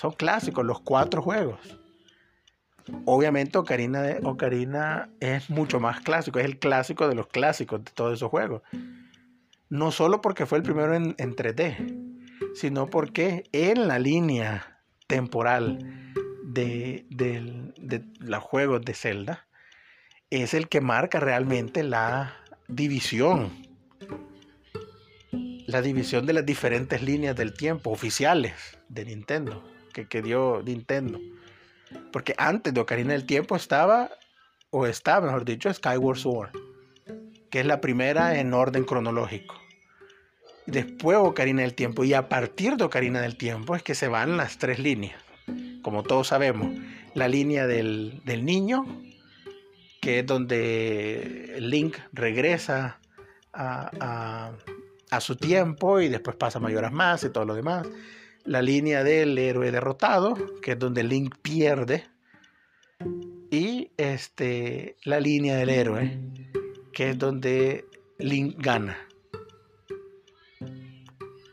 son 0.00 0.12
clásicos 0.12 0.64
los 0.64 0.80
cuatro 0.80 1.20
juegos. 1.20 1.60
Obviamente 3.04 3.58
Ocarina, 3.58 4.00
de, 4.00 4.26
Ocarina 4.26 5.10
es 5.20 5.50
mucho 5.50 5.78
más 5.78 6.00
clásico, 6.00 6.38
es 6.38 6.46
el 6.46 6.58
clásico 6.58 7.06
de 7.06 7.14
los 7.14 7.26
clásicos 7.26 7.84
de 7.84 7.90
todos 7.92 8.14
esos 8.14 8.30
juegos. 8.30 8.62
No 9.68 9.92
solo 9.92 10.22
porque 10.22 10.46
fue 10.46 10.56
el 10.56 10.64
primero 10.64 10.94
en, 10.94 11.14
3D, 11.14 12.54
sino 12.54 12.86
porque 12.86 13.44
en 13.52 13.88
la 13.88 13.98
línea 13.98 14.80
temporal 15.06 16.14
de, 16.44 17.04
de 17.10 18.02
los 18.20 18.42
juegos 18.42 18.80
de 18.80 18.94
Zelda 18.94 19.48
es 20.30 20.54
el 20.54 20.70
que 20.70 20.80
marca 20.80 21.20
realmente 21.20 21.82
la 21.82 22.36
división. 22.68 23.50
La 25.66 25.82
división 25.82 26.24
de 26.24 26.32
las 26.32 26.46
diferentes 26.46 27.02
líneas 27.02 27.36
del 27.36 27.52
tiempo 27.52 27.90
oficiales 27.90 28.78
de 28.88 29.04
Nintendo, 29.04 29.62
que, 29.90 30.06
que 30.06 30.22
dio 30.22 30.62
Nintendo. 30.62 31.20
Porque 32.12 32.34
antes 32.38 32.74
de 32.74 32.80
Ocarina 32.80 33.12
del 33.12 33.26
Tiempo 33.26 33.56
estaba, 33.56 34.10
o 34.70 34.86
está, 34.86 35.20
mejor 35.20 35.44
dicho, 35.44 35.72
Skyward 35.72 36.18
Sword, 36.18 36.50
que 37.50 37.60
es 37.60 37.66
la 37.66 37.80
primera 37.80 38.38
en 38.38 38.54
orden 38.54 38.84
cronológico. 38.84 39.56
Después 40.66 41.18
Ocarina 41.18 41.62
del 41.62 41.74
Tiempo, 41.74 42.04
y 42.04 42.14
a 42.14 42.28
partir 42.28 42.76
de 42.76 42.84
Ocarina 42.84 43.20
del 43.20 43.36
Tiempo 43.36 43.74
es 43.74 43.82
que 43.82 43.94
se 43.94 44.08
van 44.08 44.36
las 44.36 44.58
tres 44.58 44.78
líneas. 44.78 45.20
Como 45.82 46.02
todos 46.02 46.28
sabemos, 46.28 46.72
la 47.14 47.26
línea 47.26 47.66
del, 47.66 48.22
niño, 48.24 48.84
que 50.00 50.20
es 50.20 50.26
donde 50.26 51.56
Link 51.58 51.96
regresa 52.12 53.00
a, 53.52 54.52
a, 55.10 55.20
su 55.20 55.34
tiempo 55.34 56.00
y 56.00 56.08
después 56.08 56.36
pasa 56.36 56.60
mayoras 56.60 56.92
más 56.92 57.24
y 57.24 57.30
todo 57.30 57.44
lo 57.44 57.54
demás 57.54 57.88
la 58.50 58.62
línea 58.62 59.04
del 59.04 59.38
héroe 59.38 59.70
derrotado, 59.70 60.34
que 60.60 60.72
es 60.72 60.78
donde 60.80 61.04
Link 61.04 61.36
pierde, 61.40 62.08
y 63.48 63.92
este, 63.96 64.96
la 65.04 65.20
línea 65.20 65.56
del 65.56 65.70
héroe, 65.70 66.18
que 66.92 67.10
es 67.10 67.18
donde 67.18 67.84
Link 68.18 68.56
gana. 68.58 68.98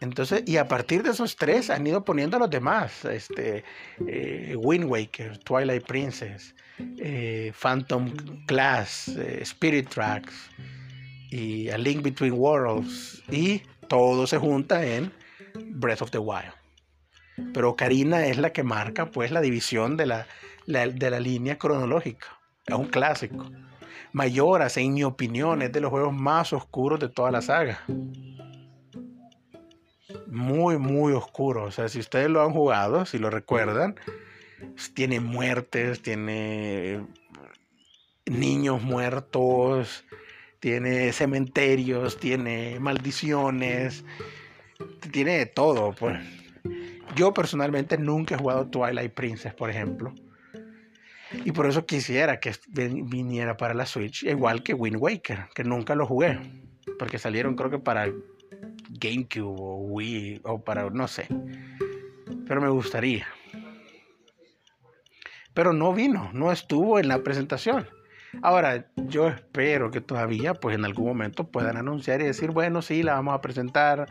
Entonces, 0.01 0.41
y 0.47 0.57
a 0.57 0.67
partir 0.67 1.03
de 1.03 1.11
esos 1.11 1.35
tres 1.35 1.69
han 1.69 1.85
ido 1.85 2.03
poniendo 2.03 2.37
a 2.37 2.39
los 2.39 2.49
demás, 2.49 3.05
este, 3.05 3.63
eh, 4.07 4.55
Wind 4.57 4.85
Waker, 4.85 5.37
Twilight 5.37 5.85
Princess, 5.85 6.55
eh, 6.97 7.53
Phantom 7.61 8.11
Class, 8.47 9.09
eh, 9.09 9.43
Spirit 9.43 9.87
Tracks 9.89 10.49
y 11.29 11.69
A 11.69 11.77
Link 11.77 12.01
Between 12.01 12.33
Worlds, 12.33 13.21
y 13.29 13.61
todo 13.87 14.25
se 14.25 14.39
junta 14.39 14.83
en 14.83 15.11
Breath 15.53 16.01
of 16.01 16.09
the 16.09 16.17
Wild. 16.17 16.56
Pero 17.53 17.75
Karina 17.75 18.25
es 18.25 18.37
la 18.37 18.51
que 18.51 18.63
marca 18.63 19.11
pues 19.11 19.31
la 19.31 19.41
división 19.41 19.97
de 19.97 20.05
la, 20.05 20.27
de 20.65 21.09
la 21.09 21.19
línea 21.19 21.57
cronológica. 21.57 22.27
Es 22.65 22.75
un 22.75 22.87
clásico. 22.87 23.49
Mayoras, 24.13 24.77
en 24.77 24.93
mi 24.93 25.03
opinión, 25.03 25.61
es 25.61 25.71
de 25.71 25.81
los 25.81 25.91
juegos 25.91 26.13
más 26.13 26.53
oscuros 26.53 26.99
de 26.99 27.09
toda 27.09 27.31
la 27.31 27.41
saga. 27.41 27.83
Muy, 30.27 30.77
muy 30.77 31.13
oscuro. 31.13 31.65
O 31.65 31.71
sea, 31.71 31.87
si 31.87 31.99
ustedes 31.99 32.29
lo 32.29 32.41
han 32.41 32.51
jugado, 32.51 33.05
si 33.05 33.19
lo 33.19 33.29
recuerdan, 33.29 33.95
tiene 34.93 35.19
muertes, 35.19 36.01
tiene 36.01 37.05
niños 38.25 38.81
muertos, 38.81 40.05
tiene 40.59 41.13
cementerios, 41.13 42.17
tiene 42.17 42.79
maldiciones, 42.79 44.03
tiene 45.11 45.45
todo, 45.45 45.93
pues. 45.93 46.19
Yo 47.15 47.33
personalmente 47.33 47.97
nunca 47.97 48.35
he 48.35 48.37
jugado 48.37 48.67
Twilight 48.67 49.13
Princess, 49.13 49.53
por 49.53 49.69
ejemplo. 49.69 50.13
Y 51.43 51.51
por 51.51 51.65
eso 51.65 51.85
quisiera 51.85 52.39
que 52.39 52.53
viniera 52.67 53.57
para 53.57 53.73
la 53.73 53.85
Switch, 53.85 54.23
igual 54.23 54.63
que 54.63 54.73
Wind 54.73 54.97
Waker, 54.97 55.47
que 55.53 55.63
nunca 55.63 55.95
lo 55.95 56.05
jugué. 56.05 56.39
Porque 56.97 57.19
salieron 57.19 57.55
creo 57.55 57.69
que 57.69 57.79
para 57.79 58.11
GameCube 58.89 59.41
o 59.41 59.77
Wii 59.89 60.41
o 60.43 60.63
para 60.63 60.89
no 60.89 61.07
sé. 61.07 61.27
Pero 62.47 62.61
me 62.61 62.69
gustaría. 62.69 63.27
Pero 65.53 65.73
no 65.73 65.93
vino, 65.93 66.29
no 66.33 66.51
estuvo 66.51 66.99
en 66.99 67.07
la 67.07 67.23
presentación. 67.23 67.87
Ahora, 68.41 68.87
yo 68.95 69.27
espero 69.27 69.89
que 69.91 70.01
todavía, 70.01 70.53
pues 70.53 70.75
en 70.75 70.85
algún 70.85 71.07
momento 71.07 71.47
puedan 71.47 71.77
anunciar 71.77 72.21
y 72.21 72.25
decir, 72.25 72.51
bueno, 72.51 72.81
sí, 72.81 73.03
la 73.03 73.13
vamos 73.13 73.33
a 73.33 73.41
presentar 73.41 74.07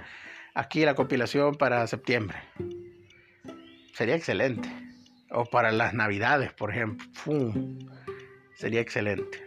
aquí 0.54 0.84
la 0.84 0.94
compilación 0.94 1.54
para 1.54 1.86
septiembre. 1.86 2.38
Sería 3.96 4.14
excelente. 4.14 4.68
O 5.30 5.46
para 5.46 5.72
las 5.72 5.94
navidades, 5.94 6.52
por 6.52 6.70
ejemplo. 6.70 7.06
Sería 8.54 8.82
excelente. 8.82 9.42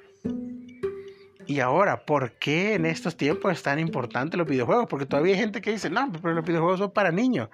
Y 1.45 1.60
ahora, 1.60 2.04
¿por 2.04 2.32
qué 2.39 2.74
en 2.74 2.88
estos 2.88 3.16
tiempos 3.16 3.52
es 3.52 3.62
tan 3.62 3.78
importante 3.78 4.38
los 4.38 4.47
videojuegos? 4.47 4.88
Porque 4.89 5.06
todavía 5.06 5.36
hay 5.36 5.39
gente 5.39 5.62
que 5.62 5.72
dice, 5.72 5.91
no, 5.91 6.12
pero 6.12 6.34
los 6.34 6.43
videojuegos 6.43 6.80
son 6.80 6.91
para 6.91 7.12
niños. 7.12 7.50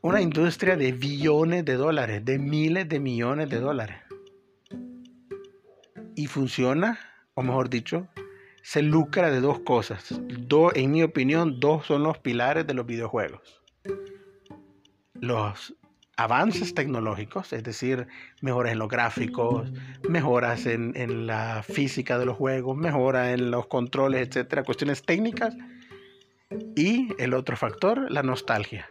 Una 0.00 0.22
industria 0.22 0.76
de 0.76 0.92
billones 0.92 1.62
de 1.66 1.74
dólares, 1.74 2.24
de 2.24 2.38
miles 2.38 2.88
de 2.88 2.98
millones 2.98 3.50
de 3.50 3.60
dólares. 3.60 3.98
Y 6.16 6.26
funciona, 6.26 6.98
o 7.34 7.42
mejor 7.42 7.68
dicho, 7.68 8.08
se 8.62 8.80
lucra 8.80 9.30
de 9.30 9.42
dos 9.42 9.60
cosas. 9.60 10.18
en 10.74 10.90
mi 10.90 11.02
opinión, 11.02 11.60
dos 11.60 11.84
son 11.84 12.02
los 12.02 12.16
pilares 12.16 12.66
de 12.66 12.72
los 12.72 12.86
videojuegos. 12.86 13.62
Los 15.12 15.74
avances 16.16 16.74
tecnológicos, 16.74 17.52
es 17.52 17.64
decir, 17.64 18.06
mejoras 18.40 18.72
en 18.72 18.78
los 18.78 18.88
gráficos, 18.88 19.70
mejoras 20.08 20.66
en, 20.66 21.26
la 21.26 21.62
física 21.62 22.18
de 22.18 22.26
los 22.26 22.36
juegos, 22.36 22.76
mejoras 22.76 23.32
en 23.32 23.50
los 23.50 23.66
controles, 23.66 24.28
etcétera, 24.28 24.64
cuestiones 24.64 25.02
técnicas. 25.02 25.54
Y 26.76 27.08
el 27.18 27.32
otro 27.32 27.56
factor, 27.56 28.10
la 28.10 28.22
nostalgia. 28.22 28.88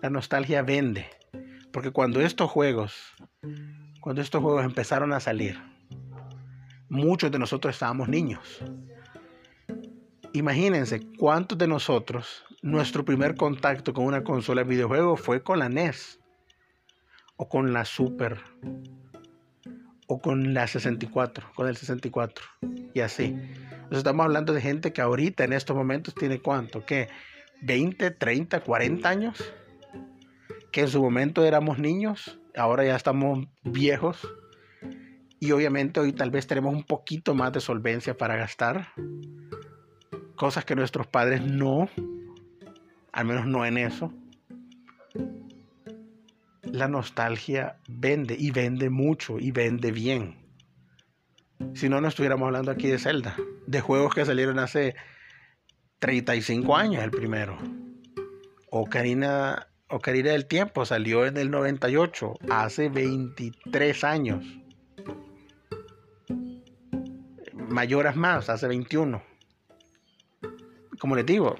La 0.00 0.10
nostalgia 0.10 0.62
vende, 0.62 1.06
porque 1.72 1.92
cuando 1.92 2.20
estos 2.20 2.50
juegos, 2.50 3.14
cuando 4.00 4.20
estos 4.20 4.42
juegos 4.42 4.64
empezaron 4.64 5.12
a 5.12 5.20
salir, 5.20 5.62
muchos 6.88 7.30
de 7.30 7.38
nosotros 7.38 7.74
estábamos 7.74 8.08
niños. 8.08 8.62
Imagínense 10.32 11.06
cuántos 11.18 11.56
de 11.56 11.68
nosotros, 11.68 12.44
nuestro 12.62 13.04
primer 13.04 13.36
contacto 13.36 13.92
con 13.92 14.06
una 14.06 14.24
consola 14.24 14.62
de 14.64 14.70
videojuegos 14.70 15.20
fue 15.20 15.42
con 15.42 15.60
la 15.60 15.68
NES 15.68 16.18
o 17.36 17.48
con 17.48 17.72
la 17.72 17.84
Super 17.84 18.40
o 20.06 20.20
con 20.20 20.52
la 20.52 20.66
64, 20.66 21.52
con 21.54 21.68
el 21.68 21.76
64 21.76 22.44
y 22.92 23.00
así. 23.00 23.24
Entonces 23.24 23.98
estamos 23.98 24.24
hablando 24.24 24.52
de 24.52 24.60
gente 24.60 24.92
que 24.92 25.00
ahorita 25.00 25.44
en 25.44 25.52
estos 25.52 25.76
momentos 25.76 26.14
tiene 26.14 26.40
cuánto, 26.40 26.84
que 26.84 27.08
20, 27.62 28.10
30, 28.10 28.60
40 28.60 29.08
años, 29.08 29.54
que 30.70 30.82
en 30.82 30.88
su 30.88 31.02
momento 31.02 31.44
éramos 31.44 31.78
niños, 31.78 32.40
ahora 32.56 32.84
ya 32.84 32.96
estamos 32.96 33.46
viejos 33.62 34.28
y 35.40 35.52
obviamente 35.52 36.00
hoy 36.00 36.12
tal 36.12 36.30
vez 36.30 36.46
tenemos 36.46 36.74
un 36.74 36.84
poquito 36.84 37.34
más 37.34 37.52
de 37.52 37.60
solvencia 37.60 38.16
para 38.16 38.36
gastar 38.36 38.88
cosas 40.36 40.64
que 40.64 40.74
nuestros 40.74 41.06
padres 41.06 41.42
no 41.42 41.88
al 43.12 43.26
menos 43.26 43.46
no 43.46 43.64
en 43.64 43.78
eso, 43.78 44.12
la 46.72 46.88
nostalgia 46.88 47.76
vende 47.86 48.34
y 48.38 48.50
vende 48.50 48.88
mucho 48.88 49.38
y 49.38 49.52
vende 49.52 49.92
bien. 49.92 50.36
Si 51.74 51.88
no, 51.88 52.00
no 52.00 52.08
estuviéramos 52.08 52.46
hablando 52.46 52.70
aquí 52.70 52.88
de 52.88 52.98
Zelda, 52.98 53.36
de 53.66 53.80
juegos 53.80 54.14
que 54.14 54.24
salieron 54.24 54.58
hace 54.58 54.96
35 55.98 56.74
años 56.74 57.04
el 57.04 57.10
primero. 57.10 57.58
Ocarina, 58.70 59.68
Ocarina 59.88 60.30
del 60.30 60.46
Tiempo 60.46 60.86
salió 60.86 61.26
en 61.26 61.36
el 61.36 61.50
98, 61.50 62.34
hace 62.50 62.88
23 62.88 64.04
años. 64.04 64.44
Mayoras 67.54 68.16
más, 68.16 68.48
hace 68.48 68.66
21. 68.66 69.22
Como 70.98 71.16
les 71.16 71.26
digo, 71.26 71.56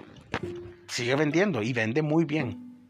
sigue 0.89 1.15
vendiendo 1.17 1.63
y 1.63 1.75
vende 1.75 2.01
muy 2.01 2.25
bien. 2.25 2.89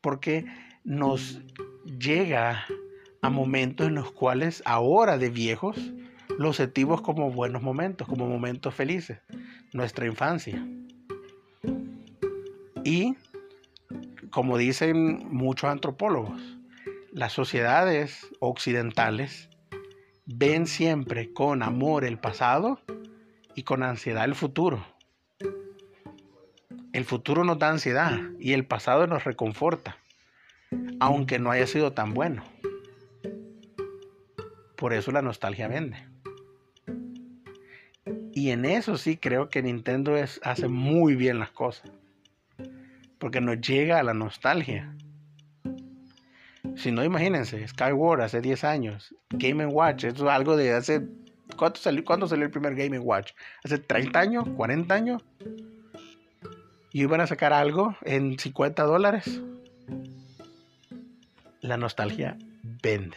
Porque 0.00 0.46
nos 0.84 1.40
llega 1.98 2.64
a 3.22 3.30
momentos 3.30 3.88
en 3.88 3.94
los 3.94 4.12
cuales 4.12 4.62
ahora 4.64 5.18
de 5.18 5.30
viejos 5.30 5.76
los 6.38 6.56
sentimos 6.56 7.02
como 7.02 7.30
buenos 7.30 7.62
momentos, 7.62 8.08
como 8.08 8.26
momentos 8.26 8.74
felices, 8.74 9.18
nuestra 9.72 10.06
infancia. 10.06 10.64
Y, 12.84 13.16
como 14.30 14.56
dicen 14.56 15.28
muchos 15.30 15.70
antropólogos, 15.70 16.40
las 17.12 17.32
sociedades 17.32 18.28
occidentales 18.38 19.50
ven 20.24 20.66
siempre 20.66 21.32
con 21.32 21.62
amor 21.62 22.04
el 22.04 22.18
pasado 22.18 22.80
y 23.54 23.64
con 23.64 23.82
ansiedad 23.82 24.24
el 24.24 24.34
futuro. 24.34 24.84
El 26.92 27.04
futuro 27.04 27.44
nos 27.44 27.58
da 27.58 27.68
ansiedad 27.68 28.18
y 28.38 28.52
el 28.52 28.64
pasado 28.64 29.06
nos 29.06 29.24
reconforta, 29.24 29.98
aunque 31.00 31.38
no 31.38 31.50
haya 31.50 31.66
sido 31.66 31.92
tan 31.92 32.14
bueno. 32.14 32.44
Por 34.76 34.92
eso 34.92 35.12
la 35.12 35.22
nostalgia 35.22 35.68
vende. 35.68 35.96
Y 38.32 38.50
en 38.50 38.64
eso 38.64 38.96
sí 38.96 39.16
creo 39.16 39.50
que 39.50 39.62
Nintendo 39.62 40.16
es, 40.16 40.40
hace 40.42 40.68
muy 40.68 41.14
bien 41.14 41.38
las 41.38 41.50
cosas. 41.50 41.90
Porque 43.18 43.40
nos 43.40 43.60
llega 43.60 43.98
a 43.98 44.02
la 44.02 44.14
nostalgia. 44.14 44.94
Si 46.76 46.92
no, 46.92 47.04
imagínense, 47.04 47.66
Skyward 47.66 48.22
hace 48.22 48.40
10 48.40 48.64
años, 48.64 49.14
Game 49.30 49.66
Watch, 49.66 50.04
eso 50.04 50.24
es 50.24 50.30
algo 50.30 50.56
de 50.56 50.72
hace... 50.72 51.06
¿Cuánto 51.56 51.80
salió, 51.80 52.04
¿Cuándo 52.04 52.28
salió 52.28 52.44
el 52.44 52.50
primer 52.50 52.74
Game 52.74 52.98
Watch? 52.98 53.32
¿Hace 53.64 53.78
30 53.78 54.18
años? 54.18 54.44
¿40 54.44 54.90
años? 54.92 55.24
¿Y 56.92 57.02
iban 57.02 57.20
a 57.20 57.26
sacar 57.26 57.52
algo 57.52 57.96
en 58.02 58.38
50 58.38 58.84
dólares? 58.84 59.42
La 61.70 61.76
nostalgia 61.76 62.36
vende. 62.82 63.16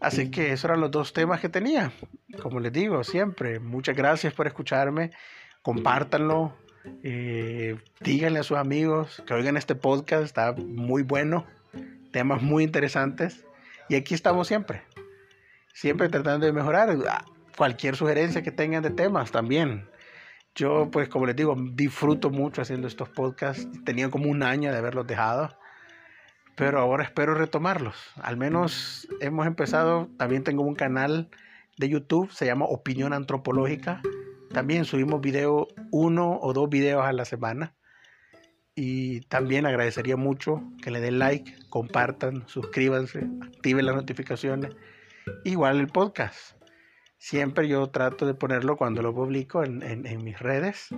Así 0.00 0.30
que 0.30 0.54
esos 0.54 0.64
eran 0.64 0.80
los 0.80 0.90
dos 0.90 1.12
temas 1.12 1.38
que 1.38 1.50
tenía. 1.50 1.92
Como 2.40 2.60
les 2.60 2.72
digo 2.72 3.04
siempre, 3.04 3.60
muchas 3.60 3.94
gracias 3.94 4.32
por 4.32 4.46
escucharme. 4.46 5.10
Compártanlo. 5.60 6.56
Eh, 7.02 7.76
díganle 8.00 8.38
a 8.38 8.42
sus 8.42 8.56
amigos 8.56 9.22
que 9.26 9.34
oigan 9.34 9.58
este 9.58 9.74
podcast. 9.74 10.24
Está 10.24 10.54
muy 10.54 11.02
bueno. 11.02 11.44
Temas 12.10 12.40
muy 12.40 12.64
interesantes. 12.64 13.44
Y 13.90 13.96
aquí 13.96 14.14
estamos 14.14 14.48
siempre. 14.48 14.80
Siempre 15.74 16.08
tratando 16.08 16.46
de 16.46 16.54
mejorar. 16.54 16.96
Ah, 17.06 17.22
cualquier 17.54 17.96
sugerencia 17.96 18.42
que 18.42 18.50
tengan 18.50 18.82
de 18.82 18.92
temas 18.92 19.30
también. 19.30 19.90
Yo, 20.54 20.90
pues, 20.90 21.10
como 21.10 21.26
les 21.26 21.36
digo, 21.36 21.54
disfruto 21.74 22.30
mucho 22.30 22.62
haciendo 22.62 22.88
estos 22.88 23.10
podcasts. 23.10 23.68
Tenía 23.84 24.08
como 24.08 24.30
un 24.30 24.42
año 24.42 24.72
de 24.72 24.78
haberlos 24.78 25.06
dejado 25.06 25.54
pero 26.56 26.80
ahora 26.80 27.04
espero 27.04 27.34
retomarlos. 27.34 27.94
Al 28.16 28.36
menos 28.36 29.06
hemos 29.20 29.46
empezado, 29.46 30.08
también 30.16 30.42
tengo 30.42 30.62
un 30.62 30.74
canal 30.74 31.28
de 31.76 31.88
YouTube, 31.88 32.32
se 32.32 32.46
llama 32.46 32.64
Opinión 32.64 33.12
Antropológica. 33.12 34.00
También 34.52 34.86
subimos 34.86 35.20
video, 35.20 35.68
uno 35.92 36.38
o 36.40 36.52
dos 36.54 36.68
videos 36.70 37.04
a 37.04 37.12
la 37.12 37.26
semana. 37.26 37.76
Y 38.74 39.20
también 39.22 39.66
agradecería 39.66 40.16
mucho 40.16 40.62
que 40.82 40.90
le 40.90 41.00
den 41.00 41.18
like, 41.18 41.54
compartan, 41.68 42.44
suscríbanse, 42.48 43.26
activen 43.42 43.86
las 43.86 43.94
notificaciones. 43.94 44.74
Igual 45.44 45.78
el 45.78 45.88
podcast. 45.88 46.56
Siempre 47.18 47.68
yo 47.68 47.88
trato 47.88 48.26
de 48.26 48.34
ponerlo 48.34 48.76
cuando 48.76 49.02
lo 49.02 49.14
publico 49.14 49.62
en, 49.62 49.82
en 49.82 50.24
mis 50.24 50.38
redes 50.38 50.88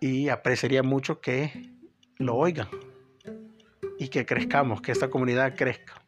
y 0.00 0.28
apreciaría 0.28 0.82
mucho 0.82 1.20
que 1.20 1.72
lo 2.18 2.34
oigan 2.36 2.68
y 3.98 4.08
que 4.08 4.26
crezcamos, 4.26 4.80
que 4.80 4.92
esta 4.92 5.08
comunidad 5.08 5.54
crezca. 5.56 6.02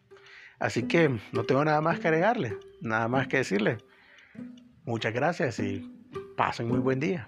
Así 0.59 0.85
que 0.85 1.19
no 1.33 1.45
tengo 1.45 1.65
nada 1.65 1.81
más 1.81 2.01
que 2.01 2.09
agregarle, 2.09 2.57
nada 2.81 3.09
más 3.09 3.29
que 3.29 3.39
decirle. 3.39 3.79
Muchas 4.85 5.13
gracias 5.13 5.59
y 5.61 5.91
pasen 6.37 6.69
muy 6.69 6.79
buen 6.79 7.01
día. 7.01 7.25